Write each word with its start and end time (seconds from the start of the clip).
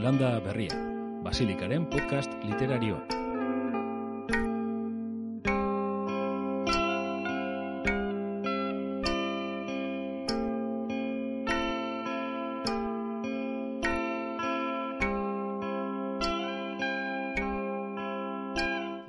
Zelanda 0.00 0.40
Berria, 0.40 0.72
Basilikaren 1.20 1.84
podcast 1.84 2.32
literarioa. 2.40 3.04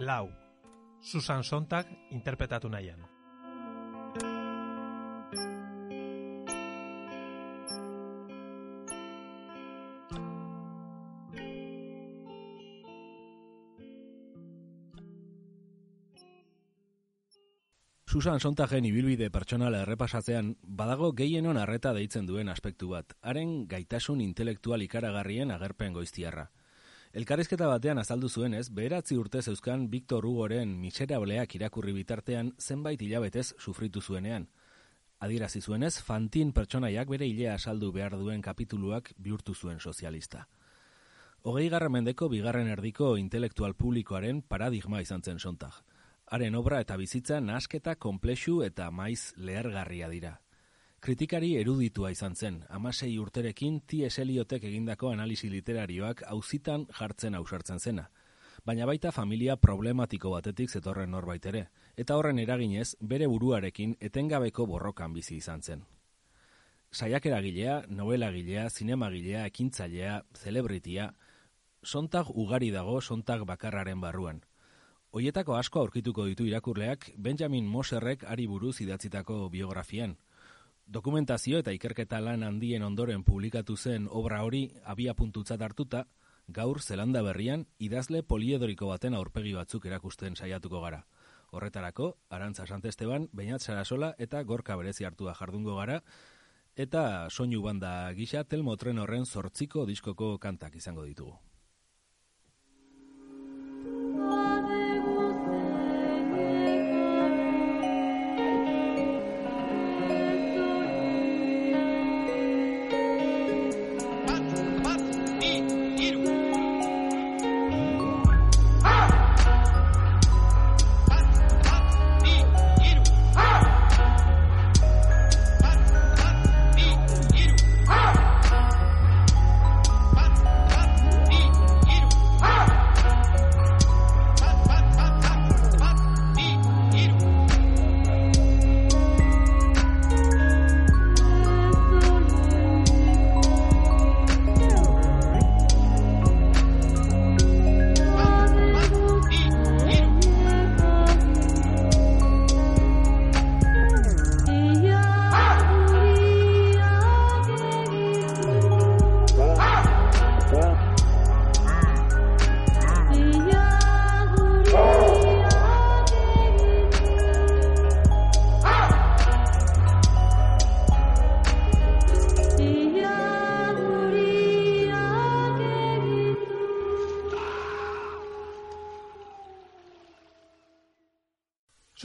Lau, 0.04 0.28
Susan 1.00 1.48
Sontag 1.48 1.88
interpretatu 2.12 2.68
nahian. 2.68 3.00
Susan 18.22 18.40
Sontagen 18.40 18.86
ibilbide 18.86 19.32
pertsonala 19.34 19.80
errepasatzean, 19.82 20.52
badago 20.62 21.08
gehienon 21.18 21.58
arreta 21.58 21.90
deitzen 21.98 22.28
duen 22.30 22.52
aspektu 22.54 22.92
bat, 22.92 23.16
haren 23.26 23.64
gaitasun 23.66 24.20
intelektual 24.22 24.84
ikaragarrien 24.86 25.50
agerpen 25.50 25.96
goiztiarra. 25.96 26.44
Elkarrizketa 27.18 27.66
batean 27.66 27.98
azaldu 27.98 28.30
zuenez, 28.30 28.68
beheratzi 28.70 29.18
urte 29.18 29.42
zeuzkan 29.42 29.88
Victor 29.90 30.28
Hugoren 30.30 30.76
miserableak 30.84 31.56
irakurri 31.58 31.96
bitartean 31.98 32.52
zenbait 32.60 33.02
hilabetez 33.02 33.56
sufritu 33.58 34.06
zuenean. 34.06 34.46
Adirazi 35.18 35.62
zuenez, 35.62 35.96
fantin 36.06 36.54
pertsonaiak 36.54 37.10
bere 37.10 37.26
hilea 37.26 37.56
asaldu 37.56 37.90
behar 37.92 38.20
duen 38.20 38.46
kapituluak 38.46 39.16
bihurtu 39.18 39.56
zuen 39.56 39.80
sozialista. 39.80 40.46
Hogei 41.42 41.70
garra 41.74 41.90
mendeko 41.90 42.30
bigarren 42.30 42.70
erdiko 42.70 43.16
intelektual 43.18 43.74
publikoaren 43.74 44.44
paradigma 44.44 45.02
izan 45.02 45.26
zen 45.26 45.40
sontag 45.40 45.82
haren 46.32 46.56
obra 46.56 46.80
eta 46.80 46.96
bizitza 46.96 47.42
nasketa 47.44 47.98
konplexu 48.00 48.62
eta 48.64 48.88
maiz 48.92 49.34
lehergarria 49.36 50.08
dira. 50.08 50.38
Kritikari 51.04 51.56
eruditua 51.60 52.12
izan 52.14 52.36
zen, 52.36 52.62
amasei 52.70 53.18
urterekin 53.20 53.82
T.S. 53.84 54.22
Eliotek 54.24 54.64
egindako 54.70 55.10
analisi 55.12 55.50
literarioak 55.52 56.22
auzitan 56.28 56.86
jartzen 57.00 57.36
ausartzen 57.36 57.80
zena. 57.80 58.06
Baina 58.64 58.86
baita 58.88 59.12
familia 59.12 59.58
problematiko 59.58 60.32
batetik 60.32 60.70
zetorren 60.70 61.12
norbait 61.12 61.46
ere, 61.52 61.66
eta 61.98 62.16
horren 62.16 62.40
eraginez 62.40 62.94
bere 63.02 63.28
buruarekin 63.28 63.98
etengabeko 64.00 64.68
borrokan 64.70 65.18
bizi 65.18 65.36
izan 65.42 65.62
zen. 65.62 65.84
Saiakeragilea, 66.92 67.82
novelagilea, 67.90 68.70
zinemagilea, 68.70 69.44
ekintzailea, 69.52 70.22
celebritia, 70.46 71.10
sontag 71.84 72.32
ugari 72.36 72.72
dago 72.72 73.02
sontag 73.02 73.44
bakarraren 73.50 74.00
barruan– 74.00 74.42
Hoietako 75.12 75.58
asko 75.60 75.82
aurkituko 75.82 76.24
ditu 76.30 76.46
irakurleak 76.48 77.10
Benjamin 77.20 77.66
Moserrek 77.68 78.22
ari 78.32 78.46
buruz 78.48 78.78
idatzitako 78.80 79.50
biografian. 79.52 80.14
Dokumentazio 80.88 81.60
eta 81.60 81.74
ikerketa 81.76 82.22
lan 82.24 82.46
handien 82.48 82.86
ondoren 82.88 83.26
publikatu 83.28 83.76
zen 83.76 84.08
obra 84.08 84.40
hori 84.48 84.62
abia 84.86 85.14
puntutzat 85.14 85.62
hartuta, 85.68 86.06
gaur 86.48 86.80
Zelanda 86.80 87.26
berrian 87.28 87.68
idazle 87.78 88.24
poliedoriko 88.24 88.88
baten 88.88 89.20
aurpegi 89.20 89.52
batzuk 89.60 89.90
erakusten 89.92 90.40
saiatuko 90.40 90.80
gara. 90.80 91.04
Horretarako, 91.52 92.14
Arantza 92.30 92.66
Santesteban, 92.66 93.28
Beñat 93.34 93.60
Sarasola 93.60 94.16
eta 94.18 94.44
Gorka 94.44 94.80
Berezi 94.80 95.04
hartua 95.04 95.36
jardungo 95.36 95.76
gara, 95.76 96.02
eta 96.78 97.30
soinu 97.30 97.62
banda 97.68 98.14
gisa 98.16 98.46
telmotren 98.46 99.04
horren 99.04 99.26
zortziko 99.26 99.86
diskoko 99.86 100.38
kantak 100.40 100.80
izango 100.80 101.04
ditugu. 101.04 101.36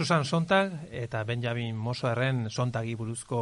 Susan 0.07 0.25
Sontag 0.25 0.71
eta 0.95 1.25
Benjamin 1.27 1.75
Mosoerren 1.75 2.47
Sontagi 2.47 2.93
buruzko 2.95 3.41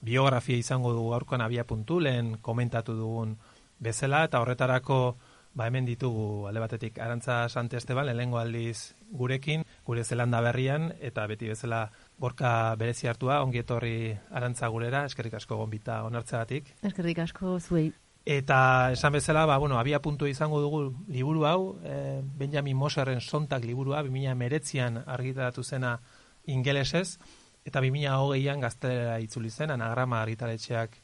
biografia 0.00 0.56
izango 0.56 0.94
dugu 0.96 1.10
gaurkoan 1.12 1.42
abia 1.44 1.66
puntu, 1.68 1.98
lehen 2.00 2.38
komentatu 2.40 2.94
dugun 2.96 3.34
bezala, 3.78 4.22
eta 4.24 4.40
horretarako 4.40 5.18
ba 5.52 5.66
hemen 5.68 5.84
ditugu 5.84 6.46
alde 6.48 6.62
batetik 6.64 6.96
Arantza 7.04 7.50
Sante 7.52 7.76
Esteban, 7.76 8.08
lehengo 8.16 8.40
aldiz 8.40 8.94
gurekin, 9.12 9.66
gure 9.84 10.04
Zelanda 10.08 10.40
berrian, 10.40 10.88
eta 11.04 11.26
beti 11.28 11.52
bezala 11.52 11.90
gorka 12.16 12.72
berezi 12.80 13.12
hartua, 13.12 13.42
ongi 13.44 13.60
etorri 13.60 14.16
Arantza 14.30 14.72
gurera, 14.72 15.04
eskerrik 15.04 15.36
asko 15.36 15.60
gonbita 15.60 16.00
onartzeagatik. 16.08 16.78
Eskerrik 16.80 17.26
asko 17.28 17.58
zuei. 17.60 17.90
Eta 18.26 18.90
esan 18.90 19.12
bezala, 19.14 19.44
ba, 19.46 19.56
bueno, 19.56 19.78
abia 19.78 20.00
puntu 20.02 20.26
izango 20.26 20.58
dugu 20.58 20.80
liburu 21.06 21.44
hau, 21.46 21.78
e, 21.86 22.22
Benjamin 22.34 22.76
Moserren 22.76 23.20
sontak 23.20 23.62
liburua, 23.62 24.02
2000 24.02 24.34
meretzian 24.34 24.98
argitaratu 25.06 25.62
zena 25.62 26.00
ingelesez, 26.44 27.20
eta 27.64 27.78
2000 27.80 28.18
hogeian 28.18 28.60
gaztelera 28.60 29.20
itzuli 29.22 29.50
zen, 29.50 29.70
anagrama 29.70 30.24
argitaletxeak 30.24 30.98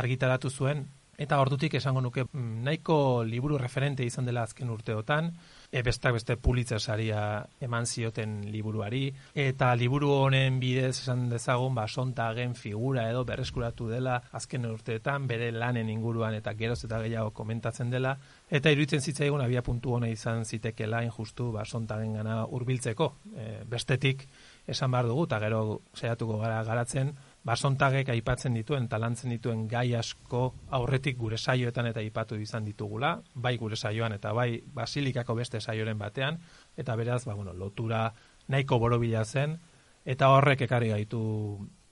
argitaratu 0.00 0.48
zuen, 0.48 0.86
eta 1.20 1.42
ordutik 1.44 1.76
esango 1.76 2.00
nuke 2.00 2.24
mm, 2.24 2.64
nahiko 2.64 2.96
liburu 3.22 3.58
referente 3.60 4.08
izan 4.08 4.24
dela 4.24 4.46
azken 4.48 4.72
urteotan, 4.72 5.28
e, 5.72 5.82
bestak 5.82 6.12
beste 6.12 6.36
pulitzer 6.36 6.80
saria 6.80 7.22
eman 7.64 7.86
zioten 7.86 8.36
liburuari, 8.52 9.06
eta 9.34 9.70
liburu 9.74 10.10
honen 10.12 10.60
bidez 10.60 10.98
esan 11.00 11.24
dezagun, 11.30 11.74
ba, 11.74 11.86
sontagen 11.88 12.54
figura 12.54 13.08
edo 13.10 13.24
berreskuratu 13.24 13.88
dela 13.88 14.18
azken 14.36 14.68
urteetan, 14.68 15.26
bere 15.26 15.50
lanen 15.56 15.88
inguruan 15.88 16.36
eta 16.36 16.52
geroz 16.58 16.82
eta 16.84 17.00
gehiago 17.06 17.32
komentatzen 17.32 17.90
dela, 17.90 18.14
eta 18.50 18.70
iruditzen 18.70 19.00
zitzaigun 19.00 19.40
abia 19.40 19.64
puntu 19.64 19.96
hona 19.96 20.12
izan 20.12 20.44
ziteke 20.44 20.86
lain 20.86 21.10
justu 21.10 21.50
ba, 21.56 21.64
sontagen 21.64 22.20
gana 22.20 22.42
urbiltzeko. 22.44 23.12
E, 23.32 23.50
bestetik, 23.64 24.26
esan 24.68 24.92
behar 24.92 25.08
dugu, 25.08 25.24
eta 25.24 25.40
gero 25.40 25.62
saiatuko 25.96 26.36
gara 26.44 26.62
garatzen, 26.68 27.16
basontagek 27.44 28.12
aipatzen 28.14 28.54
dituen 28.54 28.86
talantzen 28.88 29.32
dituen 29.34 29.66
gai 29.68 29.94
asko 29.98 30.42
aurretik 30.78 31.16
gure 31.18 31.38
saioetan 31.38 31.88
eta 31.90 32.00
aipatu 32.00 32.38
izan 32.38 32.64
ditugula, 32.64 33.16
bai 33.34 33.56
gure 33.58 33.76
saioan 33.76 34.14
eta 34.14 34.32
bai 34.32 34.62
basilikako 34.74 35.34
beste 35.40 35.60
saioren 35.60 35.98
batean, 35.98 36.38
eta 36.76 36.96
beraz, 36.96 37.24
ba, 37.26 37.34
bueno, 37.34 37.52
lotura 37.52 38.12
nahiko 38.48 38.78
borobila 38.78 39.24
zen, 39.24 39.58
eta 40.04 40.30
horrek 40.36 40.62
ekarri 40.68 40.92
gaitu 40.94 41.22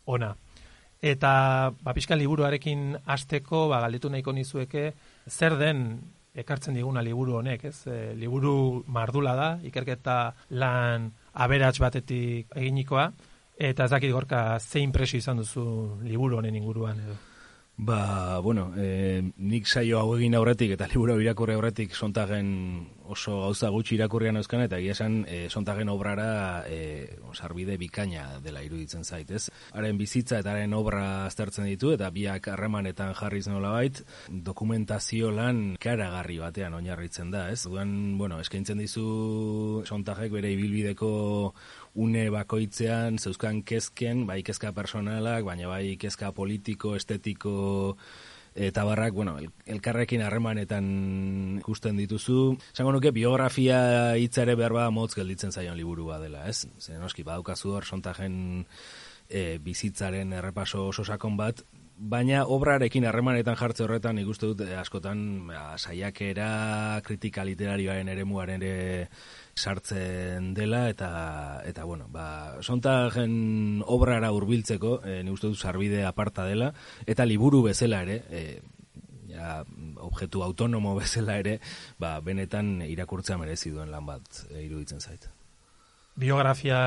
ona. 0.07 0.35
Eta 1.03 1.73
ba, 1.83 1.95
pixka 1.97 2.15
liburuarekin 2.15 2.95
hasteko 3.07 3.67
ba, 3.73 3.81
galdetu 3.87 4.11
nahiko 4.11 4.33
nizueke, 4.37 4.93
zer 5.27 5.57
den 5.59 5.87
ekartzen 6.41 6.77
diguna 6.79 7.03
liburu 7.03 7.41
honek, 7.41 7.65
ez? 7.73 7.87
E, 7.91 8.15
liburu 8.15 8.85
mardula 8.87 9.35
da, 9.35 9.49
ikerketa 9.67 10.19
lan 10.63 11.11
aberats 11.35 11.81
batetik 11.83 12.55
eginikoa, 12.55 13.09
Eta 13.61 13.85
ez 13.85 13.93
dakit 13.93 14.13
gorka 14.13 14.59
zein 14.59 14.93
presio 14.93 15.21
izan 15.21 15.43
duzu 15.43 15.65
liburu 16.01 16.39
honen 16.41 16.57
inguruan 16.57 17.03
edo? 17.05 17.19
Ba, 17.83 18.41
bueno, 18.41 18.75
e, 18.77 19.23
nik 19.41 19.65
saio 19.65 20.03
hau 20.03 20.11
egin 20.19 20.35
aurretik 20.37 20.75
eta 20.75 20.85
liburu 20.93 21.15
irakurri 21.23 21.55
aurretik 21.57 21.95
sontagen 21.97 22.51
oso 23.11 23.39
gauza 23.41 23.71
gutxi 23.73 23.95
irakurrian 23.97 24.37
euskan 24.37 24.61
eta 24.67 24.77
egia 24.77 24.93
esan 24.93 25.23
e, 25.25 25.39
sontagen 25.49 25.89
obrara 25.89 26.63
e, 26.69 27.17
sarbide 27.33 27.79
bikaina 27.81 28.39
dela 28.45 28.61
iruditzen 28.63 29.05
zait, 29.05 29.31
ez? 29.33 29.49
Haren 29.73 29.97
bizitza 29.97 30.43
eta 30.43 30.53
haren 30.53 30.77
obra 30.77 31.25
aztertzen 31.25 31.71
ditu 31.71 31.95
eta 31.97 32.11
biak 32.13 32.51
harremanetan 32.53 33.15
jarriz 33.17 33.47
nolabait 33.49 34.03
dokumentazio 34.29 35.33
lan 35.33 35.79
karagarri 35.81 36.37
batean 36.43 36.77
oinarritzen 36.77 37.33
da, 37.33 37.49
ez? 37.49 37.65
Duan, 37.65 38.19
bueno, 38.21 38.43
eskaintzen 38.45 38.85
dizu 38.85 39.07
sontagek 39.89 40.37
bere 40.37 40.53
ibilbideko 40.53 41.11
une 41.95 42.31
bakoitzean 42.31 43.19
zeuzkan 43.19 43.63
kezken, 43.67 44.27
bai 44.27 44.43
kezka 44.47 44.73
personalak, 44.73 45.45
baina 45.45 45.69
bai 45.69 45.97
kezka 45.99 46.33
politiko, 46.33 46.95
estetiko, 46.97 47.97
eta 48.55 48.85
barrak, 48.85 49.15
bueno, 49.15 49.37
elkarrekin 49.67 50.23
harremanetan 50.23 51.59
ikusten 51.61 51.99
dituzu. 51.99 52.57
Zango 52.75 52.93
nuke, 52.93 53.13
biografia 53.15 54.17
hitzare 54.19 54.57
behar 54.59 54.75
bada 54.77 54.91
motz 54.95 55.15
gelditzen 55.19 55.53
zaion 55.53 55.79
liburua 55.79 56.19
dela, 56.23 56.47
ez? 56.49 56.67
Zer 56.79 57.01
noski, 57.03 57.27
badaukazu 57.27 57.77
hor, 57.77 57.87
sontajen 57.87 58.67
e, 59.29 59.59
bizitzaren 59.63 60.33
errepaso 60.33 60.89
oso 60.91 61.05
sakon 61.07 61.37
bat, 61.39 61.63
baina 62.01 62.47
obrarekin 62.49 63.05
harremanetan 63.05 63.59
jartze 63.61 63.85
horretan 63.85 64.19
ikuste 64.23 64.49
dut 64.49 64.63
eh, 64.65 64.77
askotan 64.81 65.21
ba, 65.51 65.77
saiakera 65.77 67.01
kritika 67.05 67.45
literarioaren 67.45 68.09
eremuaren 68.09 68.63
ere 68.65 69.09
sartzen 69.61 70.55
dela 70.57 70.89
eta 70.89 71.63
eta 71.69 71.85
bueno, 71.85 72.09
ba 72.09 72.63
sontagen 72.65 73.83
obrara 73.87 74.33
hurbiltzeko, 74.33 75.01
e, 75.05 75.23
ni 75.23 75.31
uste 75.31 75.51
dut 75.53 75.61
sarbide 75.61 76.05
aparta 76.09 76.47
dela 76.49 76.73
eta 77.07 77.27
liburu 77.29 77.63
bezala 77.69 78.03
ere, 78.07 78.23
e, 78.31 78.61
ja, 79.29 79.61
objektu 80.01 80.43
autonomo 80.43 80.95
bezala 80.99 81.39
ere, 81.43 81.59
ba, 81.99 82.19
benetan 82.25 82.81
irakurtzea 82.89 83.39
merezi 83.39 83.75
duen 83.75 83.93
lan 83.93 84.09
bat 84.09 84.45
e, 84.49 84.65
iruditzen 84.65 85.01
zait. 85.01 85.29
Biografia 86.21 86.81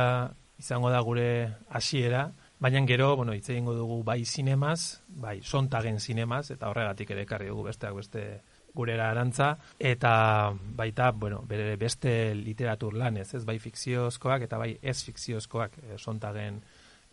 izango 0.59 0.89
da 0.93 0.99
gure 1.01 1.27
hasiera, 1.69 2.31
baina 2.63 2.81
gero, 2.87 3.15
bueno, 3.19 3.33
hitz 3.33 3.49
egingo 3.49 3.73
dugu 3.75 4.01
bai 4.07 4.23
sinemaz, 4.25 5.01
bai 5.07 5.41
sontagen 5.43 5.99
sinemaz 5.99 6.49
eta 6.51 6.69
horregatik 6.69 7.11
ere 7.11 7.25
ekarri 7.27 7.49
dugu 7.51 7.67
besteak 7.69 7.95
beste 7.97 8.27
gurera 8.73 9.09
arantza, 9.11 9.57
eta 9.79 10.53
baita, 10.75 11.11
bueno, 11.11 11.43
bere 11.47 11.75
beste 11.77 12.33
literatur 12.35 12.95
lanez, 12.97 13.33
ez 13.33 13.43
bai 13.45 13.59
fikziozkoak 13.61 14.47
eta 14.47 14.57
bai 14.57 14.73
ez 14.81 14.97
fikziozkoak 15.05 15.77
e, 15.77 15.97
sontagen 15.97 16.61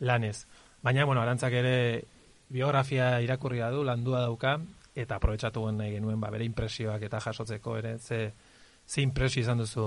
lanez. 0.00 0.46
Baina, 0.82 1.04
bueno, 1.04 1.20
arantzak 1.20 1.52
ere 1.52 2.04
biografia 2.48 3.20
irakurria 3.20 3.70
du, 3.70 3.84
landua 3.84 4.24
dauka, 4.24 4.56
eta 4.96 5.16
aprobetsatu 5.20 5.66
nahi 5.72 5.92
genuen, 5.98 6.20
ba, 6.20 6.30
bere 6.32 6.48
impresioak 6.48 7.04
eta 7.06 7.20
jasotzeko 7.20 7.76
ere, 7.78 7.98
ze, 7.98 8.32
ze 8.86 9.02
impresio 9.02 9.42
izan 9.42 9.60
duzu 9.60 9.84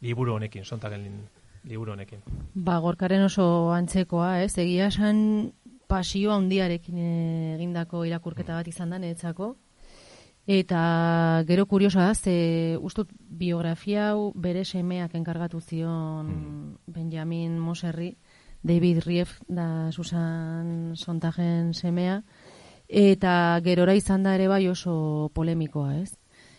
liburu 0.00 0.34
honekin, 0.34 0.64
sontagen 0.64 1.06
liburu 1.64 1.92
honekin. 1.92 2.24
Ba, 2.54 2.78
gorkaren 2.80 3.22
oso 3.28 3.70
antzekoa, 3.74 4.40
ez, 4.42 4.56
egia 4.58 4.88
esan 4.88 5.52
pasioa 5.86 6.40
handiarekin 6.40 6.98
egindako 7.54 8.04
irakurketa 8.08 8.56
bat 8.56 8.68
izan 8.68 8.90
da, 8.90 8.98
netzako, 8.98 9.54
Eta 10.46 11.42
gero 11.48 11.66
kuriosa 11.66 12.06
da, 12.06 12.14
ze 12.14 12.78
ustut 12.78 13.10
biografia 13.18 14.12
hau 14.12 14.32
bere 14.34 14.64
semeak 14.64 15.16
enkargatu 15.18 15.60
zion 15.60 16.26
mm. 16.26 16.76
Benjamin 16.86 17.58
Moserri, 17.58 18.16
David 18.62 19.02
Rief 19.04 19.40
da 19.48 19.90
Susan 19.90 20.94
Sontagen 20.94 21.74
semea, 21.74 22.22
eta 22.86 23.60
gerora 23.64 23.94
izan 23.98 24.22
da 24.22 24.36
ere 24.38 24.46
bai 24.46 24.68
oso 24.68 25.32
polemikoa, 25.34 25.96
ez? 25.98 26.14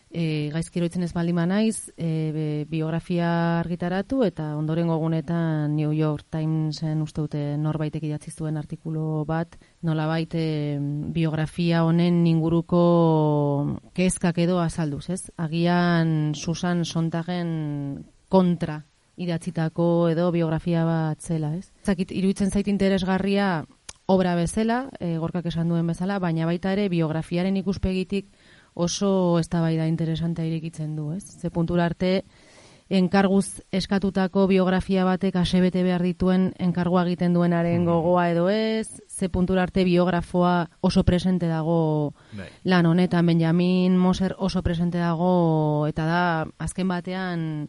E, 0.10 0.50
gaizkiro 0.54 0.88
itzen 0.88 1.04
ez 1.04 1.12
baldima 1.14 1.46
naiz, 1.46 1.92
e, 1.98 2.66
biografia 2.70 3.60
argitaratu 3.60 4.24
eta 4.26 4.56
ondoren 4.58 4.88
gogunetan 4.88 5.76
New 5.76 5.92
York 5.94 6.28
Timesen 6.32 7.02
uste 7.04 7.22
dute 7.26 7.44
norbaitek 7.58 8.04
idatzi 8.08 8.32
zuen 8.32 8.58
artikulu 8.58 9.26
bat, 9.28 9.58
nola 9.82 10.08
baite 10.08 10.80
biografia 11.14 11.84
honen 11.84 12.26
inguruko 12.28 13.80
kezkak 13.98 14.38
edo 14.46 14.60
azalduz, 14.64 15.10
ez? 15.10 15.24
Agian 15.38 16.34
Susan 16.36 16.86
Sontagen 16.86 18.06
kontra 18.30 18.84
idatzitako 19.18 20.10
edo 20.12 20.30
biografia 20.32 20.86
bat 20.86 21.22
zela, 21.22 21.56
ez? 21.58 21.72
Zakit, 21.84 22.14
iruditzen 22.14 22.54
zait 22.54 22.68
interesgarria 22.70 23.66
obra 24.08 24.36
bezala, 24.40 24.88
e, 25.04 25.18
gorkak 25.20 25.50
esan 25.50 25.68
duen 25.68 25.88
bezala, 25.90 26.18
baina 26.24 26.46
baita 26.48 26.72
ere 26.72 26.88
biografiaren 26.90 27.58
ikuspegitik 27.60 28.30
oso 28.78 29.40
eztabaida 29.42 29.88
interesantea 29.90 30.46
irekitzen 30.46 30.96
du, 30.96 31.12
ez? 31.18 31.26
Ze 31.42 31.50
puntura 31.50 31.86
arte 31.90 32.24
enkarguz 32.88 33.60
eskatutako 33.76 34.46
biografia 34.48 35.04
batek 35.04 35.36
asebete 35.36 35.82
behar 35.84 36.04
dituen 36.06 36.54
enkargua 36.64 37.04
egiten 37.04 37.34
duenaren 37.36 37.82
mm. 37.82 37.88
gogoa 37.90 38.30
edo 38.32 38.48
ez, 38.50 39.02
ze 39.08 39.28
puntura 39.30 39.66
arte 39.68 39.84
biografoa 39.84 40.70
oso 40.80 41.04
presente 41.04 41.48
dago 41.48 42.14
bai. 42.32 42.48
lan 42.64 42.86
honetan, 42.86 43.26
Benjamin 43.26 43.98
Moser 43.98 44.36
oso 44.38 44.64
presente 44.64 44.98
dago, 44.98 45.88
eta 45.90 46.06
da, 46.06 46.24
azken 46.64 46.88
batean, 46.88 47.68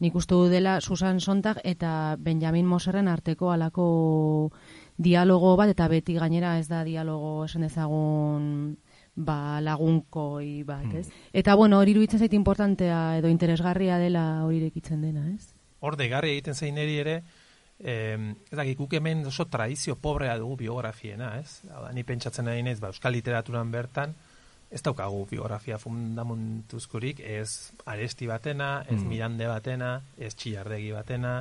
nik 0.00 0.14
uste 0.18 0.34
du 0.34 0.48
dela 0.50 0.80
Susan 0.80 1.20
Sontag 1.20 1.60
eta 1.64 2.16
Benjamin 2.18 2.66
Moserren 2.66 3.08
arteko 3.08 3.52
alako 3.52 4.50
dialogo 4.96 5.54
bat, 5.56 5.70
eta 5.70 5.86
beti 5.88 6.18
gainera 6.18 6.58
ez 6.58 6.66
da 6.68 6.82
dialogo 6.84 7.44
esan 7.44 7.62
dezagun 7.62 8.76
ba, 9.16 9.60
lagunkoi 9.64 10.62
bat, 10.68 10.84
hmm. 10.84 11.00
ez? 11.00 11.32
Eta, 11.32 11.56
bueno, 11.56 11.80
hori 11.80 11.96
iruditzen 11.96 12.20
zait 12.20 12.36
importantea 12.36 13.16
edo 13.18 13.32
interesgarria 13.32 13.98
dela 13.98 14.44
hori 14.44 14.60
irekitzen 14.60 15.02
dena, 15.02 15.26
ez? 15.32 15.54
Hor, 15.80 15.96
degarri 15.96 16.36
egiten 16.36 16.54
zein 16.54 16.78
eri 16.78 16.98
ere, 17.00 17.16
eh, 17.80 18.16
ez 18.50 18.56
dakik, 18.56 18.78
guk 18.78 18.96
hemen 19.00 19.24
oso 19.26 19.48
tradizio 19.48 19.96
pobrea 19.96 20.36
dugu 20.38 20.60
biografiena, 20.66 21.34
ez? 21.40 21.62
Hau 21.72 21.88
ni 21.92 22.04
pentsatzen 22.04 22.48
nahi 22.48 22.62
nez, 22.62 22.78
ba, 22.80 22.92
euskal 22.92 23.16
literaturan 23.16 23.72
bertan, 23.72 24.14
ez 24.70 24.82
daukagu 24.82 25.26
biografia 25.30 25.78
fundamentuzkurik, 25.78 27.20
ez 27.22 27.72
aresti 27.86 28.26
batena, 28.26 28.82
ez 28.88 28.98
mm. 28.98 29.08
mirande 29.08 29.46
batena, 29.48 29.92
ez 30.18 30.34
txillardegi 30.34 30.90
batena, 30.92 31.38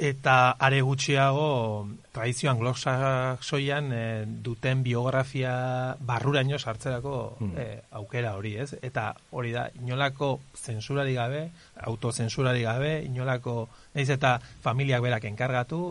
eta 0.00 0.56
are 0.58 0.80
gutxiago 0.82 1.88
tradizio 2.12 2.50
anglosaxoian 2.50 3.90
e, 3.92 4.02
duten 4.44 4.82
biografia 4.82 5.96
barruraino 6.00 6.58
sartzerako 6.58 7.36
hmm. 7.38 7.52
eh, 7.56 7.82
aukera 8.00 8.34
hori, 8.38 8.56
ez? 8.58 8.72
Eta 8.82 9.12
hori 9.30 9.52
da, 9.54 9.68
inolako 9.80 10.38
zensurari 10.56 11.14
gabe, 11.14 11.48
autozensurari 11.90 12.64
gabe, 12.66 12.94
inolako, 13.06 13.68
naiz 13.94 14.08
eta 14.10 14.38
familiak 14.64 15.04
berak 15.04 15.28
enkargatu, 15.30 15.82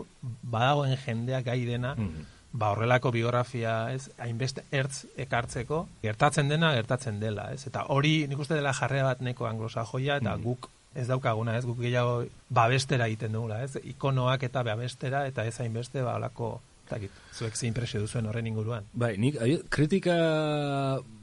badagoen 0.42 0.96
jendeak 1.04 1.46
gai 1.48 1.62
dena, 1.64 1.94
hmm. 1.96 2.26
ba 2.52 2.72
horrelako 2.74 3.12
biografia, 3.14 3.92
ez? 3.94 4.10
Hainbeste 4.18 4.66
ertz 4.72 5.06
ekartzeko, 5.16 5.86
gertatzen 6.02 6.48
dena, 6.52 6.74
gertatzen 6.76 7.20
dela, 7.20 7.50
ez? 7.54 7.64
Eta 7.70 7.86
hori 7.94 8.26
nik 8.28 8.44
uste 8.44 8.58
dela 8.58 8.76
jarrea 8.76 9.12
bat 9.12 9.24
neko 9.24 9.48
anglosajoia, 9.48 10.20
eta 10.20 10.34
hmm. 10.34 10.44
guk 10.44 10.72
ez 10.94 11.06
daukaguna, 11.08 11.56
ez 11.58 11.66
guk 11.66 11.78
gehiago 11.82 12.24
babestera 12.48 13.06
egiten 13.06 13.36
dugula, 13.36 13.62
ez 13.62 13.76
ikonoak 13.82 14.48
eta 14.48 14.64
babestera 14.66 15.26
eta 15.28 15.44
ez 15.46 15.58
hainbeste 15.60 16.02
ba 16.02 16.16
holako 16.16 16.58
takit, 16.88 17.12
zuek 17.36 17.56
ze 17.56 17.66
impresio 17.68 18.00
duzuen 18.00 18.26
horren 18.26 18.46
inguruan. 18.48 18.86
Bai, 18.96 19.12
nik 19.20 19.36
kritika 19.68 20.14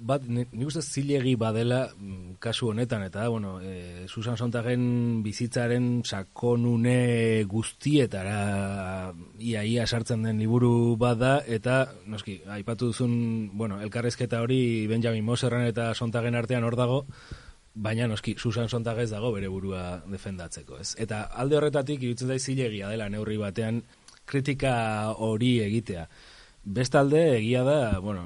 bat 0.06 0.24
nik, 0.30 0.54
uste 0.62 0.84
zilegi 0.86 1.36
badela 1.42 1.88
mm, 1.90 2.38
kasu 2.40 2.70
honetan 2.70 3.04
eta 3.08 3.28
bueno, 3.34 3.58
e, 3.62 4.06
Susan 4.08 4.38
Sontagen 4.38 5.24
bizitzaren 5.26 6.04
sakonune 6.06 7.44
guztietara 7.50 9.12
ia 9.40 9.64
ia 9.66 9.88
sartzen 9.88 10.24
den 10.24 10.40
liburu 10.40 10.96
bada 11.02 11.40
eta 11.48 11.88
noski 12.06 12.42
aipatu 12.46 12.94
duzun, 12.94 13.50
bueno, 13.54 13.82
elkarrezketa 13.82 14.42
hori 14.46 14.86
Benjamin 14.88 15.26
Moserren 15.26 15.66
eta 15.68 15.94
Sontagen 15.96 16.36
artean 16.36 16.64
hor 16.64 16.78
dago 16.78 17.06
baina 17.76 18.08
noski 18.08 18.36
Susan 18.40 18.70
Sontag 18.72 19.02
ez 19.04 19.10
dago 19.12 19.32
bere 19.36 19.50
burua 19.52 20.02
defendatzeko, 20.08 20.80
ez? 20.80 20.96
Eta 21.02 21.26
alde 21.36 21.60
horretatik 21.60 22.02
irutzen 22.02 22.32
da 22.32 22.40
zilegia 22.40 22.90
dela 22.90 23.10
neurri 23.12 23.38
batean 23.38 23.84
kritika 24.26 24.76
hori 25.22 25.60
egitea. 25.66 26.08
Bestalde 26.66 27.22
egia 27.36 27.62
da, 27.68 28.00
bueno, 28.02 28.24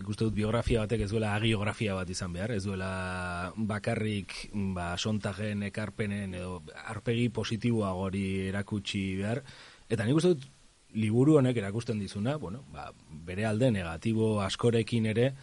ikuste 0.00 0.24
dut 0.24 0.34
biografia 0.34 0.80
batek 0.82 1.04
ez 1.04 1.10
duela 1.12 1.34
agiografia 1.36 1.94
bat 1.94 2.08
izan 2.10 2.32
behar, 2.32 2.54
ez 2.56 2.64
duela 2.64 3.52
bakarrik 3.70 4.34
ba, 4.74 4.94
sontagen 4.96 5.62
ekarpenen 5.68 6.34
edo 6.40 6.62
arpegi 6.88 7.28
positiboa 7.28 7.92
gori 7.92 8.24
erakutsi 8.48 9.02
behar. 9.20 9.42
Eta 9.88 10.08
nik 10.08 10.16
uste 10.16 10.32
dut 10.32 10.48
liburu 10.96 11.36
honek 11.38 11.60
erakusten 11.60 12.00
dizuna, 12.00 12.38
bueno, 12.40 12.64
ba, 12.72 12.88
bere 13.28 13.44
alde 13.44 13.70
negatibo 13.70 14.38
askorekin 14.40 15.06
ere, 15.12 15.34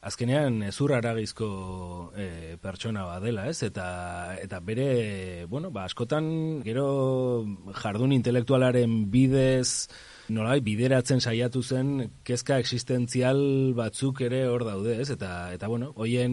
azkenean 0.00 0.62
ezur 0.64 0.94
aragizko 0.96 1.48
e, 2.16 2.56
pertsona 2.62 3.04
bat 3.04 3.24
dela, 3.24 3.46
ez? 3.50 3.60
Eta, 3.66 3.86
eta 4.40 4.60
bere, 4.64 5.46
bueno, 5.50 5.70
ba, 5.74 5.84
askotan 5.84 6.62
gero 6.64 6.86
jardun 7.82 8.14
intelektualaren 8.16 9.10
bidez 9.12 9.90
nolai 10.32 10.60
bideratzen 10.64 11.20
saiatu 11.20 11.62
zen 11.62 12.06
kezka 12.24 12.60
existentzial 12.62 13.40
batzuk 13.76 14.22
ere 14.24 14.46
hor 14.48 14.64
daude, 14.64 14.96
ez? 15.02 15.10
Eta 15.12 15.50
eta 15.52 15.68
bueno, 15.68 15.92
hoien 15.96 16.32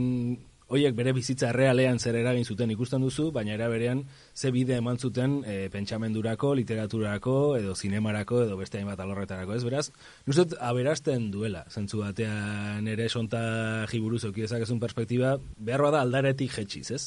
hoiek 0.68 0.96
bere 0.96 1.14
bizitza 1.16 1.54
realean 1.56 2.00
zer 2.00 2.18
eragin 2.20 2.46
zuten 2.46 2.72
ikusten 2.74 3.02
duzu, 3.02 3.30
baina 3.32 3.54
era 3.56 3.70
berean 3.72 4.04
ze 4.36 4.52
bide 4.52 4.76
eman 4.82 5.00
zuten 5.00 5.40
e, 5.48 5.70
pentsamendurako, 5.72 6.54
literaturako 6.60 7.36
edo 7.58 7.76
zinemarako 7.76 8.44
edo 8.44 8.58
beste 8.60 8.82
hainbat 8.82 9.00
alorretarako, 9.00 9.56
ez 9.56 9.64
beraz? 9.64 9.86
Nuzet 10.28 10.58
aberasten 10.60 11.30
duela, 11.32 11.64
zentzu 11.70 12.04
batean 12.04 12.88
ere 12.88 13.08
sonta 13.10 13.86
jiburuz 13.92 14.24
ezun 14.28 14.80
perspektiba, 14.80 15.38
behar 15.58 15.92
da 15.92 16.02
aldaretik 16.02 16.52
jetxiz, 16.52 16.92
ez? 16.92 17.04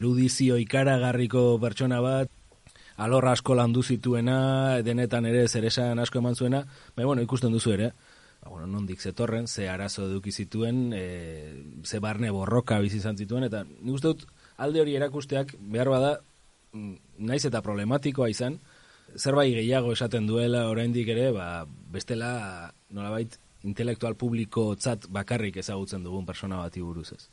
Ludizio 0.00 0.56
ikaragarriko 0.56 1.58
pertsona 1.60 2.00
bat, 2.00 2.30
alor 2.96 3.26
asko 3.28 3.54
landu 3.54 3.82
zituena, 3.82 4.80
denetan 4.82 5.26
ere 5.26 5.46
zeresan 5.48 5.98
asko 5.98 6.18
eman 6.18 6.34
zuena, 6.34 6.64
baina 6.96 7.06
bueno, 7.06 7.22
ikusten 7.22 7.52
duzu 7.52 7.72
ere, 7.76 7.92
ba, 8.42 8.50
bueno, 8.50 8.66
nondik 8.66 9.00
zetorren, 9.00 9.46
ze 9.46 9.68
arazo 9.68 10.08
eduki 10.08 10.32
zituen, 10.32 10.92
e, 10.92 11.02
ze 11.84 12.00
barne 12.00 12.30
borroka 12.30 12.78
bizi 12.82 12.98
izan 12.98 13.16
zituen, 13.16 13.46
eta 13.46 13.64
nik 13.64 13.94
uste 13.94 14.12
dut 14.12 14.26
alde 14.56 14.82
hori 14.82 14.96
erakusteak 14.98 15.54
behar 15.60 15.88
bada, 15.88 16.12
mm, 16.72 16.94
naiz 17.18 17.44
eta 17.46 17.62
problematikoa 17.62 18.28
izan, 18.30 18.58
zerbait 19.16 19.54
gehiago 19.54 19.92
esaten 19.92 20.26
duela 20.26 20.68
oraindik 20.70 21.08
ere, 21.14 21.30
ba, 21.32 21.64
bestela 21.66 22.72
nolabait 22.90 23.38
intelektual 23.62 24.16
publiko 24.18 24.72
tzat 24.74 25.06
bakarrik 25.08 25.56
ezagutzen 25.62 26.02
dugun 26.02 26.26
persona 26.26 26.58
bati 26.58 26.82
buruz 26.82 27.12
ez. 27.14 27.28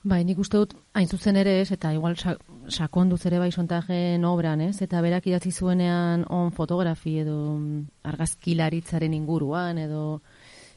Bai, 0.00 0.22
nik 0.24 0.38
uste 0.40 0.56
dut, 0.56 0.70
hain 0.96 1.08
zuzen 1.12 1.36
ere 1.36 1.58
ez, 1.60 1.68
eta 1.74 1.90
igual 1.92 2.14
sakonduz 2.16 3.20
ere 3.28 3.38
bai 3.38 3.50
sontajen 3.52 4.24
obran 4.24 4.62
ez, 4.64 4.78
eta 4.80 5.02
berak 5.04 5.26
idatzi 5.28 5.52
zuenean 5.52 6.24
on 6.32 6.54
fotografi 6.56 7.18
edo 7.20 7.36
mm, 7.58 7.82
argazkilaritzaren 8.08 9.12
inguruan, 9.12 9.76
edo 9.82 10.22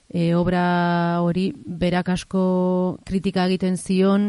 e, 0.10 0.34
obra 0.36 1.22
hori 1.24 1.54
berak 1.56 2.12
asko 2.18 2.44
kritika 3.08 3.48
egiten 3.48 3.80
zion 3.80 4.28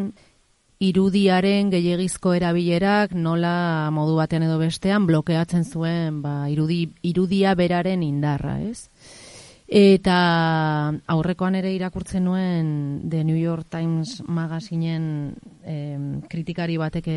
irudiaren 0.79 1.75
gehiagizko 1.75 2.37
erabilerak 2.39 3.17
nola 3.19 3.91
modu 3.95 4.15
batean 4.21 4.47
edo 4.47 4.61
bestean 4.63 5.09
blokeatzen 5.11 5.65
zuen 5.65 6.23
ba, 6.23 6.45
irudi, 6.51 6.85
irudia 7.03 7.57
beraren 7.59 8.07
indarra, 8.07 8.61
ez? 8.63 8.91
Eta 9.75 10.17
aurrekoan 11.11 11.57
ere 11.59 11.73
irakurtzen 11.75 12.23
nuen 12.29 12.69
The 13.11 13.25
New 13.27 13.35
York 13.35 13.67
Times 13.73 14.21
magazinen 14.23 15.35
eh, 15.67 15.99
kritikari 16.31 16.77
batek 16.79 17.09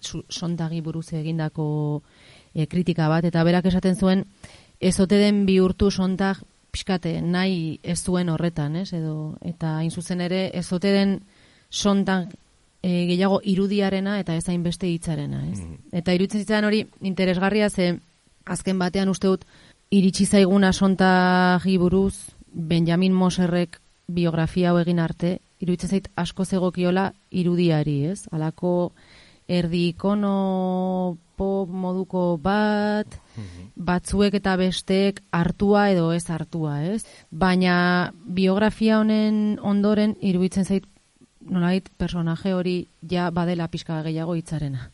sontagi 0.00 0.80
buruz 0.80 1.10
egindako 1.12 1.66
eh, 2.54 2.64
kritika 2.72 3.10
bat, 3.12 3.28
eta 3.28 3.44
berak 3.44 3.68
esaten 3.68 4.00
zuen 4.00 4.24
ezote 4.80 5.18
den 5.20 5.44
bihurtu 5.44 5.90
sontag 5.90 6.40
pixkate 6.72 7.20
nahi 7.20 7.78
ez 7.82 8.00
zuen 8.00 8.32
horretan, 8.32 8.80
ez? 8.80 8.94
Edo, 8.96 9.36
eta 9.44 9.76
hain 9.82 9.92
zuzen 9.92 10.24
ere 10.24 10.50
ezote 10.56 10.92
den 10.92 11.18
sontag 11.68 12.32
e, 12.82 13.06
gehiago 13.12 13.42
irudiarena 13.44 14.18
eta 14.20 14.36
ezain 14.36 14.64
beste 14.64 14.88
hitzarena, 14.88 15.44
ez? 15.50 15.60
Mm. 15.60 15.78
Eta 16.00 16.16
irutzen 16.16 16.44
zitzen 16.44 16.64
hori 16.64 16.86
interesgarria 17.00 17.68
ze 17.68 17.98
azken 18.46 18.78
batean 18.78 19.08
uste 19.08 19.28
dut 19.28 19.44
iritsi 19.90 20.26
zaiguna 20.26 20.72
sonta 20.72 21.60
buruz 21.78 22.14
Benjamin 22.52 23.12
Moserrek 23.12 23.80
biografia 24.06 24.70
hau 24.70 24.78
egin 24.78 24.98
arte, 24.98 25.38
iruditzen 25.60 25.90
zait 25.90 26.08
asko 26.16 26.44
zegokiola 26.44 27.12
irudiari, 27.30 28.04
ez? 28.06 28.26
Alako 28.32 28.92
erdi 29.48 29.88
ikono 29.88 31.18
pop 31.36 31.68
moduko 31.68 32.38
bat, 32.40 33.06
mhm. 33.36 33.70
batzuek 33.76 34.34
eta 34.34 34.56
besteek 34.56 35.22
hartua 35.30 35.90
edo 35.90 36.12
ez 36.12 36.24
hartua, 36.30 36.82
ez? 36.84 37.04
Baina 37.30 38.12
biografia 38.26 39.00
honen 39.00 39.58
ondoren 39.62 40.16
iruditzen 40.20 40.64
zait 40.64 40.86
nolait 41.46 41.88
personaje 41.98 42.54
hori 42.54 42.86
ja 43.08 43.30
badela 43.30 43.68
pixka 43.68 44.02
gehiago 44.02 44.34
hitzarena. 44.34 44.90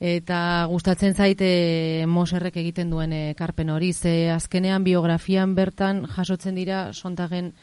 Eta 0.00 0.66
gustatzen 0.68 1.14
zaite 1.14 2.04
Moserrek 2.06 2.56
egiten 2.60 2.90
duen 2.90 3.12
ekarpen 3.16 3.70
hori, 3.72 3.92
ze 3.92 4.30
azkenean 4.30 4.84
biografian 4.84 5.54
bertan 5.54 6.04
jasotzen 6.06 6.54
dira 6.54 6.92
sontagen 6.92 7.54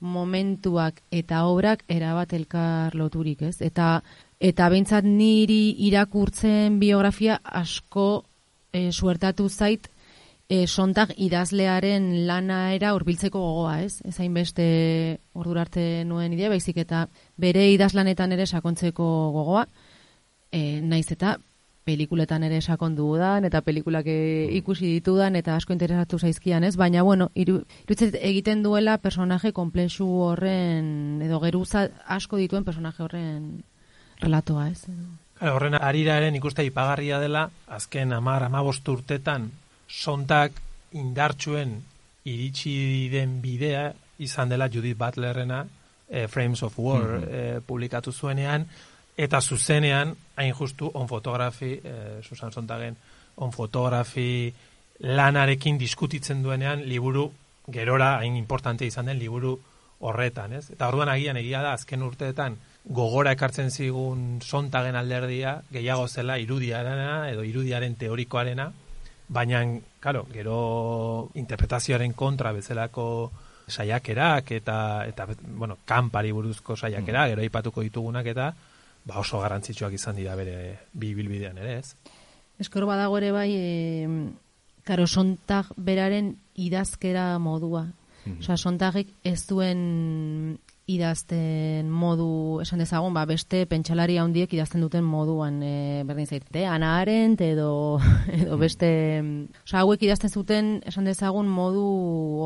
momentuak 0.00 1.02
eta 1.10 1.44
obrak 1.46 1.84
erabat 1.88 2.32
elkar 2.32 2.94
loturik, 2.94 3.42
ez? 3.42 3.60
Eta 3.60 4.02
eta 4.40 4.68
beintzat 4.68 5.04
niri 5.04 5.76
irakurtzen 5.86 6.80
biografia 6.80 7.38
asko 7.44 8.24
e, 8.72 8.90
suertatu 8.90 9.48
zait 9.48 9.86
e, 10.48 10.66
sontag 10.66 11.12
idazlearen 11.16 12.26
lana 12.26 12.72
era 12.74 12.94
hurbiltzeko 12.96 13.38
gogoa, 13.38 13.82
ez? 13.82 14.00
Ez 14.04 14.16
beste 14.32 15.20
ordurarte 15.34 16.04
nuen 16.04 16.32
idea, 16.32 16.48
baizik 16.48 16.78
eta 16.78 17.06
bere 17.36 17.70
idazlanetan 17.70 18.32
ere 18.32 18.46
sakontzeko 18.46 19.06
gogoa, 19.36 19.66
e, 20.50 20.80
naiz 20.80 21.12
eta 21.12 21.36
pelikuletan 21.84 22.44
ere 22.46 22.60
sakondu 22.62 23.08
dudan, 23.12 23.44
eta 23.44 23.60
pelikulak 23.66 24.06
e, 24.06 24.48
ikusi 24.58 24.86
ditudan, 24.98 25.36
eta 25.36 25.56
asko 25.56 25.74
interesatu 25.74 26.18
zaizkian, 26.18 26.64
ez? 26.64 26.76
Baina, 26.76 27.02
bueno, 27.02 27.30
iru, 27.34 27.62
egiten 27.88 28.62
duela 28.62 28.98
personaje 29.02 29.52
komplexu 29.52 30.06
horren, 30.28 31.20
edo 31.22 31.40
geruza 31.42 31.88
asko 32.06 32.38
dituen 32.38 32.64
personaje 32.64 33.02
horren 33.02 33.64
relatoa, 34.20 34.68
ez? 34.70 34.86
Claro, 35.38 35.56
horren 35.56 35.74
ariraren 35.80 36.38
ikuste 36.38 36.64
ipagarria 36.64 37.18
dela, 37.18 37.48
azken 37.66 38.12
amar, 38.14 38.46
amabost 38.46 38.88
urtetan, 38.88 39.50
sontak 39.88 40.60
indartsuen 40.92 41.80
iritsi 42.28 43.08
den 43.10 43.40
bidea 43.42 43.90
izan 44.22 44.52
dela 44.52 44.68
Judith 44.70 44.98
Butlerrena, 44.98 45.64
eh, 46.08 46.28
Frames 46.28 46.62
of 46.62 46.78
War 46.78 47.02
mm 47.02 47.24
-hmm. 47.24 47.60
publikatu 47.66 48.12
zuenean, 48.12 48.68
eta 49.16 49.40
zuzenean 49.40 50.14
hain 50.36 50.54
justu 50.54 50.90
on 50.94 51.08
fotografi 51.08 51.74
e, 51.84 52.22
Susan 52.22 52.52
Sontagen 52.52 52.96
on 53.36 53.52
fotografi 53.52 54.52
lanarekin 55.00 55.78
diskutitzen 55.78 56.42
duenean 56.42 56.86
liburu 56.88 57.30
gerora 57.70 58.16
hain 58.18 58.36
importante 58.36 58.86
izan 58.86 59.06
den 59.06 59.18
liburu 59.18 59.58
horretan, 60.02 60.52
ez? 60.58 60.70
Eta 60.74 60.88
orduan 60.90 61.12
agian 61.12 61.38
egia 61.38 61.60
da 61.62 61.74
azken 61.76 62.02
urteetan 62.02 62.56
gogora 62.84 63.32
ekartzen 63.36 63.70
zigun 63.70 64.40
Sontagen 64.42 64.96
alderdia 64.98 65.60
gehiago 65.70 66.08
zela 66.08 66.38
irudiarena 66.42 67.28
edo 67.30 67.44
irudiaren 67.46 67.94
teorikoarena, 67.96 68.72
baina 69.28 69.62
claro, 70.00 70.26
gero 70.32 71.30
interpretazioaren 71.38 72.12
kontra 72.18 72.52
bezalako 72.52 73.06
saiakerak 73.68 74.50
eta 74.58 74.76
eta 75.06 75.28
bueno, 75.44 75.78
kanpari 75.84 76.32
buruzko 76.32 76.76
saiakera, 76.76 77.24
mm. 77.24 77.28
gero 77.30 77.46
aipatuko 77.46 77.86
ditugunak 77.86 78.26
eta 78.26 78.52
ba 79.04 79.18
oso 79.18 79.40
garrantzitsuak 79.42 79.94
izan 79.98 80.16
dira 80.16 80.36
bere 80.38 80.56
bi 80.92 81.14
bilbidean 81.14 81.58
ere, 81.58 81.78
ez? 81.80 81.94
Eskoro 82.62 82.86
badago 82.86 83.18
ere 83.18 83.32
bai, 83.34 83.50
e, 83.56 84.08
karo, 84.86 85.06
sontag 85.06 85.72
beraren 85.76 86.36
idazkera 86.54 87.38
modua. 87.38 87.88
Mm 88.24 88.38
-hmm. 88.38 88.56
sontagik 88.56 89.08
ez 89.24 89.46
duen 89.48 90.58
idazten 90.86 91.90
modu, 91.90 92.60
esan 92.62 92.78
dezagun, 92.78 93.14
ba, 93.14 93.24
beste 93.26 93.66
pentsalari 93.66 94.16
handiek 94.18 94.52
idazten 94.52 94.80
duten 94.80 95.04
moduan, 95.04 95.62
e, 95.62 96.02
berdin 96.06 96.26
zaite, 96.26 96.66
Ana 96.66 97.00
Arendt 97.00 97.40
edo, 97.40 98.00
edo 98.40 98.58
beste... 98.58 99.22
Osa, 99.64 99.80
hauek 99.80 100.02
idazten 100.02 100.30
zuten, 100.30 100.82
esan 100.86 101.04
dezagun, 101.04 101.48
modu 101.48 101.84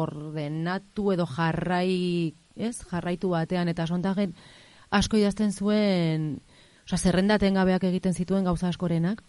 ordenatu 0.01 1.13
edo 1.13 1.27
jarrai, 1.27 2.35
ez? 2.57 2.77
Jarraitu 2.91 3.29
batean, 3.29 3.69
eta 3.69 3.87
sontagen 3.87 4.35
asko 4.91 5.19
idazten 5.19 5.53
zuen 5.53 6.41
Osa, 6.87 6.99
zerrendaten 7.02 7.57
gabeak 7.59 7.85
egiten 7.88 8.14
zituen 8.14 8.45
gauza 8.47 8.69
askorenak. 8.71 9.23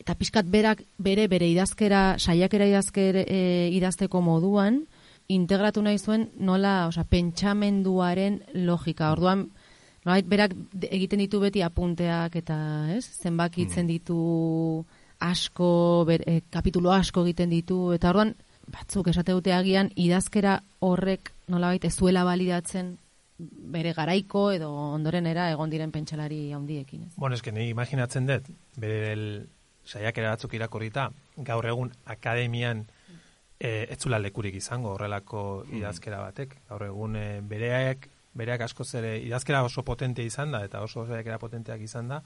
Eta 0.00 0.16
pixkat 0.18 0.48
berak 0.50 0.82
bere 0.98 1.28
bere 1.30 1.46
idazkera, 1.46 2.16
saiakera 2.18 2.66
idazkera 2.66 3.22
e, 3.22 3.70
idazteko 3.76 4.20
moduan, 4.20 4.80
integratu 5.30 5.84
nahi 5.84 6.00
zuen 6.02 6.26
nola, 6.36 6.88
osa, 6.88 7.04
pentsamenduaren 7.06 8.40
logika. 8.66 9.12
Orduan, 9.14 9.46
nola, 10.04 10.18
berak 10.26 10.56
egiten 10.90 11.22
ditu 11.22 11.38
beti 11.40 11.62
apunteak 11.62 12.34
eta, 12.42 12.58
ez, 12.96 13.06
zenbak 13.22 13.60
itzen 13.62 13.84
hmm. 13.84 13.92
ditu 13.94 14.18
asko, 15.22 15.70
ber, 16.10 16.26
e, 16.26 16.40
kapitulo 16.50 16.90
asko 16.92 17.22
egiten 17.28 17.54
ditu, 17.54 17.78
eta 17.94 18.10
orduan, 18.10 18.34
batzuk 18.74 19.12
esate 19.14 19.32
dute 19.36 19.54
agian, 19.54 19.92
idazkera 19.94 20.58
horrek 20.82 21.30
nola 21.48 21.74
ez 21.76 21.94
zuela 21.94 22.24
balidatzen 22.24 22.96
bere 23.38 23.92
garaiko 23.94 24.46
edo 24.54 24.70
ondorenera 24.70 25.48
egon 25.50 25.70
diren 25.70 25.92
pentsalari 25.92 26.52
handiekin. 26.52 27.08
Ez? 27.08 27.12
Bueno, 27.16 27.34
eske 27.34 27.52
ni 27.52 27.68
imaginatzen 27.70 28.26
dut, 28.30 28.50
bere 28.78 29.12
el 29.12 29.24
saiakera 29.84 30.34
batzuk 30.34 30.54
irakurrita, 30.54 31.08
gaur 31.36 31.66
egun 31.66 31.92
akademian 32.06 32.84
e, 33.58 33.86
etzula 33.92 34.20
lekurik 34.22 34.54
izango 34.60 34.94
horrelako 34.94 35.64
mm. 35.64 35.78
idazkera 35.80 36.20
batek. 36.22 36.56
Gaur 36.70 36.86
egun 36.88 37.16
e, 37.20 37.26
bereak, 37.42 38.08
bereak 38.34 38.66
asko 38.68 38.84
zere 38.84 39.16
idazkera 39.22 39.64
oso 39.66 39.84
potente 39.84 40.24
izan 40.24 40.54
da, 40.54 40.64
eta 40.64 40.82
oso 40.86 41.06
saiakera 41.06 41.38
potenteak 41.42 41.82
izan 41.84 42.14
da, 42.14 42.22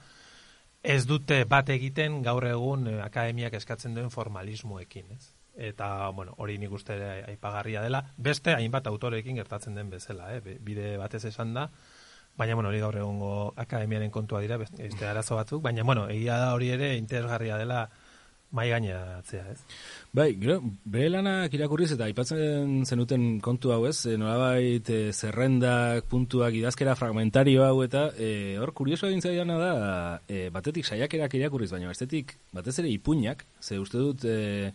ez 0.83 1.05
dute 1.07 1.43
bat 1.49 1.69
egiten 1.75 2.23
gaur 2.23 2.47
egun 2.47 2.87
e, 2.87 2.99
akademiak 3.05 3.57
eskatzen 3.59 3.97
duen 3.97 4.13
formalismoekin, 4.15 5.17
ez? 5.17 5.33
Eta 5.59 6.09
bueno, 6.15 6.35
hori 6.39 6.59
nik 6.59 6.73
uste 6.73 6.97
aipagarria 7.27 7.83
dela, 7.83 8.05
beste 8.17 8.55
hainbat 8.55 8.87
autorekin 8.87 9.37
gertatzen 9.37 9.75
den 9.75 9.91
bezala, 9.91 10.31
eh? 10.37 10.59
bide 10.63 10.97
batez 10.97 11.25
esan 11.33 11.55
da, 11.55 11.69
baina 12.39 12.55
bueno, 12.55 12.71
hori 12.71 12.81
gaur 12.81 12.97
egongo 12.97 13.33
akademiaren 13.57 14.15
kontua 14.15 14.41
dira, 14.41 14.57
beste 14.57 15.07
arazo 15.07 15.37
batzuk, 15.37 15.63
baina 15.63 15.83
bueno, 15.83 16.07
egia 16.09 16.39
da 16.39 16.53
hori 16.55 16.71
ere 16.71 16.95
interesgarria 16.97 17.59
dela 17.59 17.89
mai 18.51 18.71
gaineratzea, 18.71 19.43
ez? 19.53 19.59
Bai, 20.17 20.31
gero, 20.41 20.59
bere 20.89 21.11
lanak 21.13 21.53
irakurriz 21.53 21.91
eta 21.93 22.07
aipatzen 22.07 22.87
zenuten 22.89 23.27
kontu 23.45 23.75
hau 23.75 23.83
ez, 23.91 23.99
e, 24.09 24.17
nolabait 24.21 24.89
e, 24.89 25.01
zerrendak, 25.13 26.07
puntuak, 26.09 26.57
idazkera 26.57 26.95
fragmentario 26.97 27.67
hau 27.67 27.83
eta 27.85 28.07
e, 28.17 28.57
hor 28.61 28.73
kurioso 28.73 29.11
egin 29.11 29.21
zaidana 29.21 29.59
da, 29.61 29.75
e, 30.25 30.47
batetik 30.55 30.89
saiakerak 30.89 31.37
irakurriz, 31.37 31.71
baina 31.75 31.93
bestetik 31.93 32.39
batez 32.57 32.79
ere 32.81 32.89
ipuñak, 32.95 33.45
ze 33.61 33.79
uste 33.83 34.01
dut, 34.01 34.25
e, 34.25 34.73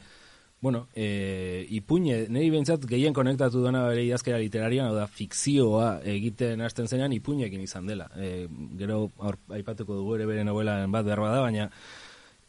bueno, 0.63 0.87
e, 0.95 1.65
ipuñe, 1.75 2.21
nahi 2.31 2.47
bentsat 2.53 2.85
gehien 2.87 3.11
konektatu 3.11 3.65
dena 3.65 3.81
bere 3.89 4.05
idazkera 4.07 4.37
literarian, 4.39 4.93
da 4.95 5.09
fikzioa 5.11 5.89
egiten 6.07 6.63
hasten 6.63 6.87
zenean 6.87 7.11
ipuñekin 7.11 7.65
izan 7.65 7.89
dela. 7.89 8.07
E, 8.15 8.47
gero, 8.79 9.09
hor, 9.19 9.35
aipatuko 9.59 9.99
dugu 9.99 10.15
ere 10.15 10.29
bere 10.29 10.47
novelan 10.47 10.87
bat 10.95 11.03
behar 11.03 11.19
da, 11.27 11.41
baina 11.43 11.67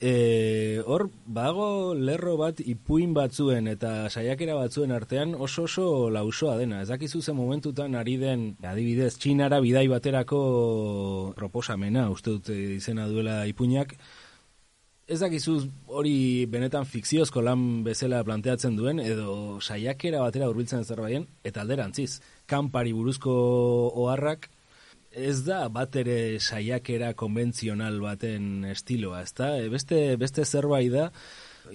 E, 0.04 0.82
hor, 0.84 1.06
bago 1.24 1.94
lerro 1.94 2.34
bat 2.36 2.58
ipuin 2.60 3.14
batzuen 3.16 3.70
eta 3.70 4.10
saiakera 4.10 4.56
batzuen 4.58 4.92
artean 4.92 5.34
oso 5.34 5.64
oso 5.64 5.86
lausoa 6.10 6.58
dena. 6.58 6.82
Ez 6.82 6.90
dakizu 6.90 7.22
zen 7.22 7.38
momentutan 7.38 7.94
ari 7.98 8.18
den, 8.20 8.50
adibidez, 8.62 9.14
txinara 9.22 9.62
bidai 9.64 9.86
baterako 9.88 10.40
proposamena, 11.38 12.10
uste 12.14 12.36
dut 12.36 12.50
izena 12.54 13.06
duela 13.08 13.40
ipuinak, 13.50 13.94
Ez 15.04 15.18
dakizu 15.20 15.58
hori 15.92 16.46
benetan 16.48 16.86
fikziozko 16.88 17.42
lan 17.44 17.82
bezala 17.84 18.22
planteatzen 18.24 18.76
duen, 18.78 19.02
edo 19.04 19.60
saiakera 19.60 20.22
batera 20.24 20.48
hurbiltzen 20.48 20.84
zerbaien, 20.84 21.26
eta 21.44 21.60
alderantziz, 21.60 22.22
kanpari 22.48 22.94
buruzko 22.96 23.34
oharrak 24.00 24.48
ez 25.14 25.42
da 25.46 25.66
bat 25.68 25.94
ere 26.00 26.40
saiakera 26.40 27.12
konbentzional 27.14 28.00
baten 28.02 28.64
estiloa, 28.72 29.20
ezta? 29.22 29.54
E, 29.60 29.68
beste, 29.70 30.16
beste 30.20 30.44
zerbait 30.44 30.90
da, 30.92 31.10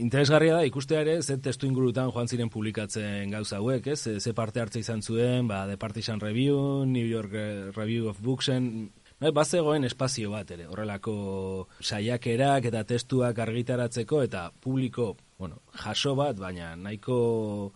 interesgarria 0.01 0.57
da 0.57 0.65
ikustea 0.67 1.05
ere 1.05 1.19
ze 1.21 1.37
testu 1.37 1.69
ingurutan 1.69 2.11
joan 2.11 2.27
ziren 2.27 2.49
publikatzen 2.49 3.29
gauza 3.31 3.61
hauek, 3.61 3.87
ez? 3.93 4.01
Ze 4.19 4.33
parte 4.33 4.61
hartze 4.61 4.81
izan 4.81 5.01
zuen, 5.01 5.47
ba, 5.47 5.67
The 5.69 5.77
Partisan 5.77 6.19
Review, 6.19 6.83
New 6.85 7.05
York 7.05 7.33
Review 7.77 8.09
of 8.09 8.21
Booksen, 8.25 8.89
Bai, 9.19 9.33
bazegoen 9.35 9.83
espazio 9.83 10.29
bat 10.31 10.51
ere, 10.55 10.65
horrelako 10.71 11.13
saiakerak 11.83 12.69
eta 12.69 12.85
testuak 12.87 13.41
argitaratzeko 13.43 14.21
eta 14.23 14.45
publiko, 14.63 15.09
bueno, 15.37 15.59
jaso 15.81 16.13
bat, 16.15 16.39
baina 16.39 16.71
nahiko 16.79 17.73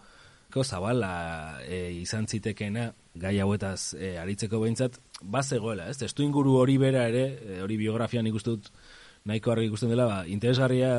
zabala 0.64 1.60
e, 1.66 1.90
izan 2.00 2.30
zitekena 2.30 2.92
gai 3.20 3.34
hauetaz 3.42 3.96
e, 3.98 4.14
aritzeko 4.22 4.62
behintzat, 4.62 5.00
bazegoela, 5.24 5.90
ez? 5.90 5.98
Testu 5.98 6.24
inguru 6.24 6.56
hori 6.62 6.78
bera 6.78 7.08
ere, 7.10 7.26
e, 7.42 7.60
hori 7.66 7.76
biografian 7.82 8.30
ikustut 8.30 8.70
nahiko 9.26 9.52
argi 9.52 9.68
ikusten 9.68 9.92
dela, 9.92 10.08
ba, 10.08 10.24
interesgarria 10.30 10.94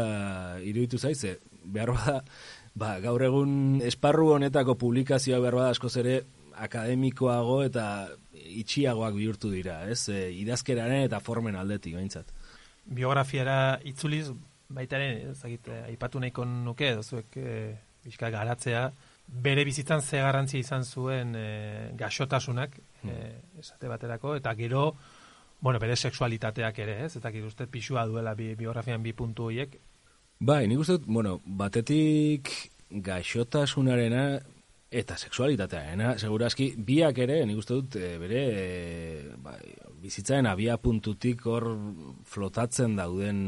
iruditu 0.61 0.99
zaize, 0.99 1.39
behar 1.65 1.95
bada, 1.97 2.21
ba, 2.75 2.99
gaur 3.01 3.23
egun 3.23 3.81
esparru 3.87 4.35
honetako 4.37 4.77
publikazioa 4.77 5.41
behar 5.41 5.63
bada 5.63 5.73
askoz 5.73 5.97
ere 6.03 6.19
akademikoago 6.57 7.63
eta 7.65 8.09
itxiagoak 8.33 9.15
bihurtu 9.15 9.51
dira, 9.51 9.83
ez? 9.91 10.09
E, 10.09 10.31
idazkeraren 10.43 11.07
eta 11.09 11.21
formen 11.21 11.57
aldetik, 11.57 11.97
behintzat. 11.97 12.31
Biografiara 12.85 13.81
itzuliz, 13.85 14.29
baitaren, 14.75 15.31
ezagite, 15.33 15.83
aipatu 15.89 16.21
nahiko 16.21 16.45
nuke, 16.45 16.95
zuek 17.03 17.37
e, 17.37 17.59
garatzea, 18.21 18.91
bere 19.27 19.65
bizitzan 19.65 20.03
ze 20.03 20.21
garrantzia 20.21 20.61
izan 20.61 20.85
zuen 20.85 21.35
e, 21.37 21.91
gaxotasunak 21.97 22.77
e, 23.05 23.15
esate 23.59 23.89
baterako 23.89 24.37
eta 24.37 24.55
gero 24.55 24.95
bueno, 25.61 25.79
bere 25.81 25.97
sexualitateak 25.97 26.79
ere, 26.79 27.05
ez? 27.07 27.17
Eta 27.17 27.31
gero 27.33 27.49
uste 27.49 27.67
pixua 27.67 28.05
duela 28.07 28.35
bi, 28.35 28.51
biografian 28.55 29.03
bi 29.03 29.15
puntu 29.17 29.47
horiek. 29.49 29.79
Bai, 30.45 30.67
nik 30.69 30.83
uste, 30.83 30.99
bueno, 31.07 31.39
batetik 31.47 32.51
gaixotasunarena 32.91 34.41
eta 34.95 35.17
sexualitatearena, 35.19 36.15
segurazki, 36.23 36.69
biak 36.87 37.19
ere, 37.25 37.41
nik 37.49 37.59
uste 37.59 37.79
dut, 37.81 37.97
e, 37.99 38.15
bere 38.21 38.43
e, 38.55 38.67
bai, 39.43 39.59
bizitzaren 40.05 40.47
abia 40.47 40.77
puntutik 40.79 41.43
hor 41.51 41.67
flotatzen 42.31 42.95
dauden 42.99 43.39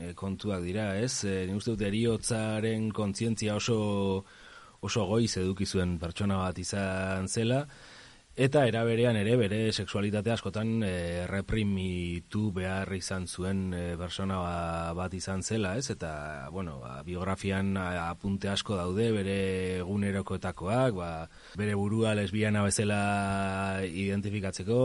e, 0.00 0.12
kontuak 0.18 0.64
dira, 0.66 0.90
ez? 0.98 1.22
E, 1.24 1.44
nik 1.46 1.60
uste 1.60 1.76
dut, 1.76 1.86
eriotzaren 1.86 2.90
kontzientzia 2.96 3.58
oso 3.60 3.78
oso 4.80 5.04
goiz 5.04 5.34
eduki 5.36 5.66
zuen 5.68 5.98
pertsona 6.00 6.38
bat 6.40 6.58
izan 6.58 7.28
zela, 7.28 7.66
Eta 8.40 8.62
eraberean 8.64 9.18
ere 9.20 9.34
bere 9.36 9.58
sexualitatea 9.68 10.38
askotan 10.38 10.78
eh, 10.80 10.88
e, 10.88 11.24
reprimitu 11.28 12.46
behar 12.56 12.88
izan 12.96 13.26
zuen 13.28 13.74
e, 13.76 13.80
persona 14.00 14.38
bat 14.96 15.12
izan 15.12 15.42
zela, 15.44 15.74
ez? 15.76 15.90
Eta, 15.92 16.48
bueno, 16.48 16.78
ba, 16.80 17.02
biografian 17.04 17.74
apunte 17.76 18.48
asko 18.48 18.78
daude 18.78 19.10
bere 19.12 19.34
egunerokoetakoak, 19.82 20.96
ba, 20.96 21.10
bere 21.60 21.74
burua 21.76 22.14
lesbiana 22.16 22.62
bezala 22.64 23.82
identifikatzeko 23.84 24.78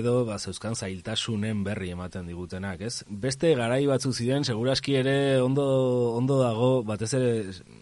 edo 0.00 0.24
ba, 0.26 0.40
zeuzkan 0.42 0.74
zailtasunen 0.74 1.62
berri 1.62 1.92
ematen 1.94 2.26
digutenak, 2.26 2.82
ez? 2.82 3.04
Beste 3.06 3.54
garai 3.54 3.84
batzu 3.86 4.10
ziren 4.10 4.42
segurazki 4.42 4.98
ere 4.98 5.16
ondo, 5.44 5.68
ondo 6.18 6.40
dago 6.42 6.72
batez 6.90 7.12
ere 7.20 7.30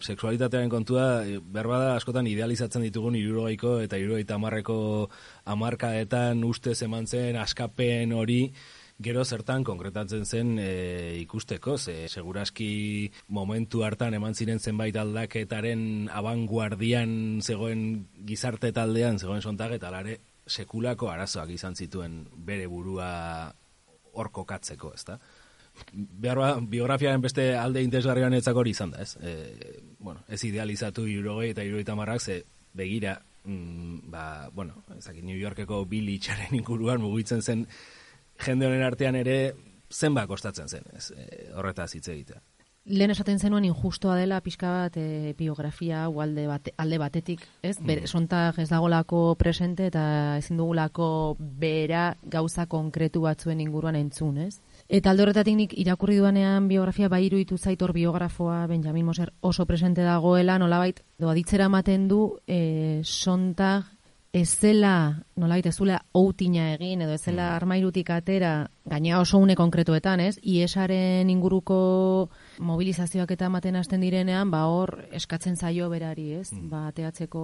sexualitatearen 0.05 0.69
kontua 0.69 1.09
eh, 1.25 1.41
berbada 1.41 1.95
askotan 1.97 2.29
idealizatzen 2.29 2.85
ditugun 2.85 3.17
60ko 3.17 3.75
eta 3.87 3.97
70ko 3.97 4.79
azkeneko 4.99 5.09
hamarkadetan 5.45 6.43
ustez 6.43 6.81
eman 6.83 7.07
zen 7.07 7.37
askapen 7.37 8.13
hori 8.13 8.53
gero 9.01 9.23
zertan 9.23 9.63
konkretatzen 9.63 10.25
zen 10.25 10.59
e, 10.59 11.17
ikusteko, 11.21 11.77
ze 11.77 12.09
seguraski 12.09 13.11
momentu 13.29 13.83
hartan 13.83 14.13
eman 14.13 14.35
ziren 14.35 14.59
zenbait 14.59 14.95
aldaketaren 14.95 16.09
abanguardian 16.11 17.41
zegoen 17.41 18.07
gizarte 18.25 18.71
taldean, 18.71 19.19
zegoen 19.19 19.41
sontak 19.41 19.71
eta 19.71 19.89
lare 19.89 20.19
sekulako 20.45 21.09
arazoak 21.09 21.49
izan 21.49 21.75
zituen 21.75 22.27
bere 22.35 22.67
burua 22.67 23.53
hor 24.13 24.31
kokatzeko, 24.31 24.93
ezta? 24.93 25.17
Beharra, 25.93 26.59
biografiaren 26.59 27.21
beste 27.21 27.55
alde 27.55 27.81
interesgarrioan 27.81 28.33
etzak 28.33 28.55
hori 28.55 28.71
izan 28.71 28.91
da, 28.91 29.01
ez? 29.01 29.15
E, 29.21 29.79
bueno, 29.99 30.25
ez 30.27 30.43
idealizatu 30.43 31.07
irurogei 31.07 31.53
eta 31.53 31.63
irurogeita 31.63 31.95
marrak, 31.95 32.19
ze 32.19 32.43
begira 32.73 33.21
mm, 33.49 34.11
ba, 34.11 34.49
bueno, 34.53 34.83
ezakit, 34.97 35.23
New 35.25 35.37
Yorkeko 35.37 35.83
Billy 35.89 36.19
txaren 36.21 36.55
inguruan 36.61 37.01
mugitzen 37.01 37.41
zen 37.41 37.65
jende 38.39 38.69
honen 38.69 38.85
artean 38.85 39.17
ere 39.19 39.39
zenba 39.89 40.25
kostatzen 40.29 40.69
zen, 40.69 40.87
ez, 40.95 41.09
e, 41.11 41.49
horretaz 41.57 41.91
hitz 41.95 42.07
egitea. 42.07 42.41
Lehen 42.89 43.11
esaten 43.13 43.37
zenuen 43.37 43.65
injustoa 43.67 44.15
dela 44.17 44.39
pixka 44.41 44.69
bat 44.71 44.95
e, 44.97 45.33
biografia 45.37 46.05
hau 46.05 46.21
alde, 46.23 46.45
bate, 46.49 46.73
alde 46.77 46.97
batetik, 47.01 47.43
ez? 47.61 47.75
Mm. 47.81 48.07
sontak 48.07 48.57
ez 48.63 48.69
dagolako 48.69 49.35
presente 49.37 49.89
eta 49.91 50.37
ezin 50.39 50.57
dugulako 50.57 51.35
bera 51.37 52.13
gauza 52.23 52.65
konkretu 52.71 53.25
batzuen 53.27 53.61
inguruan 53.61 53.99
entzun, 53.99 54.39
ez? 54.47 54.55
Eta 54.89 55.11
alde 55.11 55.21
horretatik 55.21 55.53
nik 55.53 55.73
irakurri 55.77 56.15
duanean 56.17 56.65
biografia 56.67 57.07
bai 57.13 57.21
iruditu 57.27 57.59
zaitor 57.61 57.91
biografoa 57.93 58.65
Benjamin 58.65 59.05
Moser 59.05 59.29
oso 59.45 59.67
presente 59.69 60.01
dagoela, 60.01 60.57
nolabait, 60.57 61.03
doa 61.21 61.35
ditzera 61.37 61.67
ematen 61.69 62.07
du 62.09 62.39
e, 62.47 63.01
sontag 63.05 63.85
ez 64.33 64.49
zela, 64.49 65.25
nolabait, 65.37 65.67
ez 65.69 65.75
zula 65.75 65.99
outina 66.17 66.71
egin, 66.73 67.03
edo 67.05 67.13
ez 67.13 67.21
zela 67.21 67.51
mm. 67.51 67.59
armairutik 67.59 68.09
atera, 68.13 68.53
gaina 68.89 69.19
oso 69.21 69.37
une 69.37 69.55
konkretuetan, 69.55 70.21
ez? 70.25 70.39
Iesaren 70.41 71.29
inguruko 71.29 72.29
mobilizazioak 72.57 73.29
eta 73.37 73.45
ematen 73.45 73.77
hasten 73.77 74.01
direnean, 74.01 74.49
ba 74.49 74.63
hor 74.73 74.95
eskatzen 75.13 75.55
zaio 75.55 75.89
berari, 75.93 76.31
ez? 76.41 76.49
Mm. 76.53 76.69
Ba, 76.73 76.81
teatzeko 76.97 77.43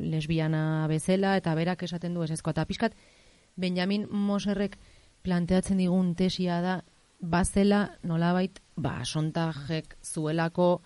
lesbiana 0.00 0.86
bezala, 0.88 1.36
eta 1.36 1.54
berak 1.54 1.84
esaten 1.84 2.16
du 2.16 2.24
ez 2.24 2.32
ezko. 2.32 2.56
Eta 2.56 2.64
pixkat, 2.64 2.96
Benjamin 3.56 4.08
Moserrek, 4.10 4.78
planteatzen 5.24 5.80
digun 5.80 6.14
tesia 6.18 6.60
da 6.60 6.74
bazela 7.20 7.88
nolabait 8.04 8.60
ba 8.76 9.00
sontajek 9.04 9.96
zuelako 10.04 10.82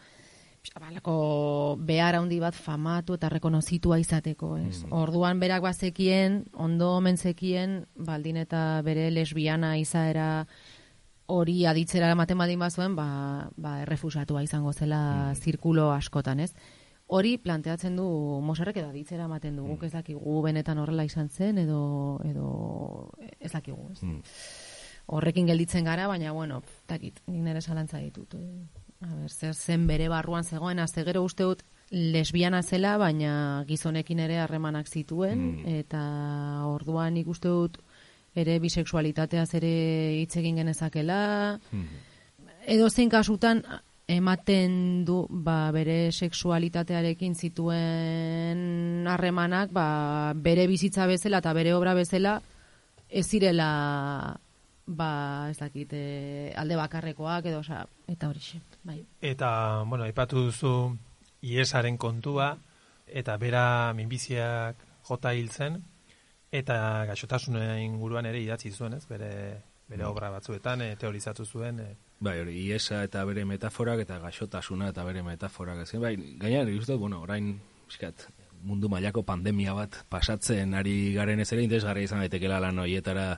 balako 0.79 1.77
behar 1.81 2.19
handi 2.19 2.39
bat 2.41 2.55
famatu 2.55 3.15
eta 3.17 3.31
rekonozitua 3.33 3.99
izateko, 4.03 4.57
ez? 4.59 4.83
Mm. 4.85 4.93
Orduan 4.93 5.41
berak 5.41 5.63
bazekien, 5.65 6.43
ondo 6.53 6.91
mentzekien, 7.01 7.81
baldin 7.95 8.37
eta 8.43 8.83
bere 8.85 9.09
lesbiana 9.15 9.77
izaera 9.81 10.47
hori 11.29 11.65
aditzera 11.69 12.15
matemadin 12.17 12.61
bazuen, 12.61 12.97
ba, 12.97 13.49
ba 13.57 13.79
errefusatua 13.85 14.43
izango 14.45 14.73
zela 14.73 15.01
mm. 15.31 15.41
zirkulo 15.41 15.91
askotan, 15.93 16.41
ez? 16.41 16.53
Hori 17.09 17.39
planteatzen 17.41 17.97
du 17.97 18.05
Mosarrek 18.45 18.77
edo 18.77 18.91
aditzera 18.91 19.25
ematen 19.25 19.57
du, 19.57 19.65
guk 19.65 19.81
mm. 19.81 19.87
ez 19.87 19.93
dakigu 19.93 20.43
benetan 20.45 20.79
horrela 20.79 21.05
izan 21.09 21.29
zen, 21.29 21.59
edo, 21.59 22.21
edo 22.29 22.49
ez 23.41 23.53
dakigu, 23.53 23.91
ez? 23.93 24.03
Mm 24.03 24.21
horrekin 25.09 25.49
gelditzen 25.49 25.87
gara, 25.89 26.07
baina, 26.09 26.33
bueno, 26.37 26.63
takit, 26.87 27.23
nik 27.27 27.41
nire 27.47 27.63
salantza 27.65 28.01
ditut. 28.03 28.35
Eh, 28.37 29.07
a 29.07 29.15
ber, 29.15 29.31
zer 29.31 29.55
zen 29.55 29.87
bere 29.89 30.09
barruan 30.13 30.45
zegoen, 30.45 30.83
azte 30.83 31.05
gero 31.07 31.23
uste 31.25 31.47
dut 31.49 31.63
lesbiana 31.91 32.61
zela, 32.63 32.97
baina 33.01 33.65
gizonekin 33.69 34.21
ere 34.21 34.39
harremanak 34.43 34.89
zituen, 34.89 35.39
Mm. 35.39 35.77
eta 35.81 36.03
orduan 36.69 37.15
nik 37.15 37.29
uste 37.29 37.49
dut 37.49 37.79
ere 38.35 38.59
bisexualitateaz 38.61 39.55
ere 39.55 39.73
hitz 40.21 40.37
egin 40.37 40.57
genezakela, 40.57 41.59
edo 42.67 42.91
zein 42.91 43.09
kasutan 43.09 43.65
ematen 44.09 45.05
du 45.05 45.27
ba, 45.29 45.71
bere 45.71 46.11
sexualitatearekin 46.13 47.35
zituen 47.37 49.07
harremanak 49.07 49.71
ba, 49.71 50.33
bere 50.35 50.67
bizitza 50.67 51.07
bezala 51.07 51.43
eta 51.45 51.53
bere 51.53 51.75
obra 51.77 51.95
bezala 51.95 52.39
ez 53.09 53.27
zirela 53.29 53.69
ba, 54.89 55.51
ez 55.51 55.59
dakit, 55.59 55.93
eh, 55.93 56.53
alde 56.57 56.77
bakarrekoak 56.77 57.47
edo, 57.51 57.61
osea, 57.61 57.85
eta 58.09 58.29
horixe, 58.31 58.63
bai. 58.83 59.03
Eta, 59.21 59.85
bueno, 59.85 60.05
aipatu 60.05 60.47
duzu 60.49 60.73
iesaren 61.45 61.99
kontua, 62.01 62.55
eta 63.07 63.37
bera 63.37 63.93
minbiziak 63.95 64.81
jota 65.09 65.35
hil 65.37 65.51
zen, 65.53 65.83
eta 66.51 67.05
gaixotasunen 67.11 67.83
inguruan 67.85 68.27
ere 68.27 68.41
idatzi 68.41 68.73
zuen, 68.73 68.97
ez? 68.97 69.05
Bere, 69.07 69.31
bere 69.89 70.05
obra 70.05 70.31
batzuetan, 70.31 70.83
e, 70.83 70.97
teorizatu 70.97 71.45
zuen, 71.45 71.81
e, 71.81 71.95
Bai, 72.21 72.41
hori, 72.43 72.57
iesa 72.67 73.05
eta 73.07 73.23
bere 73.29 73.45
metaforak 73.47 74.01
eta 74.03 74.17
gaixotasuna 74.19 74.89
eta 74.91 75.05
bere 75.07 75.23
metaforak. 75.23 75.85
Ezin, 75.85 76.01
bai, 76.03 76.17
uste, 76.75 76.93
dut, 76.93 76.99
bueno, 76.99 77.21
orain, 77.23 77.53
pixkat, 77.87 78.27
mundu 78.65 78.89
mailako 78.91 79.23
pandemia 79.23 79.75
bat 79.75 80.01
pasatzen 80.11 80.75
ari 80.75 81.13
garen 81.15 81.41
ez 81.41 81.51
ere 81.53 81.65
interesgarria 81.65 82.09
izan 82.09 82.25
daitekela 82.25 82.61
lan 82.63 82.79
horietara 82.83 83.29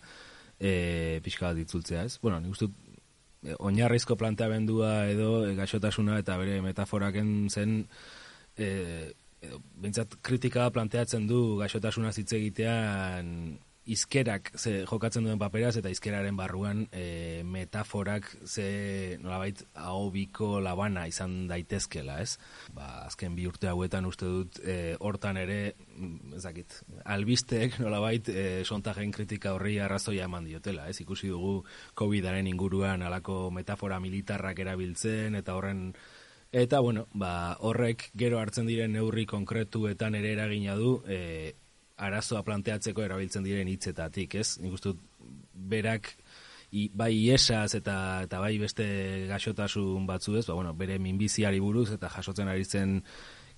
e, 0.58 1.20
pixka 1.24 1.50
bat 1.50 1.58
ditzultzea, 1.60 2.04
ez? 2.08 2.18
Bueno, 2.22 2.40
nik 2.40 2.56
uste 2.56 2.70
e, 2.70 3.54
oinarrizko 3.58 4.16
planteamendua 4.20 4.94
edo 5.12 5.30
e, 5.46 5.54
gaixotasuna 5.58 6.18
eta 6.22 6.38
bere 6.40 6.60
metaforaken 6.64 7.50
zen 7.50 7.82
e, 8.56 8.70
edo, 9.44 9.60
bintzat 9.80 10.18
kritika 10.24 10.68
planteatzen 10.72 11.26
du 11.28 11.58
gaixotasuna 11.60 12.12
hitz 12.16 12.32
egitean 12.36 13.58
izkerak 13.90 14.52
ze 14.56 14.84
jokatzen 14.86 15.24
duen 15.26 15.38
paperaz 15.40 15.74
eta 15.80 15.90
izkeraren 15.90 16.36
barruan 16.38 16.84
e, 16.92 17.42
metaforak 17.44 18.28
ze 18.46 19.18
nolabait 19.22 19.64
ahobiko 19.74 20.60
labana 20.62 21.06
izan 21.10 21.48
daitezkela, 21.50 22.20
ez? 22.22 22.36
Ba, 22.74 23.06
azken 23.08 23.34
bi 23.34 23.48
urte 23.50 23.70
hauetan 23.70 24.06
uste 24.06 24.30
dut 24.30 24.60
e, 24.62 24.94
hortan 25.00 25.40
ere, 25.42 25.74
mm, 25.96 26.36
ez 26.38 26.44
dakit, 26.46 26.78
albisteek 27.04 27.80
nolabait 27.82 28.30
e, 28.30 28.46
sontajen 28.64 29.10
kritika 29.12 29.56
horri 29.56 29.78
arrazoia 29.82 30.30
eman 30.30 30.46
diotela, 30.46 30.86
ez? 30.88 31.00
Ikusi 31.02 31.32
dugu 31.34 31.64
COVIDaren 31.98 32.46
inguruan 32.46 33.02
alako 33.02 33.48
metafora 33.50 34.00
militarrak 34.00 34.62
erabiltzen 34.66 35.38
eta 35.42 35.58
horren 35.58 35.90
Eta, 36.50 36.80
bueno, 36.82 37.04
ba, 37.14 37.54
horrek 37.62 38.08
gero 38.18 38.40
hartzen 38.40 38.66
diren 38.66 38.90
neurri 38.90 39.22
konkretuetan 39.30 40.16
ere 40.18 40.32
eragina 40.34 40.74
du, 40.74 40.96
e, 41.06 41.54
arazoa 42.00 42.42
planteatzeko 42.46 43.04
erabiltzen 43.04 43.44
diren 43.44 43.68
hitzetatik, 43.68 44.38
ez? 44.40 44.54
Nik 44.62 44.76
uste 44.78 44.94
berak 45.70 46.14
i, 46.72 46.88
bai 46.94 47.12
iesaz 47.16 47.74
eta, 47.78 47.96
eta 48.26 48.40
bai 48.42 48.54
beste 48.62 48.86
gaixotasun 49.30 50.06
batzu 50.08 50.38
ez, 50.38 50.46
ba, 50.48 50.56
bueno, 50.58 50.74
bere 50.78 50.98
minbiziari 51.02 51.60
buruz 51.60 51.90
eta 51.96 52.10
jasotzen 52.12 52.48
ari 52.48 52.64
zen 52.64 53.00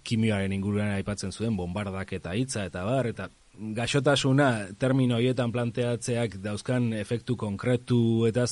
kimioaren 0.02 0.52
inguruan 0.52 0.90
aipatzen 0.96 1.32
zuen, 1.32 1.56
bombardak 1.56 2.16
eta 2.18 2.34
hitza 2.34 2.66
eta 2.66 2.82
bar, 2.88 3.06
eta 3.12 3.28
gaixotasuna 3.76 4.48
termino 4.80 5.18
horietan 5.18 5.52
planteatzeak 5.52 6.40
dauzkan 6.42 6.92
efektu 6.98 7.36
konkretu 7.36 8.26
eta 8.26 8.46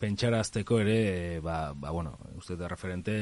pentsarazteko 0.00 0.80
ere, 0.80 0.96
e, 1.36 1.40
ba, 1.44 1.72
ba, 1.76 1.90
bueno, 1.92 2.16
uste 2.40 2.56
da 2.56 2.68
referente 2.72 3.12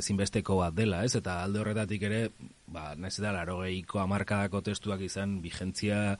ezinbesteko 0.00 0.58
bat 0.58 0.74
dela, 0.74 1.04
ez? 1.06 1.14
Eta 1.20 1.38
alde 1.44 1.62
horretatik 1.62 2.02
ere, 2.10 2.20
ba, 2.66 2.92
naiz 2.98 3.14
eta 3.20 3.32
laro 3.36 3.60
gehiko 3.62 4.02
amarkadako 4.02 4.64
testuak 4.66 5.04
izan 5.06 5.38
vigentzia 5.44 6.18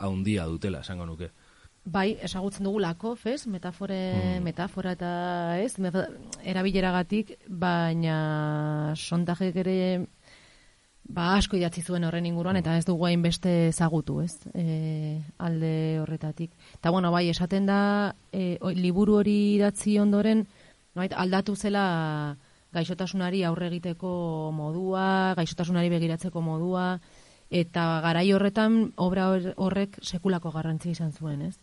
haundia 0.00 0.46
dutela, 0.48 0.80
esango 0.80 1.06
nuke. 1.06 1.30
Bai, 1.84 2.10
esagutzen 2.20 2.66
dugulako, 2.68 3.14
fez, 3.16 3.46
metafore, 3.48 4.38
metafora 4.44 4.92
eta 4.96 5.12
ez, 5.60 5.78
meta- 5.80 6.08
erabileragatik, 6.44 7.32
baina 7.48 8.92
sontajek 8.96 9.56
ere 9.62 9.76
ba, 11.14 11.34
asko 11.36 11.56
idatzi 11.58 11.82
zuen 11.82 12.04
horren 12.06 12.26
inguruan, 12.26 12.56
eta 12.60 12.76
ez 12.78 12.84
dugu 12.86 13.06
hainbeste 13.08 13.68
ezagutu, 13.68 14.20
ez, 14.22 14.36
e, 14.54 15.20
alde 15.38 15.98
horretatik. 16.00 16.50
Eta, 16.78 16.90
bueno, 16.94 17.10
bai, 17.10 17.28
esaten 17.28 17.66
da, 17.66 18.14
e, 18.32 18.58
oi- 18.60 18.76
liburu 18.76 19.16
hori 19.20 19.56
idatzi 19.56 19.98
ondoren, 19.98 20.46
nolabait, 20.94 21.14
aldatu 21.18 21.56
zela 21.56 22.36
gaixotasunari 22.72 23.42
aurre 23.44 23.66
egiteko 23.66 24.52
modua, 24.54 25.34
gaixotasunari 25.36 25.90
begiratzeko 25.90 26.40
modua, 26.40 27.00
eta 27.50 28.00
garai 28.04 28.28
horretan 28.32 28.92
obra 28.96 29.26
hor- 29.32 29.54
horrek 29.56 29.98
sekulako 30.02 30.52
garrantzia 30.54 30.92
izan 30.92 31.12
zuen, 31.12 31.42
ez? 31.42 31.56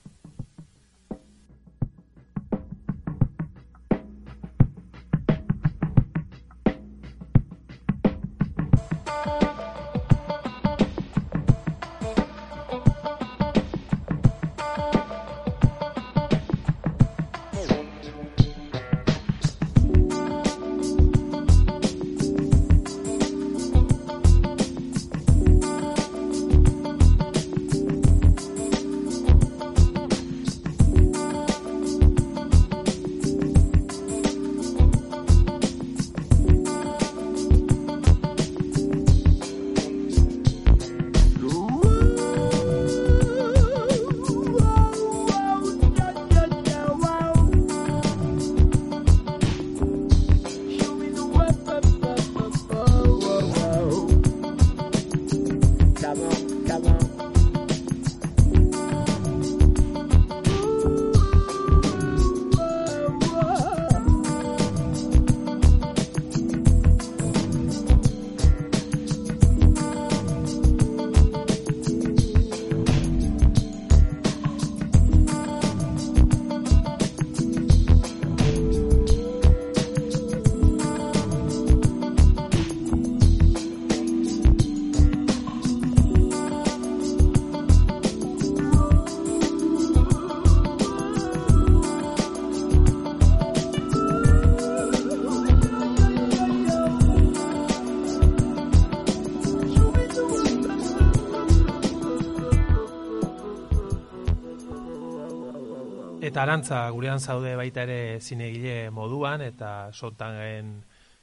Eta 106.38 106.44
arantza 106.46 106.80
gurean 106.94 107.18
zaude 107.18 107.56
baita 107.58 107.82
ere 107.88 108.20
zinegile 108.22 108.92
moduan 108.94 109.42
eta 109.42 109.90
sotangen 109.90 110.68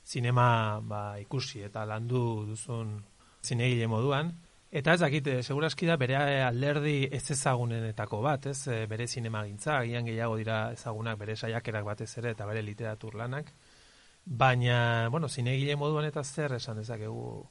zinema 0.02 0.80
ba, 0.82 1.02
ikusi 1.22 1.62
eta 1.62 1.84
landu 1.86 2.22
duzun 2.48 2.90
zinegile 3.46 3.86
moduan. 3.86 4.32
Eta 4.72 4.96
ez 4.98 5.00
dakit, 5.04 5.30
eh, 5.30 5.44
seguraski 5.44 5.86
da 5.86 5.94
bere 6.02 6.18
alderdi 6.18 6.96
ez 7.12 7.22
ezagunenetako 7.30 8.22
bat, 8.26 8.50
ez 8.50 8.66
eh, 8.66 8.88
bere 8.90 9.06
zinema 9.06 9.44
gintza, 9.46 9.78
agian 9.84 10.10
gehiago 10.10 10.34
dira 10.42 10.72
ezagunak 10.72 11.22
bere 11.22 11.36
saiakerak 11.36 11.86
batez 11.92 12.10
ere 12.18 12.34
eta 12.34 12.50
bere 12.50 12.66
literatur 12.66 13.14
lanak. 13.14 13.54
Baina, 14.26 15.08
bueno, 15.14 15.28
zinegile 15.28 15.76
moduan 15.76 16.10
eta 16.10 16.24
zer 16.24 16.58
esan 16.58 16.82
dezakegu 16.82 17.46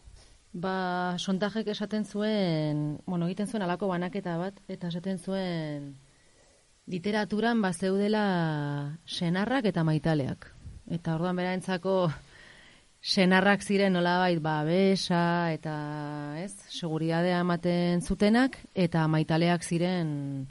Ba, 0.51 1.15
sontajek 1.17 1.71
esaten 1.71 2.03
zuen, 2.03 2.87
bueno, 3.05 3.31
egiten 3.31 3.47
zuen 3.47 3.63
alako 3.63 3.87
banaketa 3.87 4.35
bat, 4.37 4.59
eta 4.67 4.91
esaten 4.91 5.17
zuen 5.17 5.93
literaturan 6.87 7.61
bazeudela 7.61 8.97
senarrak 9.05 9.65
eta 9.71 9.83
maitaleak. 9.83 10.49
Eta 10.91 11.15
orduan 11.15 11.37
beraentzako 11.39 12.11
senarrak 13.03 13.63
ziren 13.63 13.93
nolabait 13.93 14.39
babesa 14.43 15.51
eta, 15.53 15.75
ez, 16.39 16.53
seguridadea 16.71 17.41
ematen 17.43 18.01
zutenak 18.01 18.57
eta 18.75 19.07
maitaleak 19.07 19.63
ziren 19.63 20.47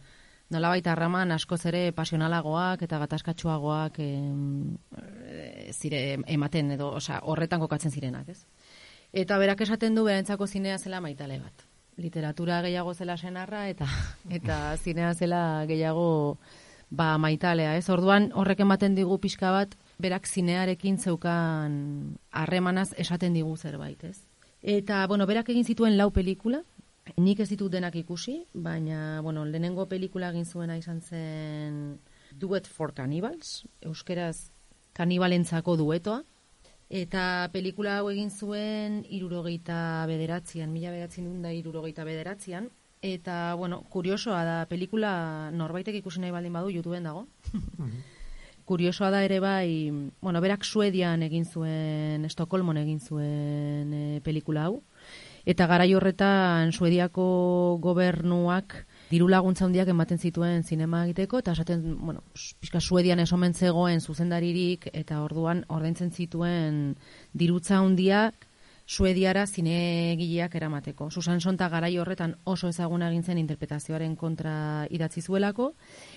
nolabait 0.52 0.86
harraman 0.86 1.32
askoz 1.32 1.62
ere 1.70 1.86
pasionalagoak 1.96 2.84
eta 2.84 3.00
gatazkatsuagoak 3.00 3.98
em, 4.04 4.76
eh, 5.00 5.72
zire 5.72 6.02
ematen 6.26 6.74
edo, 6.76 6.92
osea, 7.00 7.22
horretan 7.24 7.60
kokatzen 7.60 7.92
zirenak, 7.92 8.28
ez? 8.28 8.44
Eta 9.12 9.38
berak 9.40 9.60
esaten 9.64 9.96
du 9.96 10.04
berentzako 10.04 10.46
zinea 10.46 10.78
zela 10.78 11.00
maitale 11.00 11.38
bat. 11.40 11.71
Literatura 12.02 12.60
gehiago 12.66 12.94
zela 12.94 13.16
senarra 13.16 13.68
eta 13.70 13.86
eta 14.38 14.76
zinea 14.76 15.14
zela 15.14 15.64
gehiago 15.70 16.38
ba 16.92 17.16
maitalea, 17.16 17.76
ez? 17.80 17.88
Orduan 17.88 18.28
horrek 18.36 18.60
ematen 18.60 18.94
digu 18.94 19.16
pixka 19.18 19.50
bat 19.54 19.78
berak 20.02 20.26
zinearekin 20.28 20.98
zeukan 20.98 22.18
harremanaz 22.30 22.90
esaten 23.00 23.32
digu 23.32 23.56
zerbait, 23.56 24.04
ez? 24.04 24.18
Eta, 24.62 25.06
bueno, 25.08 25.26
berak 25.26 25.48
egin 25.48 25.64
zituen 25.64 25.96
lau 25.96 26.10
pelikula, 26.14 26.60
nik 27.16 27.40
ez 27.40 27.48
ditut 27.50 27.72
denak 27.72 27.96
ikusi, 27.98 28.42
baina, 28.52 29.20
bueno, 29.22 29.46
lehenengo 29.48 29.88
pelikula 29.90 30.30
egin 30.30 30.44
zuena 30.44 30.76
izan 30.76 31.00
zen 31.00 31.78
Duet 32.38 32.68
for 32.68 32.92
Cannibals, 32.94 33.64
euskeraz 33.80 34.50
kanibalentzako 34.92 35.76
duetoa, 35.80 36.22
eta 36.92 37.48
pelikula 37.54 37.96
hau 37.98 38.10
egin 38.12 38.28
zuen 38.30 39.00
irurogeita 39.08 40.04
bederatzean, 40.10 40.70
mila 40.72 40.92
bederatzen 40.92 41.24
duen 41.24 41.40
da 41.42 41.52
irurogeita 41.56 42.04
bederatzean, 42.04 42.68
eta, 43.02 43.54
bueno, 43.56 43.80
kuriosoa 43.90 44.42
da, 44.44 44.56
pelikula 44.68 45.12
norbaitek 45.56 45.96
ikusi 46.02 46.20
nahi 46.20 46.34
baldin 46.34 46.52
badu, 46.52 46.70
YouTubeen 46.70 47.08
dago. 47.08 47.24
Kuriosoa 48.68 49.08
da 49.10 49.24
ere 49.26 49.40
bai, 49.42 49.90
bueno, 50.22 50.40
berak 50.44 50.62
Suedian 50.64 51.24
egin 51.26 51.48
zuen, 51.48 52.22
Estokolmon 52.28 52.78
egin 52.78 53.00
zuen 53.00 53.90
e, 53.96 54.20
pelikula 54.22 54.68
hau, 54.68 54.76
eta 55.48 55.66
garai 55.66 55.88
horretan 55.96 56.70
Suediako 56.76 57.24
gobernuak 57.82 58.84
diru 59.12 59.28
laguntza 59.28 59.66
handiak 59.66 59.90
ematen 59.92 60.18
zituen 60.18 60.62
zinema 60.64 61.02
egiteko, 61.06 61.42
eta 61.42 61.52
esaten, 61.52 61.82
bueno, 62.00 62.22
pixka 62.32 62.80
Suedian 62.80 63.20
esomen 63.20 63.52
zegoen 63.54 64.00
zuzendaririk, 64.00 64.88
eta 64.92 65.20
orduan 65.24 65.66
ordaintzen 65.68 66.10
zituen 66.10 66.80
dirutza 67.32 67.82
handiak 67.82 68.48
Suediara 68.86 69.46
zinegileak 69.46 70.56
eramateko. 70.58 71.10
Susan 71.10 71.40
Sonta 71.40 71.68
garai 71.70 71.92
horretan 71.98 72.34
oso 72.44 72.68
ezaguna 72.68 73.08
egin 73.12 73.22
zen 73.22 73.38
interpretazioaren 73.38 74.16
kontra 74.16 74.54
idatzi 74.90 75.22
zuelako, 75.22 75.72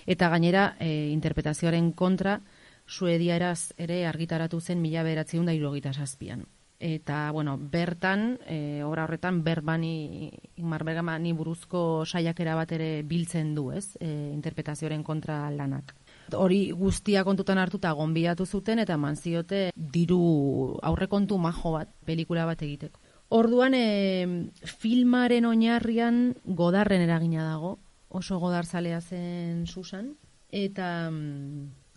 eta 0.08 0.30
gainera 0.34 0.66
e, 0.80 1.12
interpretazioaren 1.14 1.92
kontra 1.94 2.40
Suediaraz 2.88 3.74
ere 3.78 4.06
argitaratu 4.08 4.60
zen 4.62 4.82
mila 4.82 5.04
beratzen 5.04 5.46
da 5.46 5.54
irogita 5.54 5.94
zazpian. 5.94 6.46
Eta, 6.78 7.32
bueno, 7.32 7.58
bertan, 7.58 8.38
e, 8.46 8.84
obra 8.84 9.06
horretan, 9.06 9.44
berbani, 9.46 10.32
Ingmar 10.60 10.84
Bergamani 10.84 11.32
buruzko 11.32 12.04
saiakera 12.06 12.56
bat 12.56 12.74
ere 12.76 13.02
biltzen 13.08 13.54
du, 13.56 13.70
ez, 13.72 13.96
e, 14.02 14.10
interpretazioaren 14.34 15.04
kontra 15.04 15.50
lanak. 15.56 15.96
Hori 16.36 16.72
guztia 16.76 17.24
kontutan 17.24 17.62
hartuta 17.62 17.94
gonbidatu 17.96 18.46
zuten 18.46 18.80
eta 18.84 19.00
eman 19.00 19.16
ziote 19.16 19.70
diru 19.76 20.78
aurrekontu 20.84 21.38
majo 21.40 21.72
bat, 21.78 21.96
pelikula 22.04 22.46
bat 22.46 22.62
egiteko. 22.62 23.00
Orduan, 23.30 23.74
e, 23.74 24.52
filmaren 24.68 25.48
oinarrian 25.48 26.36
godarren 26.44 27.02
eragina 27.08 27.48
dago, 27.48 27.78
oso 28.10 28.38
godarzalea 28.40 29.00
zen 29.00 29.66
Susan, 29.66 30.18
eta, 30.52 31.10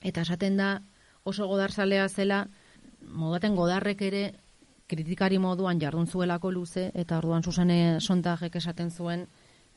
eta 0.02 0.22
esaten 0.22 0.56
da 0.56 0.82
oso 1.24 1.46
godarzalea 1.50 2.08
zela, 2.08 2.46
modaten 3.02 3.56
godarrek 3.56 4.02
ere 4.02 4.22
kritikari 4.88 5.38
moduan 5.38 5.80
jardun 5.80 6.06
zuelako 6.08 6.50
luze, 6.50 6.90
eta 6.94 7.18
orduan 7.18 7.44
Susane 7.44 8.00
Sontagek 8.00 8.56
esaten 8.56 8.90
zuen, 8.90 9.26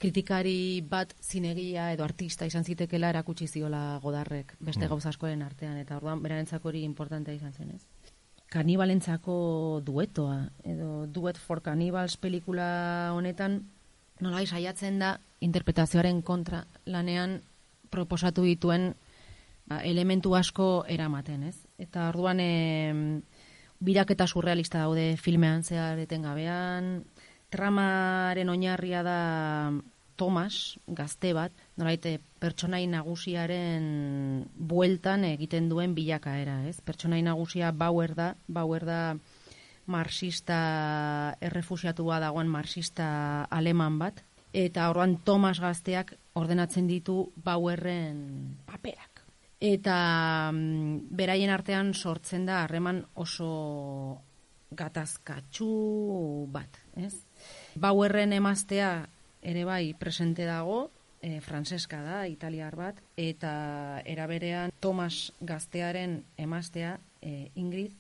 kritikari 0.02 0.82
bat 0.82 1.14
zinegia 1.22 1.92
edo 1.94 2.04
artista 2.04 2.48
izan 2.50 2.64
zitekela 2.66 3.12
erakutsi 3.14 3.48
ziola 3.48 4.00
godarrek 4.02 4.56
beste 4.60 4.86
Mm. 4.86 4.90
gauza 4.90 5.10
askoren 5.10 5.44
artean, 5.44 5.78
eta 5.78 5.98
orduan 5.98 6.24
berarentzako 6.24 6.70
hori 6.70 6.84
importantea 6.84 7.36
izan 7.36 7.54
zen, 7.54 7.76
ez? 7.76 7.86
Kanibalentzako 8.50 9.82
duetoa, 9.86 10.50
edo 10.64 11.06
Duet 11.08 11.38
for 11.38 11.62
Cannibals 11.62 12.18
pelikula 12.18 13.12
honetan, 13.14 13.62
nola 14.20 14.46
saiatzen 14.46 15.00
da 15.00 15.20
interpretazioaren 15.40 16.22
kontra 16.22 16.66
lanean 16.86 17.42
proposatu 17.90 18.44
dituen 18.44 18.96
ba, 19.68 19.84
elementu 19.84 20.36
asko 20.36 20.84
eramaten, 20.88 21.44
ez? 21.44 21.58
Eta 21.78 22.10
orduan 22.10 22.40
em, 22.40 23.22
biraketa 23.82 24.28
surrealista 24.28 24.86
daude 24.86 25.18
filmean 25.18 25.66
zehar 25.66 26.00
etengabean, 26.00 27.04
tramaren 27.52 28.50
oinarria 28.50 29.02
da 29.04 29.20
Thomas, 30.22 30.78
gazte 30.86 31.34
bat, 31.34 31.54
nolaite 31.82 32.20
pertsonai 32.40 32.84
nagusiaren 32.88 33.86
bueltan 34.56 35.26
egiten 35.26 35.70
duen 35.72 35.96
bilakaera, 35.98 36.60
ez? 36.70 36.78
Pertsonai 36.86 37.24
nagusia 37.26 37.72
Bauer 37.74 38.14
da, 38.16 38.36
Bauer 38.48 38.86
da 38.86 39.02
marxista 39.90 40.60
errefusiatua 41.42 42.20
dagoen 42.22 42.52
marxista 42.54 43.48
aleman 43.50 43.98
bat, 43.98 44.22
eta 44.54 44.92
orduan 44.92 45.18
Thomas 45.26 45.58
gazteak 45.64 46.14
ordenatzen 46.38 46.88
ditu 46.88 47.32
Bauerren 47.36 48.60
paperak. 48.70 49.11
Eta 49.62 50.50
mm, 50.52 51.14
beraien 51.14 51.52
artean 51.54 51.94
sortzen 51.94 52.48
da 52.50 52.64
harreman 52.64 53.04
oso 53.14 54.22
gatazkatsu 54.72 55.68
bat, 56.50 56.80
ez? 56.98 57.14
Bauerren 57.76 58.34
emaztea 58.34 59.06
ere 59.42 59.66
bai 59.66 59.94
presente 60.00 60.48
dago, 60.50 60.90
e, 61.22 61.40
franceska 61.42 62.02
da, 62.02 62.26
italiar 62.28 62.76
bat, 62.76 63.02
eta 63.18 64.02
eraberean 64.06 64.74
Thomas 64.80 65.32
gaztearen 65.40 66.24
emaztea, 66.38 66.98
e, 67.22 67.52
Ingrid, 67.56 67.94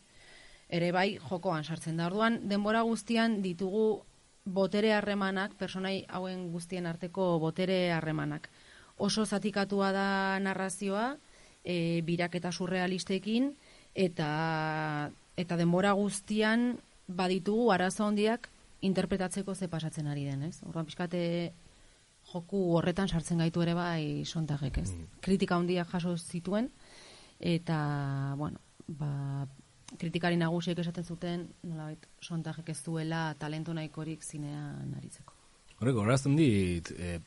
ere 0.69 0.91
bai 0.95 1.19
jokoan 1.29 1.63
sartzen 1.63 1.97
da. 1.97 2.07
Orduan, 2.09 2.41
denbora 2.49 2.81
guztian 2.87 3.41
ditugu 3.45 4.03
botere 4.45 4.93
harremanak, 4.95 5.53
personai 5.59 6.05
hauen 6.09 6.47
guztien 6.51 6.87
arteko 6.89 7.35
botere 7.39 7.91
harremanak. 7.93 8.49
Oso 8.97 9.25
zatikatua 9.25 9.91
da 9.93 10.07
narrazioa, 10.39 11.17
e, 11.63 12.01
biraketa 12.05 12.51
surrealistekin, 12.51 13.51
eta, 13.95 15.11
eta 15.37 15.57
denbora 15.59 15.93
guztian 15.97 16.79
baditugu 17.07 17.71
arazo 17.71 18.05
handiak 18.07 18.49
interpretatzeko 18.81 19.55
ze 19.55 19.67
pasatzen 19.67 20.07
ari 20.07 20.25
den, 20.25 20.43
ez? 20.43 20.61
Orduan 20.65 20.85
pixkate 20.85 21.53
joku 22.31 22.61
horretan 22.77 23.09
sartzen 23.09 23.41
gaitu 23.41 23.61
ere 23.61 23.73
bai 23.77 24.25
sontagek, 24.25 24.77
ez? 24.77 24.91
Kritika 25.21 25.57
handiak 25.57 25.89
jaso 25.91 26.15
zituen, 26.17 26.69
eta, 27.39 28.35
bueno, 28.37 28.61
ba, 28.87 29.47
kritikari 29.99 30.37
nagusiek 30.37 30.79
esaten 30.79 31.03
zuten, 31.03 31.45
nolabait, 31.67 32.05
sontagek 32.21 32.69
ez 32.73 32.79
duela 32.85 33.31
talentu 33.39 33.73
nahikorik 33.73 34.23
zinean 34.23 34.93
aritzeko. 34.97 35.35
Horrek, 35.81 35.97
horazten 35.97 36.37
dit, 36.37 36.91
e, 36.93 37.19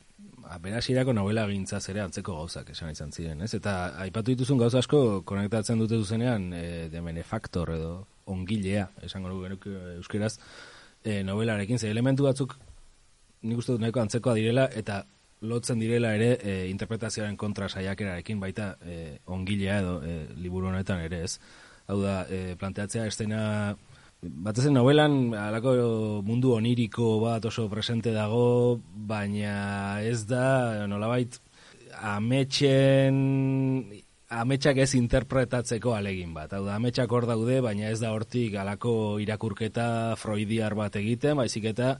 berasirako 0.63 1.13
novela 1.13 1.47
gintzaz 1.49 1.83
ere 1.91 2.03
antzeko 2.05 2.37
gauzak 2.39 2.71
esan 2.71 2.93
izan 2.93 3.13
ziren, 3.13 3.41
ez? 3.43 3.53
Eta 3.57 3.75
aipatu 4.05 4.35
dituzun 4.35 4.61
gauza 4.61 4.79
asko 4.79 5.23
konektatzen 5.27 5.81
dute 5.81 5.99
zuzenean 5.99 6.53
e, 6.55 6.65
de 6.93 7.01
benefactor 7.01 7.75
edo 7.75 7.95
ongilea, 8.31 8.87
esango 9.03 9.33
nuke 9.33 9.49
genuke 9.49 9.97
euskeraz, 9.97 10.37
e, 11.03 11.23
novelarekin, 11.27 11.79
ze 11.79 11.91
elementu 11.91 12.25
batzuk 12.29 12.57
nik 13.43 13.59
uste 13.59 13.75
dut 13.75 13.83
nahiko 13.83 14.01
antzekoa 14.01 14.37
direla, 14.39 14.69
eta 14.73 15.03
lotzen 15.45 15.83
direla 15.83 16.15
ere 16.17 16.31
e, 16.41 16.55
interpretazioaren 16.71 17.37
kontra 17.37 17.69
saiakerarekin 17.69 18.41
baita 18.41 18.75
e, 18.81 19.19
ongilea 19.27 19.81
edo 19.83 19.99
e, 20.05 20.17
liburu 20.41 20.71
honetan 20.71 21.03
ere 21.05 21.25
ez. 21.25 21.39
Hau 21.91 21.99
da, 22.01 22.23
e, 22.33 22.55
planteatzea 22.61 23.05
estena 23.11 23.43
Batezen 24.25 24.73
novelan 24.73 25.35
alako 25.37 25.75
mundu 26.25 26.55
oniriko 26.57 27.19
bat 27.21 27.45
oso 27.45 27.67
presente 27.69 28.13
dago, 28.15 28.81
baina 28.95 30.01
ez 30.01 30.25
da 30.29 30.87
nolabait 30.89 31.37
ametxen 32.01 33.19
ametxak 34.35 34.81
ez 34.83 34.95
interpretatzeko 34.97 35.93
alegin 35.95 36.33
bat. 36.35 36.53
Hau 36.57 36.65
da, 36.65 36.79
ametxak 36.79 37.13
hor 37.13 37.27
daude, 37.29 37.61
baina 37.65 37.91
ez 37.93 38.01
da 38.01 38.15
hortik 38.15 38.57
alako 38.59 39.19
irakurketa 39.23 40.17
freudiar 40.21 40.75
bat 40.79 40.97
egiten, 40.99 41.37
baizik 41.39 41.69
eta 41.75 41.99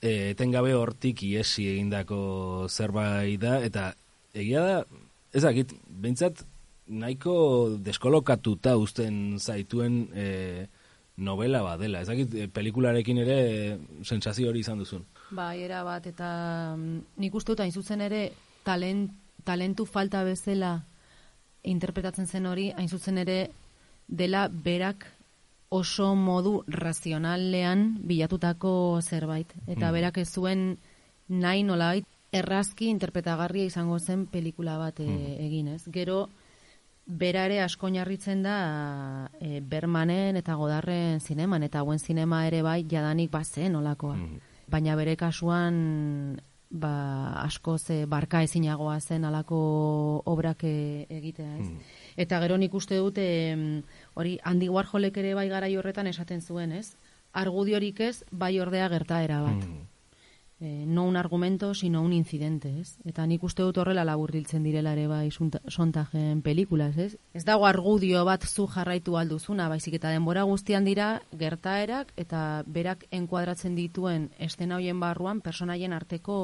e, 0.00 0.32
etengabe 0.32 0.74
hortik 0.74 1.22
iesi 1.28 1.68
egindako 1.74 2.66
zerbait 2.68 3.40
da, 3.42 3.58
eta 3.66 3.92
egia 4.32 4.64
da, 4.64 5.04
ez 5.36 5.44
dakit, 5.44 5.76
behintzat 5.86 6.44
nahiko 6.90 7.34
deskolokatuta 7.84 8.74
uzten 8.80 9.38
zaituen 9.38 10.06
e, 10.10 10.26
novela 11.20 11.62
badela. 11.62 12.00
Ez 12.00 12.08
dakit, 12.08 12.34
e, 12.34 12.48
pelikularekin 12.48 13.18
ere 13.22 13.38
e, 13.38 13.78
sentsazio 14.02 14.48
hori 14.50 14.64
izan 14.64 14.78
duzun. 14.82 15.04
Bai, 15.30 15.62
era 15.62 15.82
bat, 15.84 16.06
eta 16.06 16.74
mm, 16.76 17.00
nik 17.22 17.34
uste 17.34 17.52
dut 17.52 17.60
hain 17.64 17.72
zuzen 17.72 18.00
ere 18.00 18.30
talent, 18.64 19.12
talentu 19.44 19.86
falta 19.86 20.24
bezala 20.24 20.80
interpretatzen 21.62 22.26
zen 22.26 22.46
hori, 22.46 22.70
hain 22.76 22.88
zuzen 22.88 23.18
ere 23.20 23.50
dela 24.08 24.48
berak 24.48 25.06
oso 25.70 26.14
modu 26.18 26.64
razionalean 26.66 27.98
bilatutako 28.02 29.00
zerbait. 29.02 29.52
Eta 29.66 29.88
Mm. 29.88 29.92
berak 29.92 30.18
ez 30.18 30.28
zuen 30.32 30.78
nahi 31.28 31.62
nolabait 31.62 32.04
errazki 32.32 32.88
interpretagarria 32.90 33.64
izango 33.64 33.98
zen 33.98 34.26
pelikula 34.26 34.78
bat 34.78 35.00
e, 35.00 35.06
egin, 35.46 35.68
ez? 35.68 35.84
Gero, 35.92 36.28
bera 37.10 37.44
ere 37.48 37.58
asko 37.64 37.88
oinarritzen 37.88 38.44
da 38.46 39.30
e, 39.40 39.60
Bermanen 39.60 40.38
eta 40.38 40.54
Godarren 40.54 41.20
zineman, 41.20 41.64
eta 41.66 41.82
hauen 41.82 41.98
zinema 41.98 42.44
ere 42.46 42.62
bai 42.62 42.84
jadanik 42.88 43.30
bazen 43.30 43.76
olakoa. 43.76 44.16
Mhm. 44.16 44.38
Baina 44.70 44.94
bere 44.96 45.16
kasuan 45.18 46.40
ba, 46.70 47.32
asko 47.42 47.76
ze 47.78 48.06
barka 48.06 48.42
ezinagoa 48.46 49.00
zen 49.00 49.24
alako 49.24 50.22
obrak 50.24 50.64
e, 50.64 51.06
egitea, 51.10 51.56
ez? 51.58 51.68
Eta 52.16 52.38
gero 52.40 52.56
nik 52.56 52.74
uste 52.74 52.96
dute 52.96 53.26
hori 54.14 54.38
Andy 54.44 54.68
Warholek 54.68 55.16
ere 55.18 55.34
bai 55.34 55.48
garai 55.48 55.74
horretan 55.76 56.06
esaten 56.06 56.40
zuen, 56.40 56.72
ez? 56.72 56.94
Argudiorik 57.32 58.00
ez, 58.00 58.24
bai 58.30 58.58
ordea 58.60 58.88
gertaera 58.88 59.42
bat. 59.42 59.66
Mm. 59.66 59.89
Eh, 60.62 60.84
no 60.86 61.04
un 61.04 61.16
argumento, 61.16 61.72
sino 61.72 62.02
un 62.02 62.12
incidente, 62.12 62.80
ez? 62.80 62.98
Eta 63.08 63.24
nik 63.24 63.40
uste 63.48 63.64
dut 63.64 63.78
horrela 63.80 64.02
laburbiltzen 64.04 64.60
direla 64.60 64.92
ere 64.92 65.06
bai 65.08 65.30
sontajen 65.32 66.42
pelikulas, 66.44 66.98
ez? 67.00 67.16
Ez 67.32 67.46
dago 67.48 67.64
argudio 67.64 68.26
bat 68.28 68.44
zu 68.44 68.66
jarraitu 68.68 69.16
alduzuna, 69.16 69.70
baizik 69.72 69.96
eta 69.96 70.10
denbora 70.12 70.42
guztian 70.44 70.84
dira 70.84 71.22
gertaerak 71.32 72.12
eta 72.20 72.62
berak 72.66 73.06
enkuadratzen 73.10 73.74
dituen 73.74 74.28
estena 74.36 74.76
hoien 74.76 75.00
barruan 75.00 75.40
personaien 75.40 75.94
arteko 75.96 76.36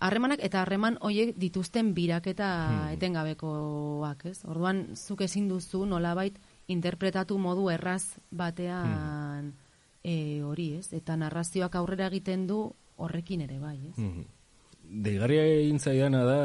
harremanak 0.00 0.44
eta 0.44 0.60
harreman 0.60 1.00
hoiek 1.00 1.32
dituzten 1.40 1.94
biraketa 1.96 2.92
etengabekoak, 2.92 4.26
ez? 4.26 4.44
Orduan 4.44 4.84
zuk 5.00 5.24
ezin 5.24 5.48
duzu 5.48 5.86
nolabait 5.86 6.36
interpretatu 6.68 7.38
modu 7.38 7.70
erraz 7.70 8.20
batean 8.28 9.54
e, 10.04 10.42
hori, 10.44 10.74
ez? 10.76 10.92
Eta 10.92 11.16
narrazioak 11.16 11.74
aurrera 11.80 12.12
egiten 12.12 12.46
du 12.46 12.66
horrekin 13.02 13.42
ere 13.44 13.58
bai, 13.58 13.78
ez? 13.90 13.96
Mhm. 13.98 14.24
Deigarria 14.92 15.44
egin 15.46 15.78
zaidana 15.80 16.22
da, 16.26 16.40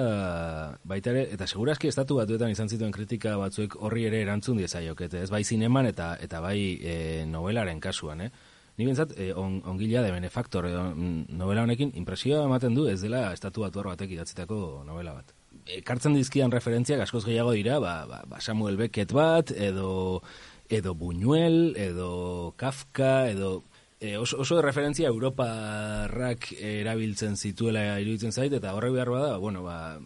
baita 0.87 1.11
ere, 1.11 1.23
eta 1.35 1.47
segurazki 1.47 1.89
estatu 1.89 2.15
batuetan 2.21 2.53
izan 2.53 2.69
zituen 2.69 2.93
kritika 2.95 3.35
batzuek 3.41 3.75
horri 3.75 4.05
ere 4.07 4.21
erantzun 4.23 4.61
diezaiokete, 4.61 5.23
ez 5.25 5.31
bai 5.33 5.41
zineman 5.43 5.89
eta 5.89 6.13
eta 6.23 6.39
bai 6.39 6.59
e, 6.79 7.25
novelaren 7.27 7.81
kasuan, 7.83 8.21
eh? 8.21 8.29
Ni 8.77 8.85
bentsat, 8.85 9.15
e, 9.17 9.31
on, 9.33 9.57
ongila 9.65 10.03
de 10.05 10.11
benefactor 10.13 10.67
edo, 10.69 10.83
mm, 10.93 11.35
novela 11.35 11.63
honekin 11.65 11.91
impresioa 11.97 12.43
ematen 12.45 12.75
du 12.77 12.85
ez 12.87 13.01
dela 13.01 13.33
estatu 13.33 13.65
batuar 13.65 13.89
batek 13.89 14.13
idatzitako 14.15 14.83
novela 14.85 15.15
bat. 15.17 15.33
Ekartzen 15.79 16.13
dizkidan 16.13 16.53
referentziak 16.53 17.01
askoz 17.01 17.23
gehiago 17.25 17.55
dira, 17.57 17.79
ba, 17.83 18.05
ba, 18.05 18.21
ba 18.29 18.39
Samuel 18.39 18.77
Beckett 18.77 19.11
bat, 19.17 19.51
edo, 19.51 20.21
edo 20.69 20.93
Buñuel, 20.95 21.73
edo 21.75 22.53
Kafka, 22.55 23.31
edo 23.31 23.63
e, 23.99 24.17
oso, 24.17 24.39
oso 24.41 24.61
referentzia 24.61 25.09
Europarrak 25.09 26.51
erabiltzen 26.57 27.35
zituela 27.37 27.99
iruditzen 27.99 28.31
zait, 28.31 28.53
eta 28.53 28.73
horrek 28.77 28.93
behar 28.93 29.11
bada, 29.13 29.37
bueno, 29.41 29.63
ba, 29.63 29.97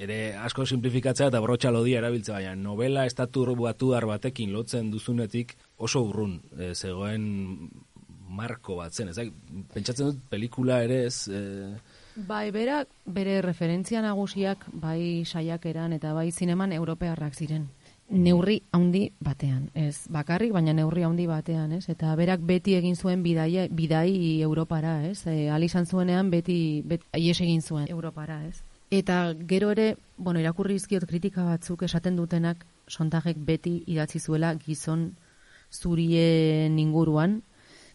ere 0.00 0.36
asko 0.40 0.66
simplifikatzea 0.66 1.30
eta 1.32 1.40
brotxa 1.40 1.72
lodia 1.72 2.00
erabiltzea, 2.00 2.40
baina 2.40 2.54
novela 2.56 3.06
estatu 3.08 3.44
batuar 3.56 4.06
batekin 4.06 4.52
lotzen 4.52 4.90
duzunetik 4.90 5.56
oso 5.76 6.02
urrun 6.08 6.40
e, 6.58 6.74
zegoen 6.74 7.70
marko 8.30 8.76
bat 8.78 8.94
zen, 8.94 9.10
ezak, 9.10 9.32
pentsatzen 9.74 10.12
dut 10.12 10.20
pelikula 10.30 10.82
ere 10.84 11.04
ez... 11.06 11.26
E, 11.28 11.42
Bai, 12.20 12.50
berak 12.50 12.88
bere 13.06 13.38
referentzia 13.40 14.02
nagusiak 14.02 14.66
bai 14.82 15.24
saiakeran 15.24 15.94
eta 15.96 16.12
bai 16.12 16.30
zineman 16.30 16.72
europearrak 16.76 17.34
ziren. 17.38 17.68
Neurri 18.10 18.56
handi 18.74 19.04
batean, 19.22 19.68
ez 19.78 20.08
bakarrik, 20.10 20.50
baina 20.52 20.72
neurri 20.74 21.04
handi 21.06 21.28
batean, 21.30 21.76
ez? 21.76 21.84
Eta 21.92 22.10
berak 22.18 22.40
beti 22.42 22.74
egin 22.74 22.96
zuen 22.96 23.22
bidai, 23.22 23.68
bidai 23.70 24.40
Europara, 24.42 24.96
ez? 25.06 25.22
E, 25.30 25.48
al 25.48 25.62
izan 25.62 25.86
zuenean 25.86 26.30
beti, 26.30 26.82
bet, 26.84 27.04
ies 27.14 27.38
egin 27.38 27.62
zuen 27.62 27.86
Europara, 27.88 28.40
ez? 28.48 28.64
Eta 28.90 29.20
gero 29.46 29.70
ere, 29.70 29.94
bueno, 30.18 30.40
irakurri 30.42 30.74
izkiot 30.74 31.06
kritika 31.06 31.44
batzuk 31.46 31.84
esaten 31.86 32.18
dutenak 32.18 32.66
sontajek 32.90 33.38
beti 33.38 33.76
idatzi 33.86 34.18
zuela 34.18 34.56
gizon 34.58 35.12
zurien 35.70 36.78
inguruan, 36.82 37.38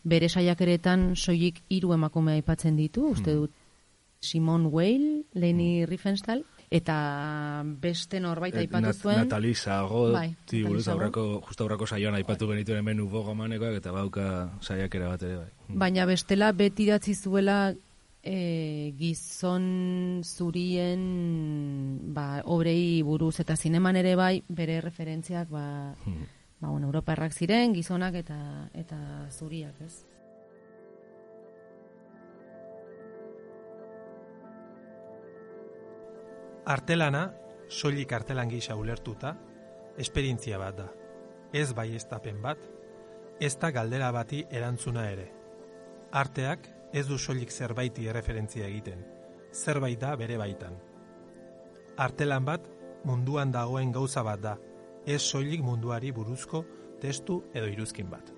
bere 0.05 0.29
saiakeretan 0.29 1.09
soilik 1.19 1.59
hiru 1.67 1.91
emakume 1.91 2.37
aipatzen 2.39 2.79
ditu, 2.79 3.09
uste 3.11 3.35
dut 3.35 3.51
Simon 4.21 4.69
Weil, 4.71 5.25
Leni 5.33 5.85
Riefenstahl, 5.85 6.45
eta 6.71 7.63
beste 7.65 8.19
norbait 8.19 8.55
aipatu 8.55 8.81
Nat- 8.87 8.95
zuen. 8.95 9.17
Natali 9.17 9.53
Sago, 9.55 10.11
Bai, 10.11 10.35
buruz 10.63 10.85
Sago. 10.85 10.99
aurreko, 10.99 11.41
justo 11.47 11.63
aurreko 11.63 11.87
saioan 11.87 12.15
aipatu 12.15 12.47
genituen 12.47 12.79
hemen 12.79 12.99
ubo 13.01 13.21
gomanekoak, 13.23 13.75
eta 13.75 13.91
bauka 13.91 14.51
saiakera 14.61 15.07
bat 15.07 15.23
ere 15.23 15.35
bai. 15.37 15.49
Baina 15.69 16.05
bestela 16.05 16.51
beti 16.51 16.83
idatzi 16.83 17.13
zuela 17.15 17.73
e, 18.23 18.93
gizon 18.97 20.21
zurien 20.23 21.99
ba, 22.13 22.41
obrei 22.45 23.01
buruz 23.05 23.39
eta 23.39 23.55
zineman 23.55 23.95
ere 23.95 24.15
bai 24.15 24.43
bere 24.49 24.81
referentziak 24.81 25.49
ba, 25.49 25.93
Hmm. 26.05 26.25
ba, 26.59 26.69
bueno, 26.69 26.87
Europarrak 26.87 27.33
ziren 27.33 27.73
gizonak 27.73 28.15
eta 28.15 28.69
eta 28.73 28.97
zuriak, 29.31 29.75
ez? 29.81 30.03
Artelana, 36.65 37.27
soilik 37.69 38.09
artelan 38.17 38.49
gisa 38.49 38.73
ulertuta, 38.75 39.35
esperientzia 40.01 40.57
bat 40.57 40.77
da. 40.79 40.85
Ez 41.53 41.67
baiestapen 41.77 42.39
bat, 42.41 42.63
ez 43.39 43.51
da 43.61 43.69
galdera 43.71 44.07
bati 44.11 44.39
erantzuna 44.49 45.03
ere. 45.11 45.27
Arteak 46.11 46.65
ez 46.93 47.05
du 47.05 47.19
soilik 47.21 47.53
zerbaiti 47.53 48.07
erreferentzia 48.09 48.65
egiten, 48.65 49.05
zerbait 49.53 49.99
da 50.01 50.15
bere 50.17 50.39
baitan. 50.41 50.79
Artelan 52.01 52.49
bat 52.49 52.65
munduan 53.05 53.53
dagoen 53.53 53.93
gauza 53.93 54.25
bat 54.25 54.41
da, 54.41 54.57
ez 55.05 55.21
soilik 55.21 55.61
munduari 55.61 56.11
buruzko 56.11 56.65
testu 56.99 57.43
edo 57.53 57.69
iruzkin 57.69 58.09
bat. 58.09 58.33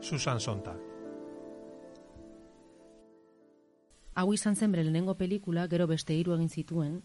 Susan 0.00 0.38
Sontag 0.38 0.91
Hau 4.14 4.32
izan 4.34 4.56
zen 4.56 4.72
bere 4.72 4.84
lehenengo 4.84 5.14
pelikula, 5.16 5.66
gero 5.72 5.86
beste 5.88 6.14
hiru 6.14 6.34
egin 6.36 6.50
zituen. 6.50 7.00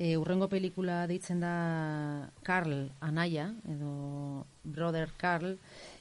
E, 0.00 0.16
urrengo 0.16 0.48
pelikula 0.48 1.02
deitzen 1.06 1.42
da 1.44 2.30
Carl 2.42 2.88
Anaia, 3.04 3.50
edo 3.68 4.46
Brother 4.64 5.12
Carl, 5.20 5.58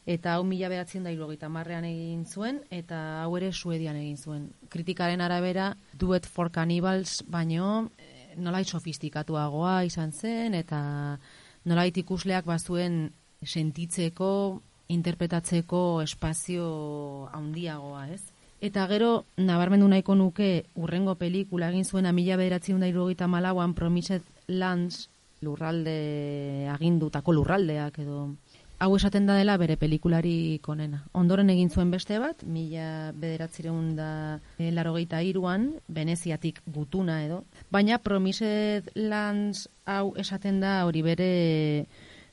eta 0.08 0.38
hau 0.38 0.46
mila 0.48 0.70
behatzen 0.72 1.04
da 1.04 1.12
hirurogeita 1.12 1.50
marrean 1.52 1.86
egin 1.86 2.24
zuen, 2.26 2.62
eta 2.72 3.00
hau 3.26 3.36
ere 3.38 3.52
Suedian 3.52 4.00
egin 4.00 4.18
zuen. 4.18 4.48
Kritikaren 4.72 5.22
arabera, 5.22 5.74
Duet 5.94 6.26
for 6.26 6.50
Cannibals, 6.56 7.20
baino 7.28 7.90
eh, 7.98 8.34
nolait 8.38 8.66
sofistikatuagoa 8.66 9.84
izan 9.90 10.16
zen, 10.16 10.56
eta 10.56 10.82
nolait 11.68 11.98
ikusleak 12.00 12.48
bazuen 12.48 13.12
sentitzeko, 13.44 14.32
interpretatzeko 14.90 16.02
espazio 16.02 16.66
handiagoa, 17.36 18.08
ez? 18.16 18.24
Eta 18.62 18.88
gero, 18.92 19.24
nabarmendu 19.40 19.88
nahiko 19.88 20.16
nuke 20.20 20.66
urrengo 20.76 21.16
pelikula 21.16 21.70
egin 21.72 21.86
zuena 21.86 22.12
mila 22.12 22.36
bederatzen 22.36 22.82
da 22.84 22.90
irurogeita 22.92 23.28
malauan 23.28 23.74
Promised 23.74 24.26
Lands 24.48 25.08
lurralde 25.42 26.68
agindutako 26.68 27.32
lurraldeak 27.38 28.02
edo 28.04 28.26
hau 28.80 28.96
esaten 28.96 29.26
da 29.28 29.36
dela 29.36 29.56
bere 29.60 29.78
pelikulari 29.80 30.60
konena. 30.64 31.06
Ondoren 31.16 31.50
egin 31.52 31.70
zuen 31.70 31.92
beste 31.92 32.20
bat, 32.20 32.44
mila 32.44 33.14
bederatzireun 33.16 33.96
da 33.96 34.12
e, 34.58 34.72
larogeita 34.72 35.22
iruan, 35.24 35.70
Veneziatik 35.88 36.62
gutuna 36.66 37.22
edo. 37.26 37.44
Baina 37.72 38.00
Promised 38.04 38.92
Lands 38.96 39.68
hau 39.86 40.16
esaten 40.18 40.60
da 40.60 40.82
hori 40.86 41.04
bere 41.04 41.32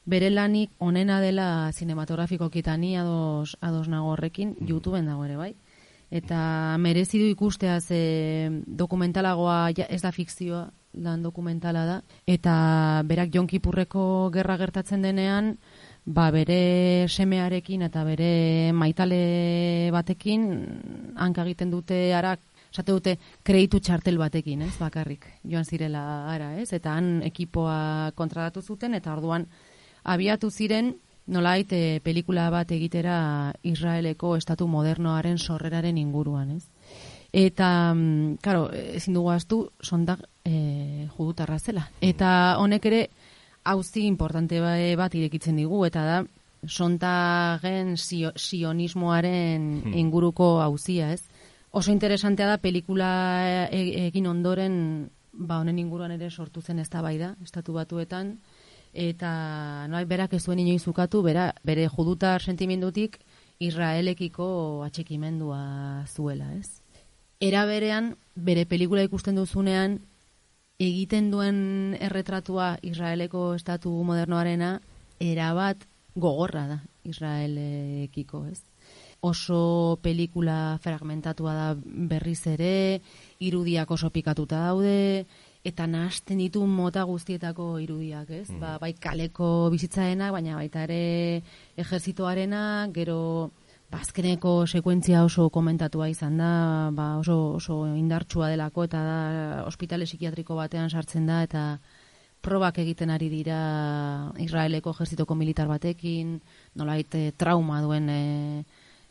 bere 0.06 0.30
lanik 0.30 0.70
onena 0.78 1.20
dela 1.20 1.70
zinematografikokitan 1.74 2.80
ni 2.80 2.96
ados, 2.96 3.56
ados 3.60 3.88
nago 3.90 4.14
horrekin, 4.14 4.54
YouTubeen 4.60 5.06
dago 5.06 5.24
ere 5.26 5.38
bai 5.38 5.54
eta 6.10 6.76
merezi 6.78 7.18
du 7.18 7.26
ikustea 7.30 7.80
ze 7.80 8.62
dokumentalagoa 8.66 9.70
ja, 9.76 9.86
ez 9.88 10.02
da 10.02 10.12
fikzioa 10.12 10.70
lan 10.96 11.22
dokumentala 11.22 11.84
da. 11.84 12.00
Eta 12.26 13.02
berak 13.04 13.34
jonkipurreko 13.34 14.30
gerra 14.32 14.56
gertatzen 14.56 15.02
denean 15.02 15.56
ba 16.06 16.30
bere 16.30 17.08
semearekin 17.08 17.82
eta 17.82 18.04
bere 18.04 18.72
maitale 18.72 19.90
batekin 19.92 20.46
hanka 21.16 21.42
egiten 21.42 21.70
dute 21.70 22.14
arak 22.14 22.40
esate 22.76 22.92
dute 22.92 23.16
kreitu 23.46 23.80
txartel 23.80 24.18
batekin, 24.20 24.62
ez, 24.66 24.74
bakarrik, 24.76 25.24
joan 25.48 25.64
zirela 25.64 26.02
ara, 26.28 26.52
ez, 26.60 26.72
eta 26.76 26.92
han 26.98 27.22
ekipoa 27.24 28.12
kontratatu 28.18 28.60
zuten, 28.60 28.94
eta 28.98 29.14
orduan 29.14 29.46
abiatu 30.04 30.50
ziren 30.50 30.94
nolait 31.26 31.72
e, 31.72 32.00
pelikula 32.04 32.48
bat 32.50 32.70
egitera 32.70 33.52
Israeleko 33.62 34.36
estatu 34.36 34.66
modernoaren 34.70 35.38
sorreraren 35.38 35.98
inguruan, 35.98 36.56
ez? 36.56 36.64
Eta, 37.32 37.92
mm, 37.94 38.38
claro, 38.40 38.70
ezin 38.72 39.14
dugu 39.14 39.30
astu 39.30 39.70
sondak 39.82 40.22
e, 40.44 41.06
judutarra 41.16 41.58
zela. 41.58 41.90
Eta 42.00 42.56
honek 42.58 42.86
ere 42.86 43.02
hauzi 43.64 44.06
importante 44.06 44.60
ba- 44.62 44.78
bat 44.96 45.14
irekitzen 45.14 45.56
digu, 45.56 45.84
eta 45.84 46.04
da, 46.06 46.20
sontagen 46.66 47.96
sio, 47.96 48.32
sionismoaren 48.36 49.92
inguruko 49.94 50.60
hauzia, 50.62 51.12
ez? 51.12 51.22
Oso 51.70 51.92
interesantea 51.92 52.46
da 52.48 52.58
pelikula 52.58 53.66
egin 53.70 54.26
ondoren, 54.30 55.10
ba 55.32 55.58
honen 55.60 55.78
inguruan 55.78 56.14
ere 56.14 56.30
sortu 56.30 56.62
zen 56.62 56.78
eztabaida 56.80 57.34
estatu 57.44 57.74
batuetan, 57.76 58.38
eta 58.96 59.86
no, 59.92 60.00
berak 60.08 60.32
ez 60.34 60.42
zuen 60.44 60.62
inoiz 60.64 60.86
ukatu, 60.88 61.20
bera, 61.22 61.50
bere 61.62 61.86
judutar 61.92 62.40
sentimendutik 62.42 63.20
Israelekiko 63.60 64.82
atxekimendua 64.84 66.04
zuela, 66.08 66.48
ez? 66.56 66.80
Era 67.40 67.66
berean, 67.68 68.14
bere 68.34 68.64
pelikula 68.64 69.04
ikusten 69.04 69.36
duzunean, 69.36 70.00
egiten 70.80 71.30
duen 71.30 71.96
erretratua 72.00 72.76
Israeleko 72.84 73.52
estatu 73.56 73.92
modernoarena 74.04 74.78
erabat 75.20 75.84
gogorra 76.16 76.66
da 76.68 76.78
Israelekiko, 77.04 78.46
ez? 78.48 78.62
Oso 79.20 79.98
pelikula 80.04 80.78
fragmentatua 80.84 81.54
da 81.56 81.68
berriz 81.80 82.46
ere, 82.46 83.00
irudiak 83.40 83.90
oso 83.90 84.10
pikatuta 84.12 84.60
daude, 84.68 85.26
eta 85.66 85.86
nahasten 85.90 86.38
ditu 86.38 86.62
mota 86.70 87.02
guztietako 87.08 87.76
irudiak, 87.82 88.30
ez? 88.30 88.48
Ba, 88.60 88.76
bai 88.82 88.92
kaleko 88.94 89.68
bizitzaena, 89.72 90.30
baina 90.34 90.54
baita 90.58 90.84
ere 90.86 91.42
ejerzitoarena, 91.82 92.62
gero 92.94 93.18
ba, 93.90 93.98
azkeneko 93.98 94.54
sekuentzia 94.66 95.24
oso 95.26 95.48
komentatua 95.50 96.08
izan 96.12 96.38
da, 96.38 96.50
ba, 96.94 97.16
oso, 97.18 97.56
oso 97.58 97.82
indartsua 97.98 98.52
delako, 98.54 98.86
eta 98.86 99.02
da 99.02 99.20
ospitale 99.66 100.06
psikiatriko 100.06 100.58
batean 100.58 100.90
sartzen 100.90 101.26
da, 101.26 101.42
eta 101.46 101.66
probak 102.46 102.78
egiten 102.78 103.10
ari 103.10 103.26
dira 103.32 103.60
Israeleko 104.38 104.94
ejerzitoko 104.94 105.34
militar 105.34 105.66
batekin, 105.66 106.36
nolait 106.78 107.14
eh, 107.18 107.32
trauma 107.34 107.80
duen 107.82 108.10
eh, 108.12 108.64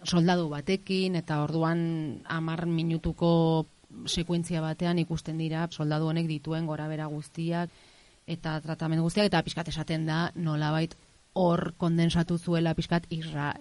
soldadu 0.07 0.47
batekin, 0.53 1.17
eta 1.19 1.41
orduan 1.43 2.21
hamar 2.31 2.63
minutuko 2.69 3.65
sekuentzia 4.05 4.61
batean 4.61 4.99
ikusten 4.99 5.37
dira 5.37 5.67
soldadu 5.71 6.07
honek 6.11 6.27
dituen 6.27 6.65
gora 6.65 6.87
bera 6.87 7.07
guztiak, 7.11 7.69
eta 8.27 8.59
tratamendu 8.61 9.03
guztiak, 9.05 9.29
eta 9.29 9.43
pixkat 9.45 9.69
esaten 9.73 10.05
da 10.05 10.31
nolabait 10.35 10.95
hor 11.35 11.73
kondensatu 11.77 12.37
zuela 12.37 12.73
pixkat 12.73 13.09
Isra, 13.11 13.53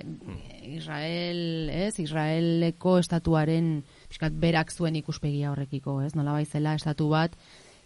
Israel, 0.62 1.70
ez? 1.74 1.98
Israeleko 1.98 2.98
estatuaren 3.02 3.82
pixkat 4.08 4.36
berak 4.38 4.70
zuen 4.70 4.96
ikuspegia 5.00 5.50
horrekiko, 5.50 5.98
ez? 6.06 6.14
Nolabait 6.14 6.48
zela 6.48 6.76
estatu 6.78 7.08
bat 7.10 7.34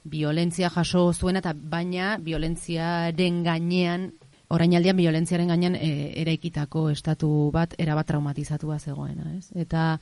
violentzia 0.04 0.68
jaso 0.70 1.12
zuena 1.12 1.40
eta 1.40 1.54
baina 1.56 2.16
violentziaren 2.20 3.42
gainean 3.44 4.10
orainaldian 4.52 4.96
violentziaren 4.96 5.48
gainean 5.48 5.76
e, 5.76 6.12
eraikitako 6.22 6.88
estatu 6.92 7.30
bat 7.52 7.74
erabat 7.80 8.12
traumatizatua 8.12 8.78
zegoena, 8.78 9.32
ez? 9.38 9.48
Eta 9.56 9.98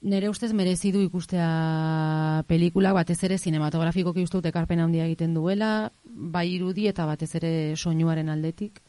nire 0.00 0.28
ustez 0.28 0.52
merezi 0.52 0.92
du 0.92 1.00
ikustea 1.02 2.44
pelikula 2.46 2.92
batez 2.94 3.18
ere 3.26 3.38
sinematografikoki 3.38 4.22
uste 4.22 4.38
dut 4.38 4.46
ekarpen 4.50 4.80
handia 4.80 5.06
egiten 5.08 5.34
duela, 5.34 5.90
bai 6.04 6.46
irudi 6.54 6.86
eta 6.88 7.06
batez 7.06 7.34
ere 7.40 7.52
soinuaren 7.76 8.28
aldetik. 8.28 8.80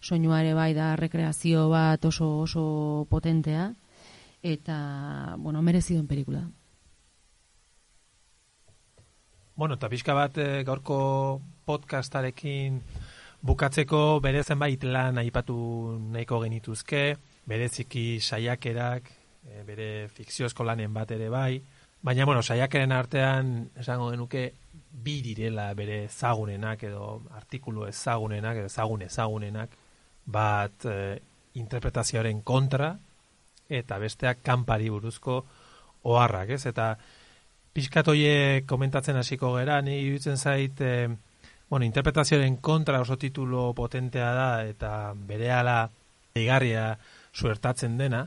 Soinua 0.00 0.40
ere 0.42 0.52
bai 0.54 0.72
da 0.74 0.94
rekreazio 0.96 1.68
bat 1.70 2.04
oso 2.04 2.28
oso 2.42 3.06
potentea 3.10 3.72
eta 4.42 5.34
bueno, 5.38 5.62
merezi 5.62 5.94
duen 5.94 6.06
pelikula. 6.06 6.44
Bueno, 9.56 9.74
eta 9.74 9.88
pixka 9.88 10.14
bat 10.14 10.36
eh, 10.38 10.62
gaurko 10.68 11.40
podcastarekin 11.64 12.82
bukatzeko 13.46 14.20
bere 14.20 14.42
zenbait 14.44 14.82
lan 14.84 15.18
aipatu 15.18 15.56
nahiko 16.12 16.42
genituzke, 16.42 17.16
bereziki 17.48 18.20
saiakerak, 18.20 19.08
eh, 19.50 19.62
bere 19.66 20.08
fikziozko 20.08 20.64
lanen 20.64 20.94
bat 20.94 21.10
ere 21.10 21.28
bai, 21.28 21.60
baina 22.02 22.24
bueno, 22.24 22.42
saiakeren 22.42 22.92
artean 22.92 23.70
esango 23.78 24.10
genuke 24.12 24.52
bi 25.06 25.20
direla 25.22 25.72
bere 25.74 26.04
ezagunenak 26.04 26.84
edo 26.88 27.22
artikulu 27.34 27.86
ezagunenak 27.88 28.60
edo 28.62 28.70
ezagun 28.70 29.02
ezagunenak 29.02 29.74
bat 30.26 30.86
eh, 30.90 31.18
interpretazioaren 31.56 32.42
kontra 32.42 32.94
eta 33.68 33.98
besteak 33.98 34.42
kanpari 34.46 34.90
buruzko 34.90 35.40
oharrak, 36.06 36.52
ez? 36.54 36.66
Eta 36.70 36.92
pixkat 37.74 38.08
hoie 38.08 38.62
komentatzen 38.68 39.18
hasiko 39.18 39.56
gera, 39.56 39.80
ni 39.82 39.98
iruditzen 40.04 40.38
zait, 40.38 40.80
eh, 40.80 41.08
bueno, 41.68 41.84
interpretazioaren 41.84 42.56
kontra 42.62 43.00
oso 43.00 43.16
titulo 43.18 43.72
potentea 43.74 44.32
da, 44.34 44.48
eta 44.64 45.12
berehala 45.16 45.90
igarria 46.34 46.92
suertatzen 47.32 47.98
dena, 47.98 48.26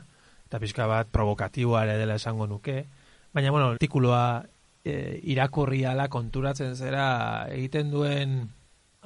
eta 0.50 0.58
pixka 0.58 0.88
bat 0.90 1.06
provokatiboa 1.14 1.84
ere 1.86 1.94
dela 2.00 2.16
esango 2.18 2.48
nuke, 2.50 2.82
baina, 3.30 3.52
bueno, 3.54 3.68
artikuloa 3.76 4.42
e, 4.82 5.20
irakurri 5.30 5.84
ala 5.86 6.08
konturatzen 6.10 6.74
zera 6.74 7.46
egiten 7.54 7.92
duen 7.92 8.40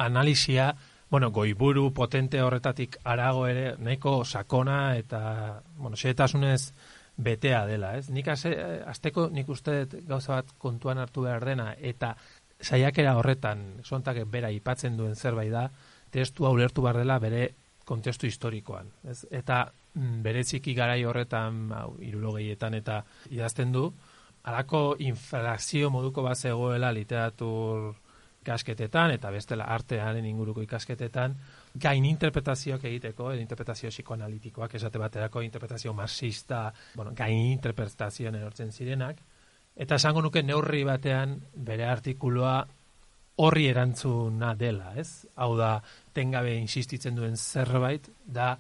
analisia, 0.01 0.71
bueno, 1.13 1.29
goiburu 1.31 1.91
potente 1.93 2.41
horretatik 2.43 2.97
arago 3.05 3.45
ere, 3.47 3.75
nahiko 3.77 4.23
sakona 4.25 4.97
eta, 4.97 5.61
bueno, 5.77 6.01
xetasunez 6.01 6.73
betea 7.21 7.67
dela, 7.69 7.93
ez? 7.99 8.09
Nik 8.09 8.33
ase, 8.33 8.57
azteko 8.89 9.29
nik 9.31 9.53
uste 9.53 9.85
gauza 10.09 10.41
bat 10.41 10.57
kontuan 10.59 10.99
hartu 10.99 11.29
behar 11.29 11.45
dena, 11.45 11.75
eta 11.77 12.15
saiakera 12.57 13.19
horretan, 13.21 13.83
sontak 13.85 14.25
bera 14.33 14.49
ipatzen 14.51 14.97
duen 14.97 15.15
zerbait 15.15 15.53
da, 15.53 15.69
testua 16.11 16.57
ulertu 16.57 16.83
behar 16.83 17.05
dela 17.05 17.21
bere 17.21 17.51
kontestu 17.85 18.27
historikoan. 18.27 18.89
Ez? 19.05 19.27
Eta 19.31 19.67
bereziki 19.95 20.75
garai 20.75 21.05
horretan, 21.05 21.69
hau, 21.73 21.97
irurogeietan 22.03 22.75
eta 22.75 23.03
idazten 23.31 23.73
du, 23.73 23.89
alako 24.45 24.97
inflazio 24.99 25.91
moduko 25.91 26.23
bat 26.23 26.39
zegoela 26.39 26.93
literatur 26.93 27.95
ikasketetan 28.45 29.15
eta 29.15 29.31
bestela 29.33 29.65
artearen 29.73 30.27
inguruko 30.29 30.63
ikasketetan 30.65 31.37
gain 31.81 32.05
interpretazioak 32.05 32.85
egiteko, 32.91 33.31
edo 33.33 33.41
interpretazio 33.41 33.91
psikoanalitikoak 33.91 34.77
esate 34.79 35.01
baterako 35.01 35.43
interpretazio 35.43 35.95
marxista, 35.97 36.67
bueno, 36.95 37.15
gain 37.17 37.55
interpretazioan 37.55 38.37
erortzen 38.37 38.71
zirenak, 38.73 39.23
eta 39.75 39.97
esango 39.97 40.23
nuke 40.23 40.43
neurri 40.43 40.85
batean 40.85 41.39
bere 41.57 41.89
artikuloa 41.89 42.59
horri 43.37 43.67
erantzuna 43.67 44.53
dela, 44.55 44.93
ez? 45.01 45.27
Hau 45.35 45.55
da, 45.59 45.81
tengabe 46.15 46.55
insistitzen 46.61 47.17
duen 47.19 47.35
zerbait, 47.37 48.07
da 48.25 48.55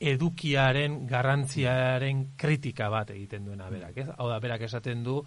edukiaren 0.00 1.04
garrantziaren 1.06 2.24
kritika 2.36 2.88
bat 2.90 3.10
egiten 3.14 3.44
duena 3.46 3.70
berak, 3.70 3.96
ez? 3.96 4.08
Hau 4.16 4.28
da, 4.28 4.40
berak 4.42 4.66
esaten 4.66 5.04
du, 5.06 5.20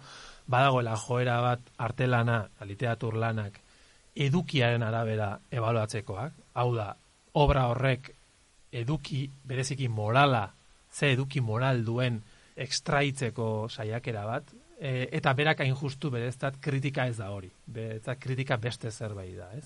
badagoela 0.46 0.96
joera 1.00 1.40
bat 1.42 1.72
artelana, 1.78 2.42
literatur 2.68 3.16
lanak, 3.16 3.58
edukiaren 4.14 4.82
arabera 4.82 5.32
ebaluatzekoak, 5.50 6.38
hau 6.60 6.68
da, 6.76 6.92
obra 7.38 7.66
horrek 7.72 8.12
eduki, 8.72 9.24
bereziki 9.48 9.88
morala, 9.88 10.48
ze 10.92 11.12
eduki 11.14 11.40
moral 11.40 11.84
duen 11.84 12.20
ekstraitzeko 12.58 13.68
saiakera 13.70 14.24
bat, 14.26 14.52
e, 14.78 15.08
eta 15.12 15.32
berak 15.34 15.62
hain 15.64 15.76
justu 15.78 16.10
bereztat 16.10 16.58
kritika 16.60 17.06
ez 17.06 17.16
da 17.18 17.30
hori. 17.30 17.50
Bereztat 17.66 18.18
kritika 18.20 18.56
beste 18.56 18.90
zerbait 18.90 19.36
da, 19.36 19.50
ez? 19.56 19.64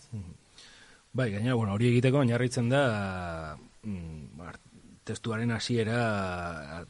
Bai, 1.13 1.31
gaina, 1.33 1.55
bueno, 1.55 1.75
hori 1.77 1.91
egiteko 1.93 2.23
oinarritzen 2.23 2.69
da 2.73 2.85
mm, 3.85 4.39
ba, 4.39 4.53
testuaren 5.05 5.51
hasiera 5.51 6.87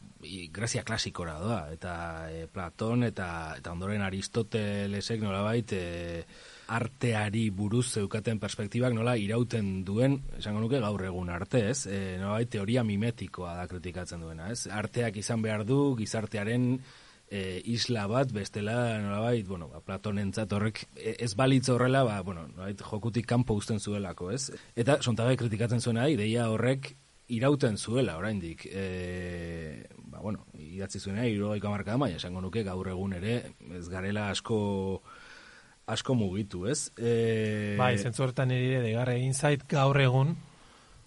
grazia 0.53 0.83
klasikora 0.83 1.35
doa, 1.41 1.59
eta 1.73 1.93
e, 2.31 2.47
Platon 2.47 3.03
eta, 3.09 3.27
eta 3.57 3.73
ondoren 3.73 4.03
Aristotelesek 4.05 5.21
nolabait 5.23 5.73
e, 5.75 5.83
arteari 6.73 7.49
buruz 7.51 7.85
zeukaten 7.99 8.39
perspektibak 8.39 8.95
nola 8.95 9.17
irauten 9.19 9.83
duen, 9.85 10.21
esango 10.37 10.63
nuke 10.63 10.79
gaur 10.83 11.03
egun 11.03 11.31
arte, 11.33 11.65
ez? 11.73 11.85
E, 11.87 12.17
nolabait 12.21 12.51
teoria 12.53 12.85
mimetikoa 12.87 13.57
da 13.59 13.67
kritikatzen 13.67 14.23
duena, 14.23 14.51
ez? 14.53 14.67
Arteak 14.71 15.19
izan 15.19 15.43
behar 15.43 15.65
du 15.67 15.95
gizartearen 15.99 16.77
e, 17.27 17.61
isla 17.73 18.07
bat, 18.07 18.31
bestela, 18.31 18.77
nolabait, 19.03 19.47
bueno, 19.47 19.67
ba, 19.73 19.83
Platonentzat 19.83 20.55
horrek 20.55 20.85
e, 20.95 21.17
ez 21.19 21.33
balitz 21.35 21.67
horrela, 21.73 22.05
ba, 22.07 22.21
bueno, 22.23 22.47
nolabait, 22.53 22.81
jokutik 22.93 23.27
kanpo 23.27 23.57
uzten 23.59 23.83
zuelako, 23.83 24.31
ez? 24.31 24.51
Eta 24.75 25.01
sontagai 25.01 25.35
kritikatzen 25.41 25.83
zuena, 25.83 26.07
ideia 26.13 26.47
horrek 26.53 26.93
irauten 27.27 27.77
zuela, 27.77 28.17
oraindik. 28.17 28.65
E, 28.69 29.85
ba, 29.97 30.19
bueno, 30.19 30.45
idatzi 30.59 30.99
zuena, 30.99 31.27
irugaiko 31.27 31.69
amarka 31.69 31.97
baina 31.97 32.19
esango 32.19 32.41
nuke 32.41 32.63
gaur 32.63 32.89
egun 32.91 33.13
ere, 33.19 33.37
ez 33.77 33.87
garela 33.89 34.29
asko 34.29 35.01
asko 35.87 36.15
mugitu, 36.15 36.65
ez? 36.71 36.91
E, 36.97 37.75
Bai, 37.79 37.97
zentzu 37.97 38.23
horretan 38.23 38.51
ere 38.55 38.81
degarra 38.85 39.15
egin 39.19 39.33
zait 39.33 39.63
gaur 39.67 39.99
egun 39.99 40.35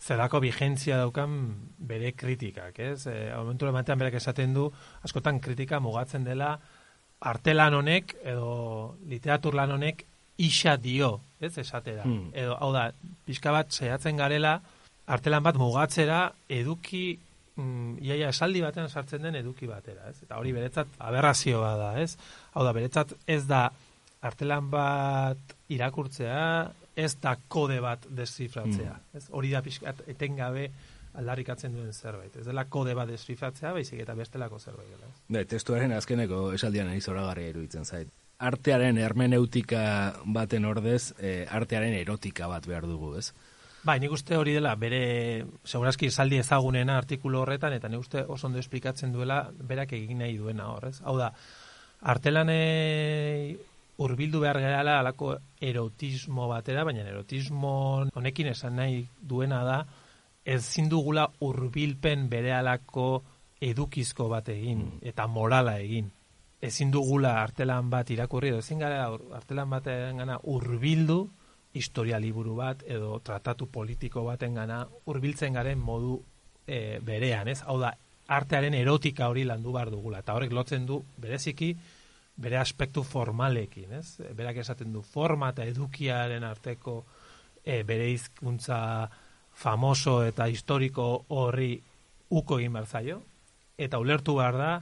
zelako 0.00 0.40
vigentzia 0.44 0.98
daukan 1.00 1.36
bere 1.78 2.12
kritikak, 2.12 2.78
ez? 2.78 3.06
E, 3.08 3.32
momentu 3.34 3.70
batean 3.72 3.98
berak 3.98 4.18
esaten 4.20 4.52
du, 4.54 4.68
askotan 5.02 5.40
kritika 5.40 5.80
mugatzen 5.80 6.24
dela 6.24 6.56
artelan 7.20 7.74
honek 7.78 8.14
edo 8.24 8.96
literatur 9.08 9.56
lan 9.56 9.72
honek 9.78 10.04
isa 10.36 10.76
dio, 10.76 11.20
ez 11.40 11.56
esatera. 11.58 12.04
Hmm. 12.04 12.28
Edo, 12.36 12.58
hau 12.60 12.72
da, 12.74 12.90
pixka 13.24 13.54
bat 13.54 13.72
saiatzen 13.72 14.20
garela, 14.20 14.58
artelan 15.06 15.44
bat 15.46 15.58
mugatzera 15.60 16.20
eduki 16.48 17.18
mm, 17.56 17.98
iaia 18.04 18.30
esaldi 18.34 18.62
batean 18.64 18.88
sartzen 18.88 19.26
den 19.26 19.38
eduki 19.42 19.68
batera, 19.70 20.10
ez? 20.10 20.18
Eta 20.26 20.40
hori 20.40 20.54
beretzat 20.56 20.98
aberrazioa 20.98 21.76
da, 21.80 21.92
ez? 22.02 22.16
Hau 22.54 22.64
da, 22.66 22.74
beretzat 22.76 23.14
ez 23.26 23.44
da 23.46 23.68
artelan 24.26 24.70
bat 24.72 25.56
irakurtzea, 25.72 26.42
ez 26.96 27.14
da 27.22 27.36
kode 27.52 27.78
bat 27.84 28.06
desifratzea, 28.18 28.98
ez? 29.14 29.26
Hori 29.30 29.52
da 29.54 29.62
pixkat 29.62 30.06
etengabe 30.10 30.70
aldarrikatzen 31.16 31.72
duen 31.72 31.92
zerbait. 31.92 32.34
Ez 32.36 32.44
dela 32.44 32.66
kode 32.68 32.94
bat 32.96 33.08
desifratzea, 33.08 33.72
baizik 33.76 34.02
eta 34.04 34.14
bestelako 34.18 34.58
zerbait 34.60 34.88
dela. 34.92 35.10
Bai, 35.32 35.44
testuaren 35.48 35.94
azkeneko 35.96 36.50
esaldian 36.56 36.90
ari 36.92 37.00
zoragarria 37.00 37.52
iruditzen 37.54 37.84
zait. 37.84 38.10
Artearen 38.36 38.98
hermeneutika 39.00 39.82
baten 40.34 40.66
ordez, 40.68 41.14
e, 41.16 41.46
artearen 41.48 41.94
erotika 41.96 42.50
bat 42.52 42.66
behar 42.68 42.84
dugu, 42.88 43.14
ez? 43.16 43.30
Bai, 43.86 44.00
nik 44.02 44.10
uste 44.10 44.34
hori 44.34 44.50
dela 44.56 44.72
bere 44.74 45.44
segurazki 45.62 46.08
esaldi 46.10 46.40
ezagunena 46.42 46.96
artikulu 46.98 47.38
horretan 47.44 47.76
eta 47.76 47.86
nik 47.88 48.00
uste 48.02 48.24
oso 48.26 48.48
ondo 48.48 48.58
esplikatzen 48.58 49.12
duela 49.14 49.44
berak 49.68 49.92
egin 49.94 50.24
nahi 50.24 50.34
duena 50.40 50.72
hor, 50.72 50.88
ez? 50.88 50.96
Hau 51.06 51.14
da, 51.20 51.28
artelanei 52.12 53.54
hurbildu 54.02 54.40
behar 54.42 54.58
gerala 54.64 54.98
alako 54.98 55.36
erotismo 55.62 56.48
batera, 56.50 56.82
baina 56.84 57.06
erotismo 57.06 57.76
honekin 58.10 58.50
esan 58.56 58.74
nahi 58.82 59.04
duena 59.20 59.62
da 59.64 59.78
ezin 60.56 60.90
dugula 60.90 61.28
hurbilpen 61.46 62.26
berehalako 62.32 63.06
edukizko 63.70 64.26
bat 64.34 64.50
egin 64.50 64.84
eta 65.02 65.28
morala 65.30 65.78
egin. 65.78 66.10
Ezin 66.58 66.90
dugula 66.90 67.36
artelan 67.44 67.90
bat 67.90 68.10
irakurri 68.10 68.50
edo 68.50 68.64
ezin 68.66 68.82
gara 68.82 69.06
artelan 69.38 69.70
baten 69.70 70.24
gana 70.24 70.42
hurbildu 70.42 71.22
historia 71.76 72.18
liburu 72.22 72.56
bat 72.56 72.82
edo 72.86 73.18
tratatu 73.24 73.68
politiko 73.72 74.24
baten 74.24 74.54
gana 74.54 74.80
hurbiltzen 75.04 75.54
garen 75.56 75.78
modu 75.78 76.18
e, 76.66 76.98
berean, 77.04 77.48
ez? 77.48 77.60
Hau 77.66 77.78
da, 77.80 77.92
artearen 78.26 78.74
erotika 78.74 79.28
hori 79.30 79.44
landu 79.46 79.72
behar 79.76 79.90
dugula 79.92 80.22
eta 80.24 80.34
horrek 80.34 80.52
lotzen 80.52 80.86
du 80.86 80.98
bereziki 81.22 81.74
bere 82.36 82.58
aspektu 82.60 83.02
formalekin, 83.06 83.92
ez? 83.96 84.18
Berak 84.36 84.60
esaten 84.60 84.92
du 84.92 85.02
forma 85.02 85.52
eta 85.54 85.64
edukiaren 85.64 86.44
arteko 86.44 86.98
e, 87.64 87.82
bere 87.82 88.10
hizkuntza 88.12 88.80
famoso 89.56 90.18
eta 90.26 90.48
historiko 90.52 91.06
horri 91.32 91.78
uko 92.28 92.58
egin 92.58 92.74
behar 92.76 92.86
zaio, 92.86 93.22
eta 93.78 93.98
ulertu 94.02 94.36
behar 94.36 94.58
da 94.60 94.72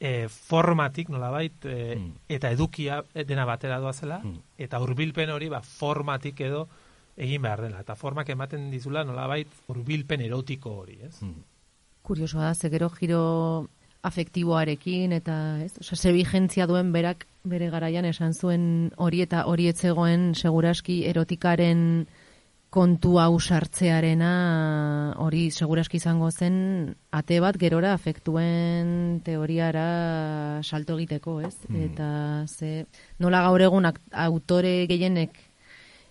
e, 0.00 0.28
formatik 0.28 1.10
nolabait 1.12 1.52
e, 1.64 1.96
Mm. 1.96 2.12
eta 2.28 2.50
edukia 2.50 3.02
dena 3.26 3.44
batera 3.44 3.78
doazela, 3.78 4.20
Mm. 4.24 4.38
eta 4.58 4.80
hurbilpen 4.80 5.30
hori 5.30 5.48
ba, 5.48 5.60
formatik 5.60 6.40
edo 6.40 6.68
egin 7.16 7.42
behar 7.42 7.60
dela. 7.60 7.80
Eta 7.80 7.94
formak 7.94 8.28
ematen 8.32 8.70
dizula 8.70 9.04
nolabait 9.04 9.46
hurbilpen 9.68 10.22
erotiko 10.22 10.70
hori, 10.80 10.98
ez? 11.02 11.20
Hmm. 11.20 11.42
Kuriosoa 12.02 12.46
da, 12.46 12.54
ze 12.54 12.70
gero 12.70 12.88
giro 12.88 13.68
afektiboarekin 14.02 15.12
eta, 15.12 15.60
ez? 15.62 15.74
Osea, 15.80 15.96
ze 15.96 16.12
vigentzia 16.12 16.66
duen 16.66 16.92
berak 16.92 17.26
bere 17.44 17.68
garaian 17.70 18.04
esan 18.08 18.32
zuen 18.34 18.92
hori 18.96 19.20
eta 19.22 19.44
hori 19.46 19.68
etzegoen 19.68 20.34
seguraski 20.34 21.04
erotikaren 21.08 22.06
kontu 22.70 23.16
hau 23.18 23.40
sartzearena 23.40 24.30
hori 25.18 25.48
seguraski 25.50 25.98
izango 25.98 26.30
zen 26.30 26.94
ate 27.10 27.40
bat 27.42 27.58
gerora 27.58 27.92
afektuen 27.96 29.20
teoriara 29.26 30.62
salto 30.62 30.96
egiteko, 30.98 31.40
ez? 31.42 31.56
Mm. 31.68 31.82
Eta 31.90 32.10
ze 32.46 32.86
nola 33.18 33.42
gaur 33.48 33.66
egun 33.66 33.90
autore 33.90 34.86
gehienek 34.86 35.34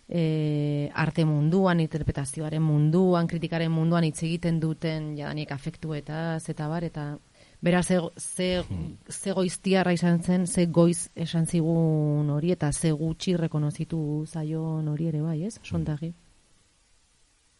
e, 0.09 0.91
arte 0.93 1.23
munduan, 1.25 1.79
interpretazioaren 1.79 2.61
munduan, 2.61 3.27
kritikaren 3.31 3.71
munduan 3.71 4.03
hitz 4.03 4.19
egiten 4.27 4.59
duten 4.59 5.13
jadanik 5.17 5.51
afektu 5.55 5.95
eta 5.95 6.35
bar, 6.67 6.83
eta 6.83 7.09
bera 7.61 7.83
ze, 7.83 7.99
ze, 8.17 8.63
ze 9.07 9.31
goiztiarra 9.31 9.93
izan 9.93 10.23
zen, 10.23 10.47
ze 10.47 10.65
goiz 10.65 11.09
esan 11.15 11.45
zigun 11.45 12.29
hori, 12.29 12.51
eta 12.51 12.71
ze 12.73 12.91
gutxi 12.91 13.37
rekonozitu 13.37 14.25
zaion 14.27 14.87
hori 14.87 15.07
ere 15.07 15.21
bai, 15.21 15.45
ez? 15.45 15.59
Sontagi. 15.63 16.13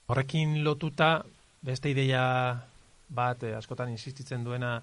Horrekin 0.10 0.64
lotuta, 0.66 1.20
beste 1.62 1.92
ideia 1.94 2.24
bat 3.14 3.44
eh, 3.46 3.54
askotan 3.54 3.92
insistitzen 3.94 4.44
duena 4.44 4.80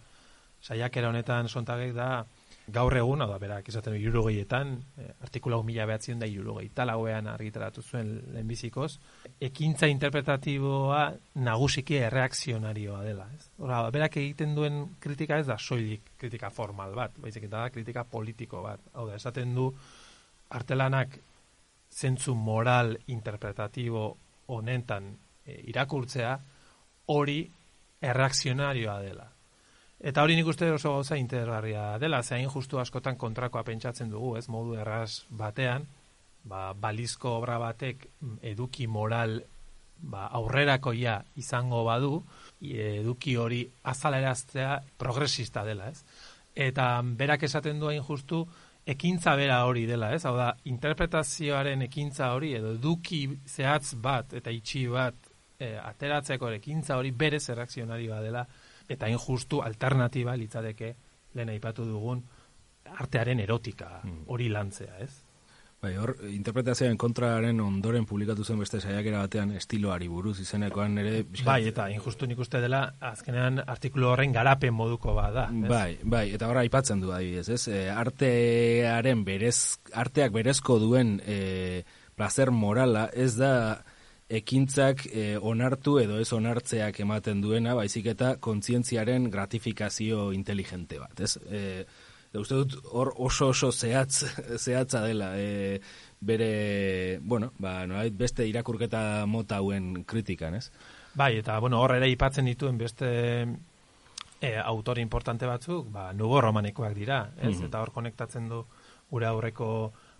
saiakera 0.62 1.08
honetan 1.10 1.48
sontagek 1.48 1.94
da 1.96 2.24
gaur 2.72 2.94
egun, 2.98 3.22
da, 3.22 3.38
berak 3.38 3.68
esaten 3.70 3.94
du 3.94 3.98
irurogeietan, 3.98 4.70
eh, 5.02 5.08
artikula 5.26 5.58
mila 5.66 5.86
behatzen 5.90 6.22
da 6.22 6.28
irurogeita 6.30 6.86
lauean 6.86 7.26
argitaratu 7.30 7.82
zuen 7.82 8.12
lehenbizikoz, 8.34 8.92
ekintza 9.48 9.88
interpretatiboa 9.90 11.00
nagusiki 11.46 11.98
erreakzionarioa 12.08 13.00
dela. 13.06 13.26
Ez? 13.34 13.48
Hora, 13.58 13.80
berak 13.94 14.18
egiten 14.22 14.54
duen 14.54 14.82
kritika 15.02 15.38
ez 15.42 15.48
da 15.50 15.58
soilik 15.58 16.12
kritika 16.18 16.50
formal 16.50 16.94
bat, 16.94 17.18
baizik 17.22 17.48
eta 17.48 17.64
da 17.64 17.74
kritika 17.74 18.04
politiko 18.04 18.62
bat. 18.66 18.82
Hau 18.94 19.08
da, 19.10 19.18
esaten 19.18 19.54
du 19.58 19.72
artelanak 20.54 21.18
zentzu 21.90 22.34
moral 22.34 22.94
interpretatibo 23.10 24.06
honetan 24.46 25.12
e, 25.44 25.60
irakurtzea 25.70 26.36
hori 27.12 27.40
erreakzionarioa 28.02 29.00
dela. 29.02 29.26
Eta 29.96 30.22
hori 30.22 30.36
nik 30.36 30.48
uste 30.52 30.68
oso 30.70 30.92
gauza 30.92 31.16
interesgarria 31.16 31.96
dela, 31.98 32.22
zein 32.22 32.50
justu 32.52 32.78
askotan 32.78 33.16
kontrakoa 33.16 33.62
pentsatzen 33.64 34.10
dugu, 34.12 34.36
ez 34.36 34.46
modu 34.52 34.76
erraz 34.76 35.24
batean, 35.30 35.86
ba, 36.44 36.72
balizko 36.74 37.38
obra 37.38 37.58
batek 37.58 38.04
mm, 38.06 38.38
eduki 38.52 38.86
moral 38.86 39.38
ba, 39.98 40.26
aurrerakoia 40.36 41.16
izango 41.40 41.82
badu, 41.86 42.20
eduki 42.60 43.36
hori 43.40 43.62
azaleraztea 43.84 44.80
progresista 45.00 45.64
dela, 45.64 45.88
ez? 45.88 46.04
Eta 46.56 47.02
berak 47.04 47.42
esaten 47.48 47.80
du 47.80 47.88
hain 47.90 48.04
justu, 48.04 48.46
ekintza 48.86 49.34
bera 49.36 49.64
hori 49.66 49.84
dela, 49.86 50.12
ez? 50.14 50.22
Hau 50.28 50.36
da, 50.38 50.52
interpretazioaren 50.70 51.82
ekintza 51.88 52.30
hori, 52.36 52.52
edo 52.54 52.72
eduki 52.76 53.24
zehatz 53.48 53.94
bat 54.02 54.32
eta 54.38 54.52
itxi 54.54 54.86
bat 54.92 55.14
e, 55.58 55.72
ateratzeko 55.76 56.50
ekintza 56.60 56.96
hori 57.00 57.10
berez 57.10 57.48
erreakzionarioa 57.50 58.20
dela, 58.22 58.46
eta 58.88 59.08
hain 59.08 59.18
justu 59.18 59.60
alternatiba 59.66 60.36
litzateke 60.38 60.94
lehen 61.34 61.50
aipatu 61.56 61.84
dugun 61.84 62.22
artearen 63.02 63.40
erotika 63.42 64.00
Mm. 64.04 64.22
hori 64.28 64.48
lantzea, 64.48 64.98
ez? 65.02 65.10
Bai, 65.82 65.92
hor, 66.00 66.14
interpretazioaren 66.32 66.96
kontraren 66.96 67.58
ondoren 67.60 68.06
publikatu 68.08 68.44
zen 68.44 68.58
beste 68.62 68.80
saiakera 68.80 69.20
batean 69.26 69.52
estiloari 69.58 70.08
buruz 70.08 70.38
izenekoan 70.40 70.96
ere... 71.02 71.18
Bai, 71.44 71.60
eta 71.68 71.90
injustu 71.92 72.26
nik 72.26 72.40
uste 72.40 72.62
dela, 72.64 72.80
azkenean 73.10 73.60
artikulu 73.60 74.08
horren 74.08 74.32
garapen 74.32 74.72
moduko 74.74 75.12
bada. 75.14 75.50
ez? 75.52 75.68
Bai, 75.68 75.98
bai, 76.02 76.24
eta 76.38 76.48
horra 76.48 76.64
aipatzen 76.64 77.04
du 77.04 77.12
adibidez, 77.12 77.50
ez? 77.58 77.66
E, 77.68 77.82
artearen 77.92 79.22
berez, 79.28 79.58
arteak 79.92 80.32
berezko 80.38 80.78
duen 80.80 81.18
e, 81.20 81.84
placer 82.16 82.50
morala 82.50 83.10
ez 83.12 83.34
da 83.36 83.52
ekintzak 84.26 85.04
e, 85.12 85.36
onartu 85.38 86.00
edo 86.00 86.16
ez 86.18 86.32
onartzeak 86.34 87.04
ematen 87.04 87.44
duena, 87.44 87.76
baizik 87.78 88.08
eta 88.16 88.36
kontzientziaren 88.42 89.28
gratifikazio 89.30 90.30
inteligente 90.32 90.98
bat, 90.98 91.20
ez? 91.20 91.36
E, 91.46 91.84
eta 92.36 92.42
uste 92.44 92.58
dut 92.60 92.90
hor 92.92 93.12
oso 93.16 93.48
oso 93.48 93.70
zehatz, 93.72 94.26
zehatza 94.58 95.00
dela 95.06 95.32
e, 95.40 95.80
bere, 96.20 97.18
bueno, 97.22 97.52
ba, 97.58 97.86
nolabait 97.86 98.16
beste 98.16 98.44
irakurketa 98.48 99.24
mota 99.26 99.60
hauen 99.62 100.04
kritikan, 100.04 100.54
ez? 100.54 100.70
Bai, 101.16 101.38
eta 101.40 101.58
bueno, 101.64 101.80
hor 101.80 101.96
ere 101.96 102.10
aipatzen 102.10 102.44
dituen 102.44 102.76
beste 102.76 103.08
e, 104.40 104.50
autore 104.60 105.00
importante 105.00 105.48
batzuk, 105.48 105.88
ba, 105.92 106.10
nubo 106.12 106.42
romanekoak 106.44 106.92
dira, 106.94 107.22
ez? 107.38 107.54
Mhm. 107.56 107.70
Eta 107.70 107.80
hor 107.80 107.94
konektatzen 107.94 108.50
du 108.52 108.64
gure 109.10 109.30
aurreko 109.30 109.70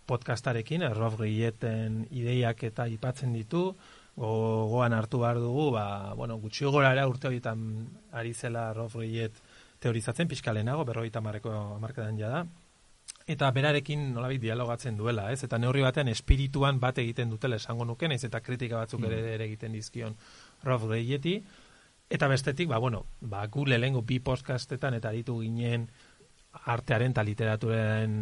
podcastarekin, 0.07 0.87
Rolf 0.95 1.19
Guilleten 1.19 2.07
ideiak 2.15 2.63
eta 2.65 2.87
aipatzen 2.87 3.35
ditu, 3.35 3.75
gogoan 4.17 4.95
hartu 4.97 5.21
behar 5.21 5.43
dugu, 5.43 5.69
ba, 5.75 6.15
bueno, 6.17 6.39
gutxi 6.41 6.65
gora 6.65 6.95
ere 6.97 7.05
urte 7.05 7.29
horietan 7.29 7.61
ari 8.17 8.33
zela 8.33 8.71
Rolf 8.73 8.97
Guillet 8.97 9.43
teorizatzen, 9.81 10.29
pixkalenago, 10.29 10.85
berrogeita 10.85 11.21
marreko 11.21 11.53
amarkadan 11.77 12.19
jada, 12.19 12.47
eta 13.27 13.51
berarekin 13.51 14.13
nolabait 14.15 14.41
dialogatzen 14.41 14.97
duela, 14.97 15.31
ez? 15.33 15.43
Eta 15.45 15.59
neurri 15.59 15.83
batean 15.83 16.09
espirituan 16.09 16.81
bat 16.83 16.99
egiten 17.03 17.31
dutela 17.31 17.59
esango 17.59 17.85
nuke, 17.85 18.09
naiz 18.09 18.23
eta 18.25 18.41
kritika 18.41 18.83
batzuk 18.83 19.07
ere, 19.09 19.21
ere 19.35 19.49
egiten 19.49 19.75
dizkion 19.75 20.17
Rolf 20.65 20.87
Guilleti, 20.87 21.41
eta 22.11 22.29
bestetik, 22.31 22.69
ba, 22.71 22.79
bueno, 22.79 23.05
ba, 23.21 23.47
gu 23.51 23.67
lehengo 23.67 24.03
bi 24.07 24.21
podcastetan 24.21 24.95
eta 24.95 25.11
aritu 25.11 25.41
ginen 25.43 25.89
artearen 26.65 27.13
eta 27.13 27.25
literaturaren 27.27 28.21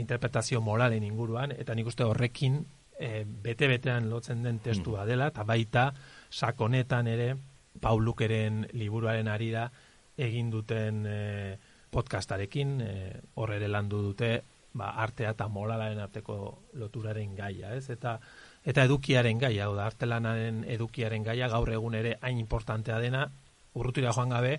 interpretazio 0.00 0.60
moralen 0.60 1.04
inguruan, 1.04 1.52
eta 1.52 1.74
nik 1.74 1.92
uste 1.92 2.04
horrekin 2.04 2.62
e, 2.98 3.24
bete-betean 3.24 4.08
lotzen 4.10 4.42
den 4.42 4.58
testua 4.64 5.04
dela, 5.06 5.28
eta 5.32 5.44
baita 5.44 5.90
sakonetan 6.30 7.12
ere 7.12 7.34
Paulukeren 7.76 8.62
liburuaren 8.72 9.28
arira 9.28 9.66
egin 10.16 10.50
duten 10.50 11.04
e, 11.06 11.20
podcastarekin, 11.90 12.80
e, 12.80 12.92
hor 13.34 13.52
ere 13.56 13.68
landu 13.68 14.02
dute 14.10 14.30
ba, 14.76 14.92
artea 15.02 15.32
eta 15.34 15.48
moralaren 15.48 16.00
arteko 16.00 16.38
loturaren 16.80 17.34
gaia, 17.36 17.74
ez? 17.76 17.88
Eta 17.90 18.18
eta 18.66 18.84
edukiaren 18.88 19.38
gaia, 19.38 19.68
hau 19.68 19.76
da, 19.76 19.86
artelanaren 19.86 20.64
edukiaren 20.74 21.22
gaia 21.22 21.48
gaur 21.48 21.70
egun 21.70 21.94
ere 21.94 22.16
hain 22.20 22.40
importantea 22.42 22.98
dena, 23.00 23.28
urrutira 23.78 24.12
joan 24.16 24.34
gabe, 24.34 24.56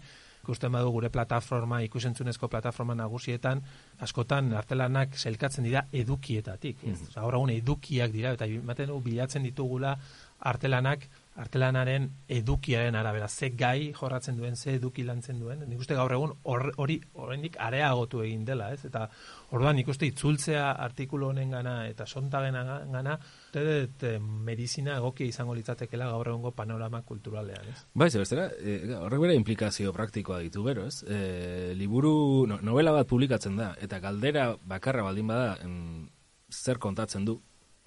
ikusten 0.48 0.72
badu 0.72 0.94
gure 0.96 1.10
plataforma, 1.12 1.82
ikusentzunezko 1.84 2.48
plataforma 2.48 2.96
nagusietan, 2.96 3.62
askotan 4.00 4.54
artelanak 4.56 5.18
selkatzen 5.20 5.68
dira 5.68 5.84
edukietatik. 5.92 6.84
Ez? 6.86 6.94
Mhm. 7.02 7.10
Osea, 7.10 7.22
Gaur 7.22 7.40
egun 7.42 7.52
edukiak 7.58 8.14
dira, 8.14 8.32
eta 8.38 8.48
ematen 8.48 8.94
dugu 8.94 9.10
bilatzen 9.10 9.44
ditugula 9.44 9.98
artelanak, 10.40 11.10
artelanaren 11.38 12.08
edukiaren 12.34 12.96
arabera, 12.98 13.28
ze 13.28 13.52
gai 13.54 13.94
jorratzen 13.94 14.38
duen, 14.38 14.56
ze 14.56 14.74
eduki 14.76 15.04
lantzen 15.06 15.40
duen, 15.40 15.62
nik 15.70 15.80
uste 15.84 15.96
gaur 15.96 16.12
egun 16.12 16.34
hor- 16.44 16.74
hori 16.82 16.98
oraindik 17.14 17.60
areagotu 17.62 18.24
egin 18.26 18.44
dela, 18.46 18.72
ez? 18.74 18.86
Eta 18.90 19.06
orduan 19.52 19.78
nik 19.78 19.88
uste 19.94 20.10
itzultzea 20.10 20.72
artikulu 20.72 21.30
honen 21.30 21.54
gana 21.54 21.76
eta 21.88 22.08
sontagen 22.08 22.58
gana, 22.92 23.18
uste 23.48 24.16
eh, 24.16 24.20
medizina 24.20 24.98
egokia 24.98 25.30
izango 25.30 25.54
litzatekela 25.56 26.10
gaur 26.10 26.34
egungo 26.34 26.52
panorama 26.58 27.04
kulturalean, 27.06 27.70
ez? 27.70 27.86
Bai, 27.94 28.10
ze 28.10 28.20
bestera, 28.20 28.50
e, 28.58 28.96
horrek 28.98 29.22
bere 29.28 29.38
implikazio 29.38 29.94
praktikoa 29.94 30.40
ditu 30.42 30.64
bero, 30.66 30.88
ez? 30.88 31.04
E, 31.04 31.74
liburu, 31.78 32.48
no, 32.50 32.58
novela 32.66 32.96
bat 32.96 33.08
publikatzen 33.08 33.58
da, 33.62 33.76
eta 33.82 34.02
galdera 34.02 34.56
bakarra 34.66 35.06
baldin 35.06 35.28
bada, 35.30 35.58
em, 35.62 36.08
zer 36.50 36.80
kontatzen 36.80 37.26
du, 37.26 37.42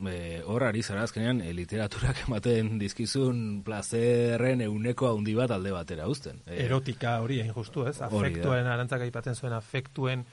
e, 0.09 0.41
hor 0.47 0.65
ari 0.65 0.83
zara 0.83 1.05
azkenean 1.07 1.41
e, 1.45 1.53
literaturak 1.57 2.23
ematen 2.27 2.77
dizkizun 2.81 3.63
plazerren 3.67 4.65
euneko 4.67 5.11
handi 5.15 5.35
bat 5.39 5.55
alde 5.57 5.73
batera 5.75 6.09
uzten. 6.09 6.43
E, 6.47 6.63
erotika 6.67 7.19
hori 7.25 7.41
hain 7.45 7.53
justu, 7.55 7.87
ez? 7.91 7.99
Afektuen, 8.07 8.67
arantzak 8.67 9.05
aipatzen 9.07 9.39
zuen 9.39 9.57
afektuen 9.57 10.25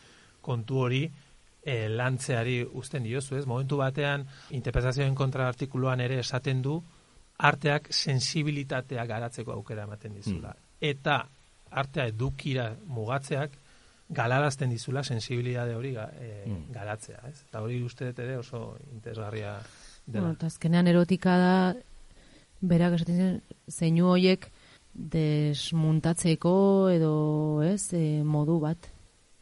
kontu 0.41 0.83
hori 0.85 1.03
e, 1.67 1.87
lantzeari 1.89 2.61
uzten 2.79 3.03
diozu, 3.03 3.35
ez? 3.39 3.45
Momentu 3.49 3.79
batean, 3.81 4.25
interpretazioen 4.55 5.15
kontra 5.15 5.47
artikuluan 5.51 6.01
ere 6.03 6.21
esaten 6.23 6.61
du, 6.63 6.79
arteak 7.37 7.91
sensibilitatea 7.93 9.05
garatzeko 9.05 9.53
aukera 9.53 9.85
ematen 9.85 10.15
dizula. 10.17 10.55
Eta 10.81 11.19
artea 11.69 12.07
edukira 12.09 12.71
mugatzeak, 12.87 13.57
galarazten 14.09 14.69
dizula 14.69 15.03
sensibilitate 15.03 15.75
hori 15.75 15.91
ga, 15.93 16.09
e, 16.19 16.43
Mm. 16.47 16.71
garatzea, 16.73 17.19
ez? 17.27 17.41
Eta 17.49 17.61
hori 17.61 17.81
uste 17.83 18.05
dut 18.05 18.19
ere 18.19 18.37
oso 18.37 18.77
interesgarria 18.93 19.57
Bueno, 20.05 20.27
dela. 20.27 20.31
eta 20.33 20.47
azkenean 20.47 20.87
erotika 20.87 21.37
da, 21.37 21.75
berak 22.61 22.93
esaten 22.93 23.17
zen, 23.17 23.41
zeinu 23.69 24.07
hoiek 24.07 24.47
desmuntatzeko 24.95 26.53
edo, 26.93 27.61
ez, 27.63 27.93
e, 27.93 28.23
modu 28.23 28.59
bat. 28.63 28.77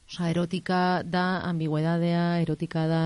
Osa, 0.09 0.29
erotika 0.29 1.01
da 1.03 1.41
ambiguedadea, 1.49 2.39
erotika 2.41 2.87
da 2.87 3.01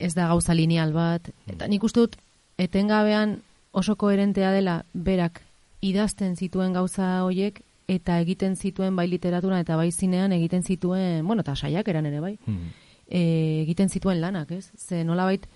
ez 0.00 0.14
da 0.14 0.28
gauza 0.28 0.54
lineal 0.54 0.92
bat. 0.92 1.28
Eta 1.46 1.66
nik 1.68 1.82
uste 1.84 2.00
dut, 2.00 2.16
etengabean 2.58 3.38
oso 3.72 3.96
koherentea 3.96 4.52
dela 4.52 4.84
berak 4.94 5.40
idazten 5.84 6.36
zituen 6.36 6.72
gauza 6.72 7.22
hoiek 7.24 7.60
eta 7.88 8.18
egiten 8.20 8.56
zituen 8.56 8.96
bai 8.96 9.06
literatura 9.08 9.60
eta 9.60 9.76
bai 9.76 9.90
zinean 9.92 10.32
egiten 10.32 10.62
zituen, 10.62 11.26
bueno, 11.26 11.42
eta 11.42 11.56
saiak 11.56 11.88
eran 11.88 12.06
ere 12.06 12.20
bai, 12.20 12.38
mm, 12.46 12.70
e, 13.08 13.20
egiten 13.62 13.88
zituen 13.88 14.20
lanak, 14.20 14.50
ez? 14.50 14.70
Ze 14.76 15.04
nolabait 15.04 15.46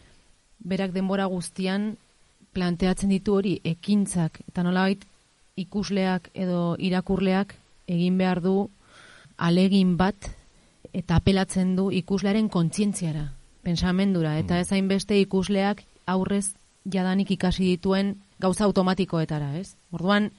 berak 0.59 0.93
denbora 0.93 1.27
guztian 1.27 1.97
planteatzen 2.53 3.11
ditu 3.11 3.39
hori 3.39 3.59
ekintzak 3.65 4.41
eta 4.49 4.63
nolabait 4.63 5.05
ikusleak 5.59 6.31
edo 6.35 6.77
irakurleak 6.79 7.55
egin 7.89 8.19
behar 8.19 8.43
du 8.43 8.69
alegin 9.39 9.97
bat 9.97 10.31
eta 10.93 11.19
apelatzen 11.21 11.75
du 11.77 11.91
ikuslearen 11.93 12.49
kontzientziara, 12.49 13.33
pensamendura, 13.63 14.39
eta 14.39 14.59
ez 14.61 14.71
hainbeste 14.73 15.19
ikusleak 15.21 15.85
aurrez 16.07 16.55
jadanik 16.89 17.31
ikasi 17.31 17.75
dituen 17.75 18.17
gauza 18.41 18.65
automatikoetara, 18.65 19.57
ez? 19.59 19.77
Orduan, 19.93 20.31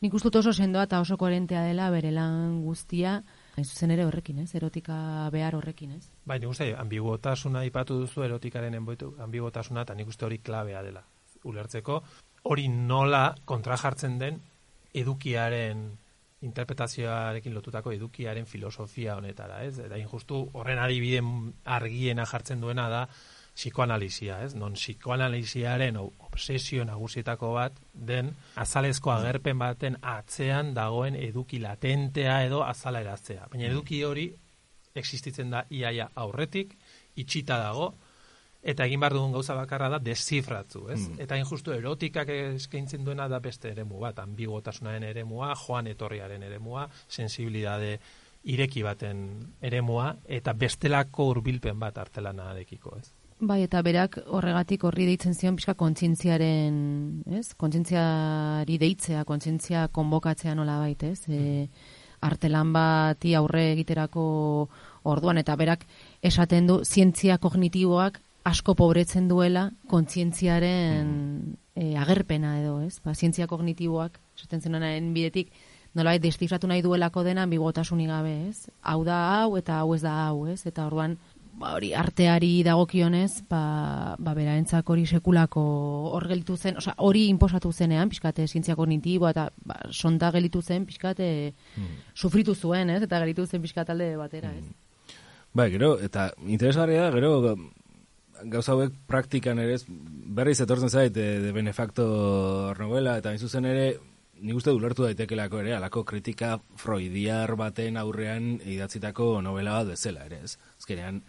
nik 0.00 0.14
uste 0.16 0.32
oso 0.38 0.52
sendoa 0.52 0.86
eta 0.88 1.00
oso 1.00 1.16
koherentea 1.20 1.62
dela 1.66 1.90
bere 1.92 2.10
lan 2.10 2.62
guztia, 2.64 3.18
hain 3.56 3.66
zuzen 3.66 3.92
ere 3.92 4.06
horrekin, 4.08 4.38
ez? 4.40 4.54
Erotika 4.56 5.28
behar 5.32 5.56
horrekin, 5.58 5.92
ez? 5.98 6.06
Bai, 6.24 6.38
nik 6.40 6.50
uste, 6.50 6.72
ambiguotasuna 6.74 7.64
ipatu 7.68 8.00
duzu 8.00 8.24
erotikaren 8.24 8.74
enboitu, 8.78 9.12
ambiguotasuna, 9.20 9.84
eta 9.84 9.96
nik 9.98 10.08
uste 10.08 10.24
hori 10.24 10.40
klabea 10.44 10.82
dela. 10.86 11.04
Ulertzeko, 11.44 12.00
hori 12.48 12.68
nola 12.68 13.34
kontrajartzen 13.44 14.16
den 14.20 14.40
edukiaren 14.96 15.90
interpretazioarekin 16.40 17.52
lotutako 17.52 17.92
edukiaren 17.92 18.46
filosofia 18.48 19.18
honetara, 19.20 19.60
ez? 19.66 19.76
Eta 19.84 19.98
injustu 20.00 20.46
horren 20.56 20.80
adibiden 20.80 21.52
argiena 21.64 22.24
jartzen 22.24 22.64
duena 22.64 22.88
da 22.88 23.02
psikoanalizia, 23.54 24.42
ez? 24.44 24.54
Non 24.54 24.72
psikoanaliziaren 24.78 25.96
o- 25.96 26.12
obsesio 26.18 26.84
nagusietako 26.84 27.52
bat 27.54 27.72
den 27.94 28.34
azalezko 28.56 29.12
agerpen 29.12 29.58
baten 29.58 29.96
atzean 30.02 30.74
dagoen 30.74 31.14
eduki 31.16 31.58
latentea 31.58 32.44
edo 32.44 32.62
azalaraztea. 32.64 33.48
Baina 33.50 33.66
eduki 33.66 34.02
hori 34.04 34.30
existitzen 34.94 35.50
da 35.50 35.64
iaia 35.70 36.08
aurretik, 36.14 36.76
itxita 37.16 37.58
dago, 37.58 37.94
eta 38.62 38.84
egin 38.84 39.00
behar 39.00 39.14
dugun 39.14 39.32
gauza 39.32 39.54
bakarra 39.54 39.88
da 39.88 39.98
desifratzu, 39.98 40.88
ez? 40.92 41.00
Mm. 41.08 41.20
Eta 41.24 41.36
injustu 41.40 41.72
erotikak 41.72 42.28
eskaintzen 42.28 43.04
duena 43.04 43.28
da 43.28 43.38
beste 43.40 43.70
eremu 43.70 44.00
bat, 44.00 44.18
ambigotasunaren 44.18 45.02
eremua, 45.04 45.54
joan 45.66 45.86
etorriaren 45.86 46.42
eremua, 46.42 46.88
sensibilidade 47.08 47.98
ireki 48.44 48.82
baten 48.82 49.54
eremua, 49.60 50.14
eta 50.28 50.52
bestelako 50.52 51.30
hurbilpen 51.30 51.78
bat 51.78 51.98
artelanarekiko, 51.98 52.96
ez? 52.98 53.10
Bai, 53.40 53.62
eta 53.64 53.80
berak 53.80 54.18
horregatik 54.36 54.82
horri 54.84 55.06
deitzen 55.08 55.32
zion 55.32 55.54
pixka 55.56 55.72
kontzientziaren, 55.80 56.74
ez? 57.38 57.54
Kontzientziari 57.56 58.76
deitzea, 58.82 59.22
kontzientzia 59.24 59.86
konbokatzea 59.96 60.52
nola 60.58 60.76
bait, 60.82 61.06
ez? 61.08 61.24
E, 61.24 61.68
artelan 62.20 62.74
bati 62.74 63.32
aurre 63.38 63.70
egiterako 63.72 64.24
orduan, 65.08 65.40
eta 65.40 65.56
berak 65.56 65.86
esaten 66.20 66.68
du 66.68 66.82
zientzia 66.84 67.38
kognitiboak 67.40 68.20
asko 68.44 68.74
pobretzen 68.76 69.32
duela 69.32 69.70
kontzientziaren 69.88 71.56
e, 71.72 71.94
agerpena 71.96 72.58
edo, 72.60 72.82
ez? 72.84 72.98
Ba, 73.00 73.16
zientzia 73.16 73.48
kognitiboak, 73.48 74.20
esaten 74.36 74.60
zenaren 74.60 75.14
bidetik, 75.16 75.48
nolabait 75.96 76.20
destifratu 76.22 76.68
nahi 76.68 76.84
duelako 76.84 77.24
dena 77.24 77.48
ambigotasunik 77.48 78.12
gabe, 78.12 78.34
ez? 78.50 78.68
Hau 78.84 79.00
da 79.08 79.18
hau 79.40 79.56
eta 79.56 79.80
hau 79.80 79.94
ez 79.96 80.02
da 80.04 80.12
hau, 80.26 80.44
ez? 80.52 80.60
Eta 80.68 80.84
orduan, 80.92 81.16
ba, 81.60 81.74
hori 81.76 81.92
arteari 81.96 82.62
dagokionez, 82.64 83.44
ba, 83.50 84.16
ba 84.18 84.34
beraentzak 84.36 84.88
hori 84.90 85.04
sekulako 85.06 85.62
hor 86.14 86.26
gelitu 86.30 86.56
zen, 86.56 86.78
osea, 86.80 86.94
hori 87.04 87.26
inposatu 87.28 87.72
zenean, 87.72 88.08
pixkate 88.12 88.46
zientzia 88.48 88.76
kognitiboa 88.78 89.34
eta 89.34 89.48
ba, 89.68 89.76
sonda 89.92 90.32
gelitu 90.34 90.62
zen, 90.62 90.86
pixkate 90.88 91.28
sufritu 92.14 92.54
zuen, 92.54 92.90
ez? 92.96 93.02
Eta 93.06 93.20
gelitu 93.24 93.46
zen 93.46 93.62
pixkat 93.62 93.92
alde 93.92 94.14
batera, 94.16 94.54
ez? 94.56 95.18
Bai, 95.52 95.68
gero, 95.72 95.96
eta 96.00 96.30
interesgarria 96.46 97.08
da, 97.08 97.12
gero, 97.18 97.56
gauza 98.48 98.72
hauek 98.72 98.94
praktikan 99.10 99.58
ere, 99.60 99.76
berriz 100.36 100.60
etortzen 100.62 100.88
zait, 100.88 101.12
de, 101.12 101.40
de 101.44 101.52
benefactor 101.52 102.78
novela, 102.80 103.18
eta 103.20 103.34
hain 103.34 103.42
zuzen 103.42 103.68
ere, 103.68 103.90
nik 104.40 104.56
uste 104.56 104.72
ulertu 104.72 105.04
daitekelako 105.04 105.60
ere, 105.60 105.74
alako 105.76 106.06
kritika 106.08 106.54
freudiar 106.80 107.52
baten 107.60 107.98
aurrean 108.00 108.54
idatzitako 108.64 109.40
novela 109.44 109.80
bat 109.80 109.92
bezala 109.92 110.24
ere, 110.30 110.40
ez? 110.46 110.56
Azkenean, 110.78 111.20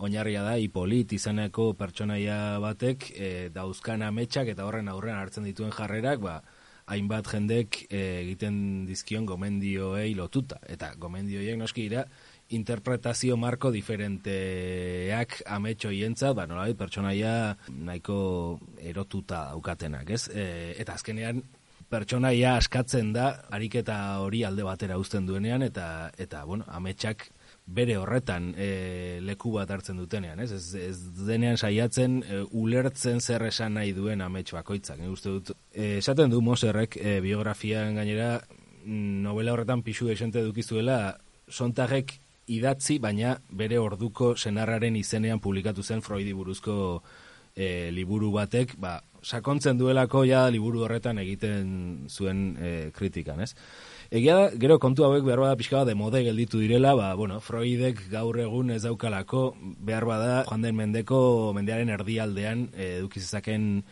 oinarria 0.00 0.42
da, 0.46 0.56
Hipolit 0.60 1.12
izeneko 1.12 1.72
pertsonaia 1.78 2.58
batek 2.62 3.10
e, 3.12 3.28
dauzkan 3.54 4.02
ametsak 4.06 4.50
eta 4.54 4.66
horren 4.66 4.88
aurrean 4.88 5.20
hartzen 5.20 5.46
dituen 5.48 5.72
jarrerak, 5.76 6.22
ba, 6.24 6.40
hainbat 6.90 7.28
jendek 7.30 7.84
e, 7.86 8.00
egiten 8.24 8.56
dizkion 8.88 9.28
gomendioei 9.28 10.14
lotuta. 10.18 10.58
Eta 10.66 10.94
gomendioiek 10.98 11.58
noski 11.60 11.86
dira, 11.86 12.06
interpretazio 12.56 13.36
marko 13.38 13.70
diferenteak 13.70 15.40
ametxo 15.46 15.92
hientzat, 15.94 16.34
ba, 16.38 16.48
nolabait, 16.50 16.78
pertsonaia 16.78 17.56
nahiko 17.70 18.20
erotuta 18.80 19.46
daukatenak, 19.52 20.10
ez? 20.16 20.24
E, 20.34 20.46
eta 20.82 20.96
azkenean, 20.98 21.44
pertsonaia 21.90 22.56
askatzen 22.56 23.12
da, 23.14 23.30
ariketa 23.54 24.00
hori 24.24 24.42
alde 24.46 24.66
batera 24.66 24.98
uzten 24.98 25.28
duenean, 25.28 25.62
eta, 25.66 26.10
eta 26.18 26.42
bueno, 26.48 26.66
ametsak 26.70 27.28
bere 27.70 27.96
horretan 28.00 28.50
e, 28.58 29.20
leku 29.22 29.52
bat 29.54 29.70
hartzen 29.70 29.98
dutenean, 30.00 30.40
ez? 30.42 30.50
Ez, 30.56 30.64
ez 30.74 31.26
denean 31.26 31.58
saiatzen 31.58 32.20
e, 32.22 32.40
ulertzen 32.58 33.20
zer 33.20 33.46
esan 33.46 33.76
nahi 33.78 33.92
duen 33.96 34.22
amets 34.24 34.50
bakoitzak. 34.56 34.98
Ni 34.98 35.10
uste 35.12 35.36
dut, 35.36 35.52
e, 35.72 35.96
esaten 36.00 36.32
du 36.32 36.42
Moserrek 36.42 36.98
e, 36.98 37.20
biografian 37.24 37.94
gainera 38.00 38.40
novela 38.84 39.54
horretan 39.54 39.84
pixu 39.86 40.10
esente 40.10 40.42
dukizuela 40.42 41.18
Sontagek 41.50 42.16
idatzi, 42.50 42.98
baina 42.98 43.36
bere 43.50 43.78
orduko 43.78 44.34
senarraren 44.36 44.96
izenean 44.98 45.40
publikatu 45.42 45.82
zen 45.82 46.02
Freudi 46.02 46.32
buruzko 46.34 46.74
e, 47.54 47.90
liburu 47.94 48.32
batek, 48.34 48.74
ba, 48.80 48.96
sakontzen 49.22 49.78
duelako 49.78 50.24
ja 50.24 50.46
liburu 50.50 50.84
horretan 50.86 51.20
egiten 51.22 52.08
zuen 52.08 52.56
e, 52.58 52.72
kritikan, 52.96 53.42
ez? 53.44 53.54
Egia 54.10 54.34
da, 54.34 54.46
gero 54.58 54.80
kontu 54.82 55.04
hauek 55.06 55.22
behar 55.22 55.38
bada 55.38 55.54
pixka 55.54 55.84
de 55.86 55.94
mode 55.94 56.24
gelditu 56.26 56.58
direla, 56.58 56.96
ba, 56.98 57.12
bueno, 57.14 57.36
Freudek 57.38 58.00
gaur 58.10 58.40
egun 58.42 58.72
ez 58.74 58.80
daukalako, 58.82 59.52
behar 59.78 60.02
bada, 60.08 60.32
joan 60.48 60.64
den 60.66 60.74
mendeko, 60.74 61.20
mendearen 61.54 61.92
erdialdean 61.94 62.64
eh, 62.74 62.96
edukizezaken 62.96 63.84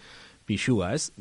pixua, 0.48 0.88
ez? 0.96 1.12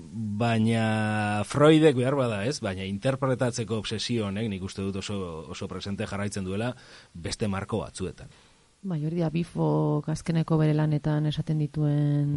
Baina 0.41 1.43
Freudek 1.45 1.93
behar 1.99 2.17
bada, 2.17 2.39
ez? 2.49 2.55
Baina 2.65 2.87
interpretatzeko 2.89 3.77
obsesio 3.83 4.31
honek, 4.31 4.49
nik 4.49 4.65
uste 4.65 4.81
dut 4.81 4.97
oso, 5.03 5.19
oso 5.45 5.69
presente 5.69 6.09
jarraitzen 6.09 6.49
duela, 6.49 6.71
beste 7.13 7.45
marko 7.45 7.83
batzuetan. 7.83 8.33
Bai, 8.81 8.97
hori 9.05 9.21
da, 9.21 9.29
bifo 9.29 10.01
azkeneko 10.09 10.57
bere 10.57 10.73
lanetan 10.73 11.29
esaten 11.29 11.61
dituen, 11.61 12.33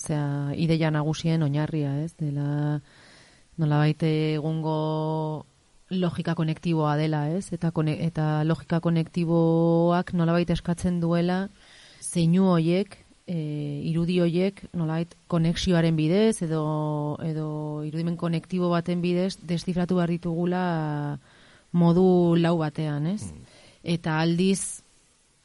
zea, 0.00 0.56
ideia 0.56 0.88
nagusien 0.94 1.44
oinarria, 1.44 1.98
ez? 2.00 2.14
Dela, 2.16 2.80
nola 3.60 3.84
baite 3.84 4.16
egungo 4.40 4.78
logika 5.90 6.34
konektiboa 6.34 6.96
dela, 7.00 7.26
ez? 7.32 7.48
Eta, 7.52 7.70
kone, 7.72 7.96
eta 8.04 8.44
logika 8.44 8.80
konektiboak 8.84 10.12
nolabait 10.16 10.50
eskatzen 10.50 11.00
duela 11.00 11.46
zeinu 12.02 12.48
hoiek, 12.52 12.96
e, 13.28 13.38
irudi 13.90 14.18
hoiek 14.24 14.62
nolabait 14.76 15.14
konexioaren 15.28 15.96
bidez 15.96 16.42
edo, 16.46 16.62
edo 17.24 17.48
irudimen 17.86 18.16
konektibo 18.20 18.70
baten 18.72 19.02
bidez 19.04 19.36
destifratu 19.48 20.00
behar 20.00 20.12
ditugula 20.12 20.64
modu 21.72 22.36
lau 22.40 22.56
batean, 22.60 23.06
ez? 23.12 23.32
Eta 23.84 24.18
aldiz 24.22 24.82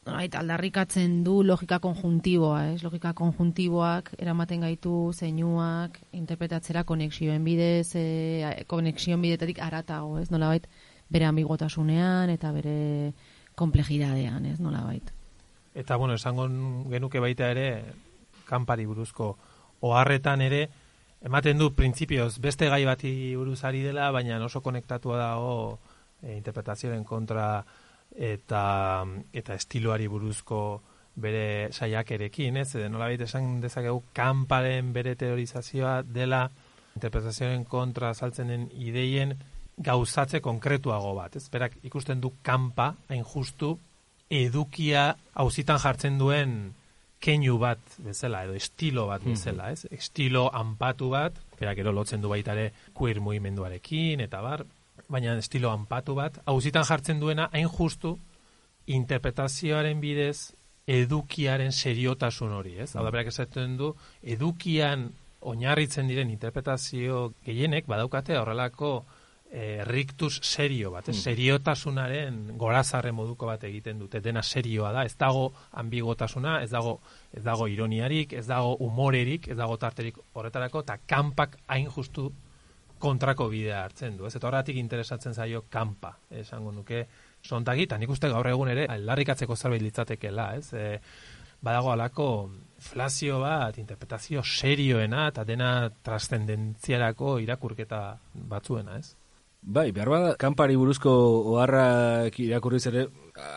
nolabait 0.03 0.35
aldarrikatzen 0.35 1.21
du 1.23 1.41
logika 1.43 1.79
konjuntiboa, 1.79 2.73
ez? 2.73 2.83
Logika 2.83 3.13
konjuntiboak 3.15 4.13
eramaten 4.19 4.65
gaitu 4.65 5.13
zeinuak 5.13 5.99
interpretatzera 6.11 6.83
konexioen 6.83 7.43
bidez, 7.43 7.95
e, 7.95 8.65
konexioen 8.67 9.21
bidetatik 9.23 9.61
aratago, 9.63 10.17
ez? 10.19 10.29
Nolabait 10.31 10.67
bere 11.09 11.27
ambigotasunean 11.29 12.33
eta 12.33 12.51
bere 12.51 13.13
komplejidadean, 13.55 14.45
ez? 14.51 14.59
Nolabait. 14.59 15.13
Eta, 15.73 15.95
bueno, 15.95 16.17
esango 16.19 16.47
genuke 16.91 17.21
baita 17.23 17.49
ere, 17.53 17.67
kanpari 18.45 18.85
buruzko 18.85 19.37
oharretan 19.81 20.43
ere, 20.45 20.67
ematen 21.23 21.57
du 21.57 21.71
printzipioz 21.73 22.37
beste 22.43 22.67
gai 22.69 22.83
bati 22.85 23.33
buruz 23.39 23.63
ari 23.63 23.81
dela, 23.85 24.11
baina 24.11 24.41
oso 24.43 24.61
konektatua 24.61 25.17
dago 25.21 25.79
e, 26.21 26.35
interpretazioaren 26.35 27.07
kontra 27.07 27.63
eta 28.15 29.05
eta 29.33 29.55
estiloari 29.55 30.07
buruzko 30.07 30.59
bere 31.15 31.69
saiakerekin, 31.71 32.57
ez? 32.57 32.73
Edo 32.75 32.89
nolabait 32.89 33.21
esan 33.21 33.59
dezakegu 33.61 34.03
kanparen 34.13 34.93
bere 34.93 35.15
teorizazioa 35.15 36.01
dela 36.03 36.47
interpretazioaren 36.97 37.65
kontra 37.69 38.13
saltzen 38.13 38.69
ideien 38.73 39.35
gauzatze 39.77 40.41
konkretuago 40.41 41.13
bat, 41.17 41.35
ez? 41.37 41.47
Berak 41.53 41.77
ikusten 41.85 42.21
du 42.21 42.33
kanpa 42.45 42.93
hain 43.09 43.25
justu 43.25 43.75
edukia 44.29 45.11
auzitan 45.33 45.79
jartzen 45.81 46.17
duen 46.17 46.73
keinu 47.23 47.57
bat 47.61 47.79
bezala, 48.03 48.43
edo 48.43 48.55
estilo 48.57 49.07
bat 49.07 49.23
bezala, 49.23 49.71
ez? 49.71 49.87
Estilo 49.95 50.49
anpatu 50.53 51.09
bat, 51.13 51.37
berak 51.59 51.79
ero 51.79 51.93
lotzen 51.95 52.21
du 52.21 52.31
baita 52.31 52.55
ere 52.57 52.71
queer 52.93 53.21
mugimenduarekin, 53.23 54.25
eta 54.25 54.41
bar, 54.43 54.65
baina 55.13 55.37
estilo 55.37 55.71
anpatu 55.71 56.17
bat, 56.17 56.41
auzitan 56.49 56.85
jartzen 56.89 57.21
duena 57.21 57.49
hain 57.53 57.69
justu 57.69 58.17
interpretazioaren 58.91 60.01
bidez 60.03 60.53
edukiaren 60.87 61.71
seriotasun 61.71 62.51
hori, 62.51 62.77
ez? 62.83 62.91
Hau 62.95 63.03
da, 63.05 63.11
berak 63.13 63.31
esaten 63.31 63.77
du, 63.79 63.93
edukian 64.35 65.11
oinarritzen 65.47 66.07
diren 66.07 66.31
interpretazio 66.31 67.29
gehienek 67.45 67.87
badaukate 67.87 68.35
horrelako 68.39 68.93
eh, 69.51 69.83
rictus 69.87 70.39
serio 70.43 70.91
bat, 70.91 71.07
ez? 71.09 71.17
seriotasunaren 71.23 72.57
gorazarre 72.59 73.13
moduko 73.15 73.47
bat 73.47 73.63
egiten 73.67 73.99
dute, 74.01 74.19
dena 74.23 74.43
serioa 74.43 74.91
da, 74.95 75.05
ez 75.07 75.15
dago 75.19 75.49
ambigotasuna, 75.79 76.61
ez 76.63 76.71
dago, 76.71 76.97
ez 77.31 77.43
dago 77.45 77.67
ironiarik, 77.71 78.33
ez 78.39 78.47
dago 78.47 78.75
humorerik, 78.83 79.47
ez 79.47 79.57
dago 79.59 79.77
tarterik 79.77 80.19
horretarako, 80.33 80.83
eta 80.83 80.97
kanpak 81.07 81.59
hain 81.67 81.87
justu 81.91 82.31
kontrako 83.03 83.49
bidea 83.51 83.83
hartzen 83.83 84.17
du, 84.17 84.27
ez? 84.27 84.35
Eta 84.37 84.49
horretik 84.49 84.79
interesatzen 84.79 85.35
zaio 85.35 85.65
kanpa, 85.71 86.15
esango 86.43 86.71
nuke, 86.71 87.05
sontagi, 87.43 87.87
eta 87.89 87.99
nik 87.99 88.13
uste 88.13 88.31
gaur 88.31 88.47
egun 88.47 88.71
ere 88.71 88.87
aldarrikatzeko 88.91 89.57
zerbait 89.59 89.83
litzatekela, 89.83 90.53
ez? 90.59 90.69
E, 90.73 90.85
badago 91.63 91.91
alako 91.93 92.27
inflazio 92.83 93.39
bat, 93.43 93.77
interpretazio 93.79 94.43
serioena, 94.43 95.27
eta 95.31 95.43
dena 95.47 95.73
trascendentziarako 96.03 97.37
irakurketa 97.43 98.05
batzuena, 98.53 98.97
ez? 98.99 99.13
Bai, 99.63 99.91
behar 99.95 100.09
bada, 100.11 100.31
kanpari 100.39 100.75
buruzko 100.75 101.11
oharrak 101.53 102.35
irakurriz 102.43 102.81
ere, 102.89 103.05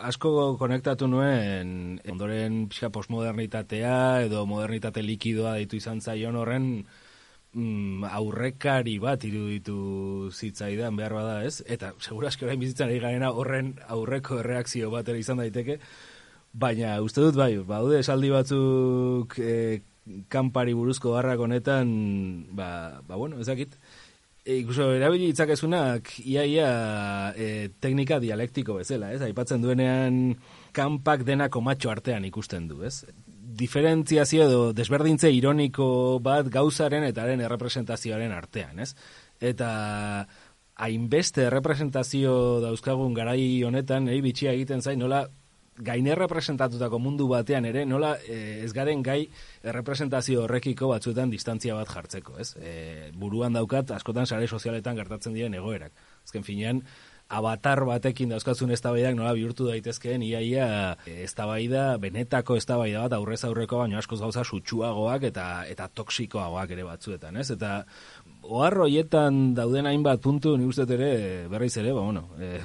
asko 0.07 0.29
konektatu 0.59 1.09
nuen, 1.11 1.97
ondoren 2.07 2.61
pixka 2.71 2.87
postmodernitatea 2.95 3.97
edo 4.29 4.45
modernitate 4.47 5.03
likidoa 5.03 5.57
ditu 5.59 5.75
izan 5.81 5.99
zaion 5.99 6.39
horren 6.39 6.69
mm, 7.57 8.05
aurrekari 8.19 8.97
bat 9.01 9.23
iruditu 9.25 10.29
zitzaidan 10.31 10.97
behar 10.99 11.15
bada, 11.17 11.35
ez? 11.47 11.61
Eta 11.65 11.93
seguraski 12.03 12.45
orain 12.45 12.61
bizitzan 12.61 12.91
ari 12.91 13.01
garena 13.03 13.33
horren 13.33 13.73
aurreko 13.89 14.39
erreakzio 14.43 14.91
bat 14.93 15.09
ere 15.09 15.21
izan 15.23 15.41
daiteke, 15.41 15.79
baina 16.53 16.97
uste 17.05 17.23
dut 17.25 17.37
bai, 17.37 17.53
baude 17.67 18.01
esaldi 18.01 18.31
batzuk 18.33 19.37
e, 19.39 19.53
kanpari 20.31 20.75
buruzko 20.77 21.17
harrak 21.19 21.41
honetan, 21.43 21.89
ba, 22.55 22.69
ba 23.07 23.19
bueno, 23.19 23.41
ezakit, 23.43 23.75
e, 24.45 24.59
ikuso 24.61 24.91
erabili 24.95 25.31
itzakezunak 25.33 26.13
iaia 26.25 26.69
e, 27.35 27.69
teknika 27.83 28.21
dialektiko 28.23 28.79
bezala, 28.79 29.11
ez? 29.13 29.21
Aipatzen 29.25 29.65
duenean 29.65 30.37
kanpak 30.77 31.25
denako 31.27 31.61
matxo 31.65 31.91
artean 31.91 32.25
ikusten 32.29 32.69
du, 32.71 32.83
ez? 32.87 33.01
Diferentziazio 33.57 34.45
edo 34.45 34.59
desberdintze 34.77 35.31
ironiko 35.33 35.87
bat 36.23 36.49
gauzaren 36.53 37.07
eta 37.07 37.23
haren 37.23 37.41
errepresentazioaren 37.45 38.35
artean, 38.35 38.83
ez? 38.85 38.93
Eta 39.41 39.71
hainbeste 40.77 41.47
errepresentazio 41.49 42.61
dauzkagun 42.61 43.17
garai 43.17 43.63
honetan, 43.65 44.07
ei 44.13 44.21
bitxia 44.21 44.53
egiten 44.53 44.83
zain, 44.85 45.01
nola 45.01 45.25
gaine 45.77 46.15
representatutako 46.17 46.97
mundu 46.99 47.27
batean 47.29 47.65
ere, 47.69 47.83
nola 47.85 48.15
eh, 48.25 48.63
ez 48.65 48.71
garen 48.73 49.03
gai 49.05 49.19
errepresentazio 49.63 50.43
horrekiko 50.45 50.89
batzuetan 50.89 51.29
distantzia 51.29 51.75
bat 51.77 51.89
jartzeko, 51.91 52.37
ez? 52.41 52.49
E, 52.57 53.11
buruan 53.13 53.53
daukat, 53.53 53.93
askotan 53.97 54.25
sare 54.25 54.47
sozialetan 54.47 54.97
gertatzen 54.97 55.37
diren 55.37 55.53
egoerak. 55.57 55.93
Azken 56.25 56.45
finean, 56.47 56.81
avatar 57.29 57.83
batekin 57.85 58.31
dauzkatzun 58.31 58.71
eztabaidak 58.71 59.15
nola 59.17 59.33
bihurtu 59.35 59.67
daitezkeen 59.67 60.23
iaia 60.23 60.95
eztabaida 61.25 61.97
benetako 62.01 62.55
eztabaida 62.59 63.03
bat 63.05 63.17
aurrez 63.17 63.41
aurreko 63.47 63.81
baino 63.83 63.99
askoz 63.99 64.21
gauza 64.21 64.45
sutsuagoak 64.45 65.27
eta 65.31 65.47
eta 65.67 65.89
toksikoagoak 65.93 66.71
ere 66.77 66.87
batzuetan, 66.87 67.37
ez? 67.37 67.49
Eta 67.51 67.81
ohar 68.43 68.79
hoietan 68.85 69.53
dauden 69.57 69.89
hainbat 69.89 70.23
puntu 70.23 70.55
ni 70.57 70.65
uste 70.65 70.87
ere 70.95 71.11
berriz 71.51 71.75
ere, 71.77 71.93
ba 71.93 72.05
bueno, 72.05 72.29
e, 72.39 72.61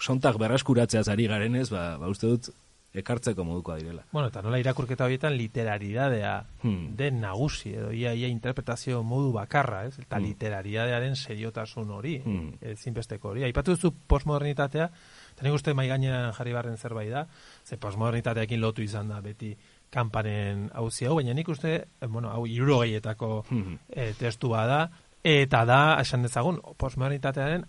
sontak 0.00 0.38
berreskuratzeaz 0.40 1.08
ari 1.12 1.28
garenez, 1.28 1.68
ba, 1.70 1.98
ba 2.00 2.08
uste 2.12 2.32
dut 2.32 2.52
ekartzeko 2.94 3.44
modukoa 3.44 3.76
direla. 3.78 4.02
Bueno, 4.12 4.28
eta 4.28 4.42
nola 4.42 4.58
irakurketa 4.60 5.04
horietan 5.06 5.36
literaridadea 5.36 6.44
Hmm. 6.62 6.94
den 6.96 7.20
nagusi, 7.20 7.72
edo 7.74 7.90
ia, 7.92 8.12
ia 8.14 8.28
interpretazio 8.28 9.02
modu 9.02 9.32
bakarra, 9.32 9.86
ez? 9.86 9.98
Eta 9.98 10.16
Hmm. 10.18 10.24
literaridadearen 10.26 11.16
seriotasun 11.16 11.90
hori, 11.90 12.18
Hmm. 12.24 12.52
ezinbesteko 12.60 13.28
hori. 13.30 13.44
Aipatu 13.44 13.72
duzu 13.72 13.94
postmodernitatea, 14.06 14.90
eta 15.32 15.42
nik 15.42 15.54
uste 15.54 15.74
mai 15.74 15.88
gainean 15.88 16.32
jarri 16.34 16.52
barren 16.52 16.76
zerbait 16.76 17.10
da, 17.10 17.26
ze 17.64 17.76
postmodernitateakin 17.78 18.60
lotu 18.60 18.82
izan 18.82 19.08
da 19.08 19.20
beti 19.20 19.56
kanparen 19.90 20.70
hauzi 20.74 21.06
hau, 21.06 21.14
baina 21.16 21.34
nik 21.34 21.48
uste, 21.48 21.74
eh, 22.00 22.06
bueno, 22.06 22.30
hau 22.30 22.46
irurogeietako 22.46 23.44
Hmm. 23.48 23.78
e, 23.88 24.12
testua 24.14 24.66
da, 24.66 24.90
eta 25.24 25.64
da, 25.64 25.98
esan 26.00 26.22
dezagun, 26.22 26.60
postmodernitatearen 26.76 27.64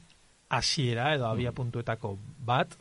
hasiera 0.49 1.13
edo 1.15 1.25
abia 1.27 1.51
puntuetako 1.51 2.17
bat, 2.39 2.75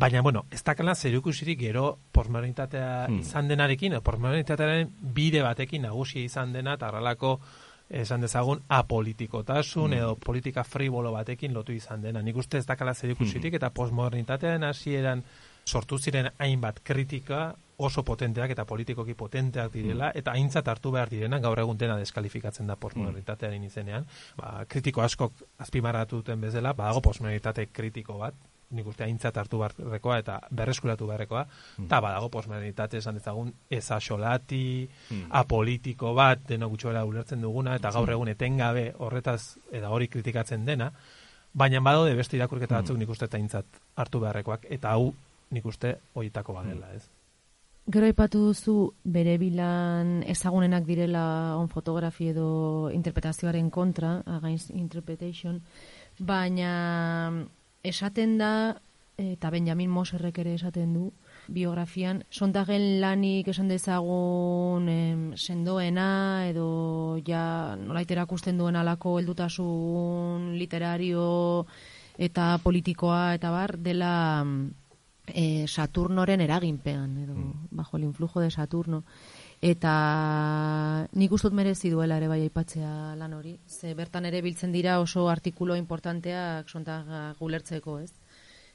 baina, 0.00 0.22
bueno, 0.24 0.46
ez 0.50 0.62
dakala 0.64 0.94
zerikusirik 0.94 1.58
gero 1.60 1.98
postmodernitatea 2.12 3.06
Hmm. 3.08 3.20
izan 3.20 3.48
denarekin, 3.48 3.92
edo 3.92 4.02
postmodernitatearen 4.02 4.94
bide 5.14 5.42
batekin 5.42 5.82
nagusia 5.82 6.24
izan 6.24 6.52
dena, 6.52 6.74
eta 6.74 6.88
horrelako 6.88 7.38
esan 7.90 8.20
dezagun 8.22 8.60
apolitikotasun 8.68 9.92
edo 9.92 10.14
politika 10.16 10.62
fribolo 10.64 11.10
batekin 11.12 11.52
lotu 11.54 11.72
izan 11.72 12.02
dena. 12.02 12.22
Nik 12.22 12.36
uste 12.36 12.58
ez 12.58 12.66
dakala 12.66 12.94
zerikusirik 12.94 13.54
eta 13.58 13.70
postmodernitatearen 13.70 14.64
hasieran 14.64 15.24
sortu 15.66 15.98
ziren 15.98 16.30
hainbat 16.38 16.80
kritika 16.82 17.54
oso 17.78 18.02
potenteak 18.04 18.50
eta 18.50 18.64
politikoki 18.64 19.14
potenteak 19.14 19.72
direla 19.72 20.12
eta 20.14 20.32
aintzat 20.32 20.68
hartu 20.68 20.92
behar 20.92 21.08
direna 21.10 21.38
gaur 21.40 21.58
egun 21.58 21.78
dena 21.78 21.96
deskalifikatzen 21.96 22.66
da 22.66 22.76
postmodernitatearen 22.76 23.64
izenean. 23.64 24.06
Ba, 24.36 24.64
kritiko 24.68 25.02
askok 25.02 25.32
azpimarratu 25.58 26.16
duten 26.22 26.40
bezala, 26.40 26.72
badago 26.72 27.00
postmodernitate 27.00 27.66
kritiko 27.72 28.18
bat, 28.18 28.34
nik 28.70 28.86
uste 28.86 29.04
aintzat 29.04 29.36
hartu 29.36 29.58
beharrekoa 29.58 30.18
eta 30.22 30.40
berreskuratu 30.50 31.06
beharrekoa, 31.08 31.46
eta 31.84 32.00
badago 32.00 32.28
postmodernitate 32.30 32.98
esan 32.98 33.18
dezagun 33.18 33.52
ezaxolati, 33.70 34.88
apolitiko 35.30 36.14
bat, 36.14 36.44
deno 36.48 36.68
gutxoera 36.70 37.04
ulertzen 37.04 37.42
duguna, 37.42 37.74
eta 37.80 37.90
gaur 37.90 38.10
egun 38.10 38.30
etengabe 38.34 38.92
horretaz, 38.98 39.56
eta 39.72 39.90
hori 39.90 40.08
kritikatzen 40.08 40.64
dena, 40.64 40.92
Baina 41.50 41.80
badaude 41.82 42.14
beste 42.14 42.36
irakurketa 42.38 42.78
batzuk 42.78 42.98
nik 42.98 43.08
uste 43.10 43.26
taintzat 43.26 43.80
hartu 43.98 44.20
beharrekoak, 44.22 44.68
eta 44.70 44.92
hau 44.94 45.10
nik 45.50 45.64
uste 45.66 45.96
horietako 46.14 46.54
badela, 46.54 46.92
ez? 46.94 47.08
Gero 47.90 48.06
aipatu 48.06 48.44
duzu 48.50 48.74
bere 49.02 49.34
bilan 49.40 50.20
ezagunenak 50.30 50.84
direla 50.86 51.56
on 51.58 51.66
fotografi 51.72 52.28
edo 52.30 52.90
interpretazioaren 52.94 53.70
kontra, 53.70 54.20
against 54.38 54.70
interpretation, 54.70 55.58
baina 56.20 56.70
esaten 57.82 58.38
da, 58.38 58.80
eta 59.20 59.50
Benjamin 59.50 59.90
Moserrek 59.90 60.38
ere 60.40 60.54
esaten 60.56 60.94
du, 60.94 61.10
biografian, 61.48 62.22
sondagen 62.30 63.00
lanik 63.02 63.48
esan 63.52 63.68
dezagun 63.68 64.88
em, 64.88 65.24
sendoena 65.36 66.46
edo 66.48 67.18
ja 67.26 67.76
nolait 67.80 68.10
erakusten 68.10 68.58
duen 68.58 68.76
alako 68.76 69.18
heldutasun 69.18 70.54
literario 70.58 71.66
eta 72.18 72.52
politikoa 72.62 73.34
eta 73.34 73.50
bar 73.50 73.76
dela 73.78 74.14
e, 75.26 75.66
Saturnoren 75.66 76.40
eraginpean 76.40 77.18
edo 77.24 77.36
bajo 77.70 77.96
el 77.96 78.04
influjo 78.04 78.40
de 78.40 78.50
Saturno 78.50 79.04
eta 79.60 81.06
nik 81.12 81.32
ustut 81.36 81.52
merezi 81.52 81.90
duela 81.92 82.16
ere 82.16 82.28
bai 82.28 82.40
aipatzea 82.46 83.14
lan 83.20 83.34
hori 83.36 83.58
ze 83.68 83.92
bertan 83.94 84.24
ere 84.24 84.40
biltzen 84.40 84.72
dira 84.72 85.00
oso 85.00 85.28
artikulo 85.28 85.76
importanteak 85.76 86.68
sontag 86.68 87.36
gulertzeko 87.38 87.98
ez 88.00 88.12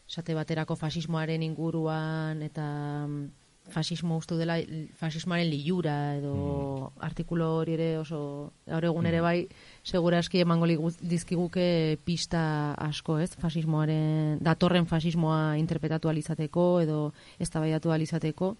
esate 0.07 0.35
baterako 0.37 0.75
fasismoaren 0.75 1.41
inguruan 1.41 2.43
eta 2.45 2.67
mm, 3.07 3.25
fasismo 3.73 4.17
ustu 4.17 4.37
dela 4.37 4.59
fasismoaren 4.99 5.49
liura 5.49 5.95
edo 6.19 6.91
artikulo 7.01 7.47
hori 7.61 7.73
ere 7.73 7.89
oso 7.97 8.19
gaur 8.67 8.85
egun 8.91 9.09
ere 9.09 9.21
bai 9.25 9.47
seguraski 9.83 10.43
emango 10.45 10.69
dizkiguke 11.01 11.97
pista 12.05 12.75
asko, 12.77 13.17
ez? 13.19 13.31
Fasismoaren 13.41 14.37
datorren 14.41 14.85
fasismoa 14.85 15.57
interpretatu 15.57 16.09
alizateko 16.09 16.67
edo 16.85 16.99
eztabaidatu 17.39 17.91
alizateko. 17.91 18.55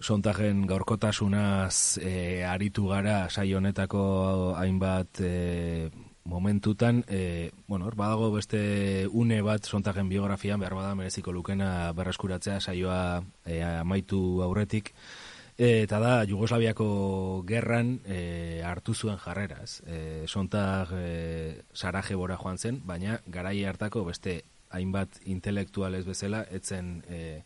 Sontagen 0.00 0.66
gaurkotasunaz 0.66 1.98
e, 1.98 2.44
aritu 2.46 2.86
gara 2.86 3.28
saio 3.30 3.58
honetako 3.58 4.54
hainbat 4.56 5.20
e, 5.20 5.90
momentutan, 6.24 7.02
e, 7.08 7.50
bueno, 7.66 7.90
badago 7.96 8.30
beste 8.32 9.08
une 9.10 9.40
bat 9.42 9.64
Sontagen 9.64 10.08
biografian, 10.08 10.60
behar 10.60 10.74
bada 10.74 10.94
mereziko 10.94 11.32
lukena 11.32 11.92
berreskuratzea 11.92 12.60
saioa 12.60 13.24
e, 13.44 13.62
amaitu 13.62 14.42
aurretik, 14.42 14.94
E, 15.58 15.82
eta 15.82 15.98
da, 15.98 16.10
Jugoslaviako 16.22 17.42
gerran 17.48 17.96
e, 18.06 18.62
hartu 18.62 18.94
zuen 18.94 19.16
jarreraz. 19.18 19.80
E, 19.90 20.22
Sontag 20.30 20.92
e, 20.94 21.64
Sarajebora 21.74 22.36
joan 22.38 22.62
zen, 22.62 22.78
baina 22.86 23.18
garai 23.26 23.64
hartako 23.66 24.04
beste 24.06 24.44
hainbat 24.70 25.18
intelektualez 25.26 26.04
bezala, 26.06 26.44
etzen 26.54 27.00
e, 27.10 27.42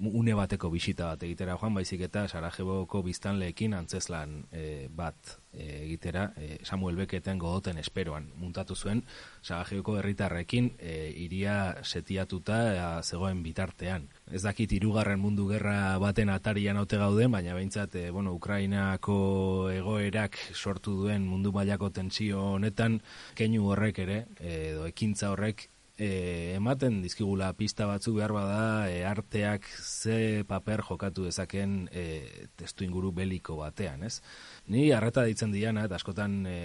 une 0.00 0.34
bateko 0.36 0.70
bisita 0.70 1.06
bat 1.12 1.22
egitera 1.24 1.56
joan, 1.56 1.74
baizik 1.74 2.02
eta 2.06 2.26
Sarajeboko 2.28 3.02
biztanleekin 3.06 3.74
antzeslan 3.74 4.42
e, 4.52 4.88
bat 4.92 5.36
e, 5.52 5.84
egitera, 5.86 6.26
e, 6.36 6.58
Samuel 6.64 6.96
Beketen 7.00 7.38
godoten 7.38 7.78
esperoan 7.80 8.28
muntatu 8.36 8.76
zuen, 8.76 9.02
Sarajeboko 9.42 9.96
herritarrekin 9.98 10.72
e, 10.78 10.96
iria 11.24 11.76
setiatuta 11.82 12.58
e, 12.72 12.82
zegoen 13.02 13.42
bitartean. 13.44 14.08
Ez 14.30 14.42
dakit 14.44 14.72
hirugarren 14.76 15.20
mundu 15.20 15.48
gerra 15.48 15.96
baten 16.02 16.30
atarian 16.34 16.76
haute 16.76 17.00
gauden, 17.00 17.32
baina 17.32 17.54
behintzat, 17.56 17.96
e, 17.96 18.10
bueno, 18.10 18.34
Ukrainako 18.36 19.70
egoerak 19.72 20.36
sortu 20.54 20.96
duen 21.04 21.24
mundu 21.26 21.54
mailako 21.56 21.90
tentsio 21.90 22.42
honetan, 22.58 23.00
keinu 23.34 23.70
horrek 23.72 24.04
ere, 24.04 24.20
edo 24.40 24.84
ekintza 24.90 25.32
horrek 25.32 25.70
e, 25.98 26.54
ematen 26.56 27.00
dizkigula 27.02 27.52
pista 27.56 27.86
batzu 27.88 28.14
behar 28.16 28.32
bada 28.36 28.90
e, 28.90 29.04
arteak 29.04 29.66
ze 29.80 30.44
paper 30.48 30.82
jokatu 30.88 31.24
dezaken 31.24 31.88
e, 31.92 32.48
testu 32.56 32.84
inguru 32.84 33.12
beliko 33.12 33.56
batean, 33.56 34.04
ez? 34.04 34.20
Ni 34.68 34.90
arreta 34.92 35.24
ditzen 35.24 35.52
diana, 35.52 35.86
eta 35.88 35.96
askotan 35.96 36.44
e, 36.46 36.58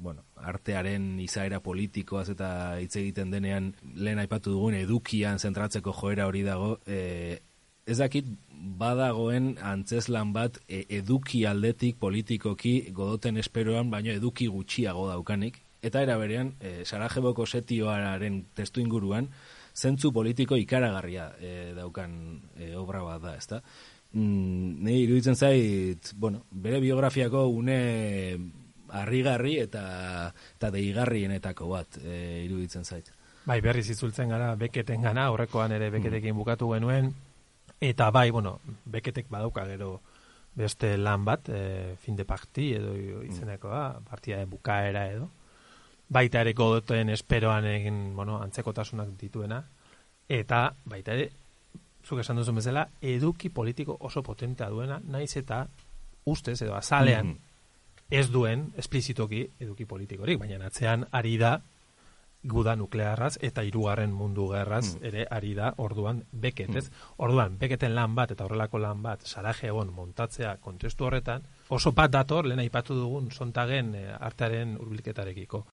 bueno, 0.00 0.24
artearen 0.36 1.18
izaera 1.20 1.60
politikoaz 1.60 2.30
eta 2.32 2.50
hitz 2.80 2.94
egiten 2.96 3.30
denean 3.30 3.74
lehen 3.94 4.18
aipatu 4.18 4.54
dugun 4.54 4.76
edukian 4.78 5.38
zentratzeko 5.38 5.92
joera 5.92 6.26
hori 6.28 6.42
dago, 6.42 6.78
e, 6.86 7.40
ez 7.86 7.98
dakit 7.98 8.28
badagoen 8.80 9.54
antzeslan 9.64 10.32
bat 10.36 10.60
e, 10.68 10.84
eduki 11.00 11.44
aldetik 11.48 11.98
politikoki 12.00 12.92
godoten 12.96 13.40
esperoan, 13.40 13.90
baino 13.90 14.12
eduki 14.12 14.48
gutxiago 14.52 15.08
daukanik, 15.08 15.60
eta 15.82 16.02
era 16.02 16.16
berean, 16.20 16.54
e, 16.60 16.84
Sarajeboko 16.84 17.46
setioaren 17.46 18.42
testu 18.54 18.80
inguruan, 18.80 19.30
zentzu 19.74 20.12
politiko 20.12 20.58
ikaragarria 20.60 21.30
e, 21.40 21.72
daukan 21.76 22.12
e, 22.56 22.74
obra 22.76 23.02
bat 23.06 23.22
da, 23.22 23.36
ezta? 23.38 23.62
Mm, 24.12 24.82
Nei 24.84 25.02
iruditzen 25.04 25.36
zait, 25.36 26.12
bueno, 26.16 26.44
bere 26.50 26.80
biografiako 26.80 27.46
une 27.54 27.78
harrigarri 28.90 29.56
eta 29.62 29.84
eta 30.56 30.70
deigarrienetako 30.74 31.68
bat 31.70 31.98
e, 32.02 32.44
iruditzen 32.44 32.84
zait. 32.84 33.12
Bai, 33.46 33.60
berriz 33.64 33.88
itzultzen 33.90 34.28
gara 34.28 34.54
beketen 34.58 35.02
gana, 35.02 35.30
horrekoan 35.32 35.72
ere 35.72 35.88
beketekin 35.94 36.36
bukatu 36.36 36.68
genuen, 36.74 37.14
eta 37.80 38.10
bai, 38.12 38.28
bueno, 38.30 38.58
beketek 38.84 39.30
badauka 39.30 39.64
gero 39.70 40.00
beste 40.54 40.96
lan 40.98 41.24
bat, 41.24 41.48
e, 41.48 41.94
fin 42.02 42.18
de 42.18 42.26
parti 42.28 42.72
edo 42.76 42.92
izenekoa, 43.24 44.02
partiaren 44.10 44.50
bukaera 44.50 45.06
edo, 45.12 45.30
baita 46.10 46.42
ere 46.42 46.52
godoten 46.58 47.12
esperoan 47.14 47.66
egin, 47.70 48.00
bueno, 48.16 48.40
antzekotasunak 48.42 49.14
dituena, 49.20 49.62
eta 50.28 50.64
baita 50.84 51.14
ere, 51.14 51.30
zuk 52.04 52.20
esan 52.22 52.40
duzu 52.40 52.54
bezala, 52.56 52.88
eduki 53.00 53.50
politiko 53.54 53.96
oso 54.00 54.22
potentea 54.22 54.68
duena, 54.70 55.00
naiz 55.04 55.36
eta 55.36 55.66
ustez 56.24 56.60
edo 56.62 56.74
azalean 56.74 57.36
ez 58.10 58.26
duen 58.30 58.72
esplizitoki 58.76 59.44
eduki 59.62 59.86
politikorik, 59.86 60.40
baina 60.40 60.66
atzean 60.66 61.06
ari 61.14 61.36
da 61.38 61.60
guda 62.42 62.74
nuklearraz 62.76 63.36
eta 63.44 63.62
hirugarren 63.62 64.12
mundu 64.16 64.46
gerraz 64.50 64.96
ere 65.04 65.26
ari 65.30 65.52
da 65.54 65.74
orduan 65.76 66.22
beket, 66.32 66.74
ez? 66.76 66.86
Orduan, 67.18 67.58
beketen 67.60 67.94
lan 67.94 68.14
bat 68.16 68.32
eta 68.32 68.46
horrelako 68.46 68.80
lan 68.80 69.02
bat 69.02 69.26
Sarajegon 69.28 69.92
montatzea 69.92 70.56
kontestu 70.64 71.04
horretan, 71.04 71.44
oso 71.68 71.92
bat 71.92 72.10
dator, 72.10 72.48
lehen 72.48 72.64
aipatu 72.64 72.96
dugun 72.96 73.30
sontagen 73.30 73.94
eh, 73.94 74.08
artearen 74.18 74.78
hurbilketarekiko. 74.80 75.66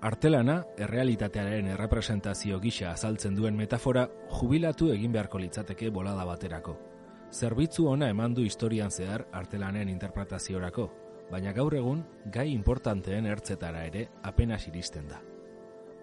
Artelana, 0.00 0.60
errealitatearen 0.78 1.72
errepresentazio 1.72 2.60
gisa 2.62 2.92
azaltzen 2.92 3.34
duen 3.34 3.56
metafora, 3.58 4.04
jubilatu 4.30 4.92
egin 4.94 5.10
beharko 5.12 5.40
litzateke 5.42 5.90
bolada 5.90 6.22
baterako. 6.28 6.76
Zerbitzu 7.34 7.88
ona 7.90 8.08
eman 8.14 8.36
du 8.36 8.44
historian 8.46 8.94
zehar 8.94 9.26
artelanen 9.32 9.90
interpretaziorako, 9.90 10.86
baina 11.32 11.52
gaur 11.52 11.74
egun 11.74 12.04
gai 12.30 12.46
importanteen 12.52 13.26
ertzetara 13.26 13.84
ere 13.90 14.06
apenas 14.22 14.68
iristen 14.70 15.10
da. 15.10 15.18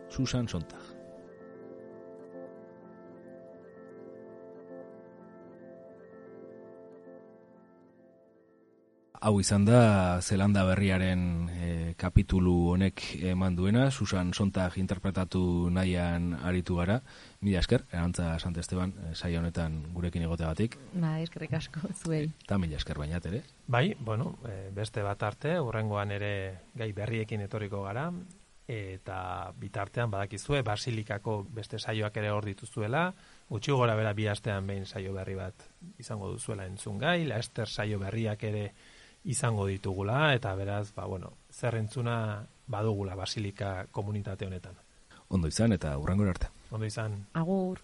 Susan 0.09 0.47
Sontag. 0.47 0.94
Hau 9.25 9.39
izan 9.41 9.63
da 9.65 10.21
Zelanda 10.21 10.61
berriaren 10.67 11.21
e, 11.49 11.69
kapitulu 11.97 12.51
honek 12.75 13.01
eman 13.31 13.55
duena, 13.57 13.87
Susan 13.89 14.29
Sontag 14.37 14.75
interpretatu 14.77 15.41
nahian 15.73 16.35
aritu 16.45 16.77
gara. 16.77 16.99
Mila 17.41 17.63
esker, 17.63 17.87
erantza 17.89 18.35
Sant 18.37 18.59
Esteban, 18.61 18.93
e, 18.93 19.15
saio 19.15 19.39
honetan 19.41 19.79
gurekin 19.95 20.27
egoteagatik. 20.27 20.77
Ba, 20.93 21.15
eskerrik 21.23 21.55
asko 21.57 21.89
zuei. 21.95 22.27
Eta 22.45 22.59
mila 22.61 22.77
esker 22.77 23.01
bainat 23.01 23.25
ere. 23.25 23.41
Bai, 23.65 23.95
bueno, 23.97 24.35
e, 24.45 24.69
beste 24.75 25.01
bat 25.01 25.25
arte, 25.25 25.55
urrengoan 25.57 26.13
ere 26.13 26.33
gai 26.77 26.91
berriekin 26.93 27.41
etorriko 27.47 27.81
gara, 27.87 28.11
eta 28.69 29.53
bitartean 29.57 30.11
badakizue 30.13 30.61
Basilikako 30.65 31.39
beste 31.53 31.79
saioak 31.79 32.17
ere 32.21 32.29
hor 32.33 32.45
dituzuela, 32.45 33.07
gutxi 33.49 33.73
gora 33.73 33.97
bera 33.97 34.13
bi 34.13 34.27
astean 34.29 34.69
behin 34.69 34.85
saio 34.85 35.13
berri 35.17 35.33
bat 35.37 35.65
izango 35.97 36.29
duzuela 36.29 36.65
entzun 36.69 37.01
gai, 37.01 37.23
Laester 37.25 37.69
saio 37.69 37.97
berriak 38.01 38.43
ere 38.43 38.65
izango 39.25 39.65
ditugula, 39.65 40.33
eta 40.35 40.53
beraz, 40.55 40.91
ba, 40.95 41.05
bueno, 41.05 41.31
zer 41.51 41.75
entzuna 41.75 42.45
badugula 42.67 43.15
Basilika 43.15 43.85
komunitate 43.91 44.45
honetan. 44.45 44.77
Ondo 45.29 45.47
izan 45.47 45.73
eta 45.73 45.97
urrengo 45.97 46.29
arte. 46.29 46.49
Ondo 46.71 46.85
izan. 46.85 47.25
Agur. 47.33 47.81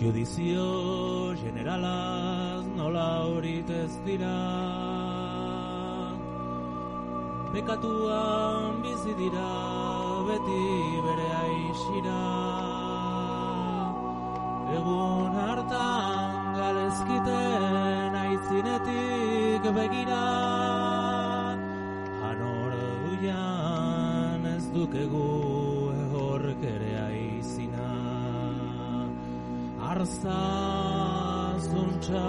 Judizio 0.00 1.36
generalaz 1.42 2.64
nola 2.72 3.08
horit 3.28 3.68
ez 3.68 3.92
dira 4.06 4.30
Bekatuan 7.52 8.78
bizi 8.82 9.12
dira 9.18 9.52
beti 10.26 10.66
bere 11.04 11.30
aixira 11.38 12.20
Egun 14.78 15.34
hartan 15.34 16.54
galezkiten 16.58 18.14
aitzinetik 18.20 19.66
begira. 19.78 20.26
Hanor 22.22 22.76
duian 23.02 24.46
ez 24.54 24.64
dukegu 24.76 25.26
ehork 26.04 26.62
ere 26.74 26.92
aizina. 27.08 27.90
Arza 29.90 30.40
zuntza 31.66 32.26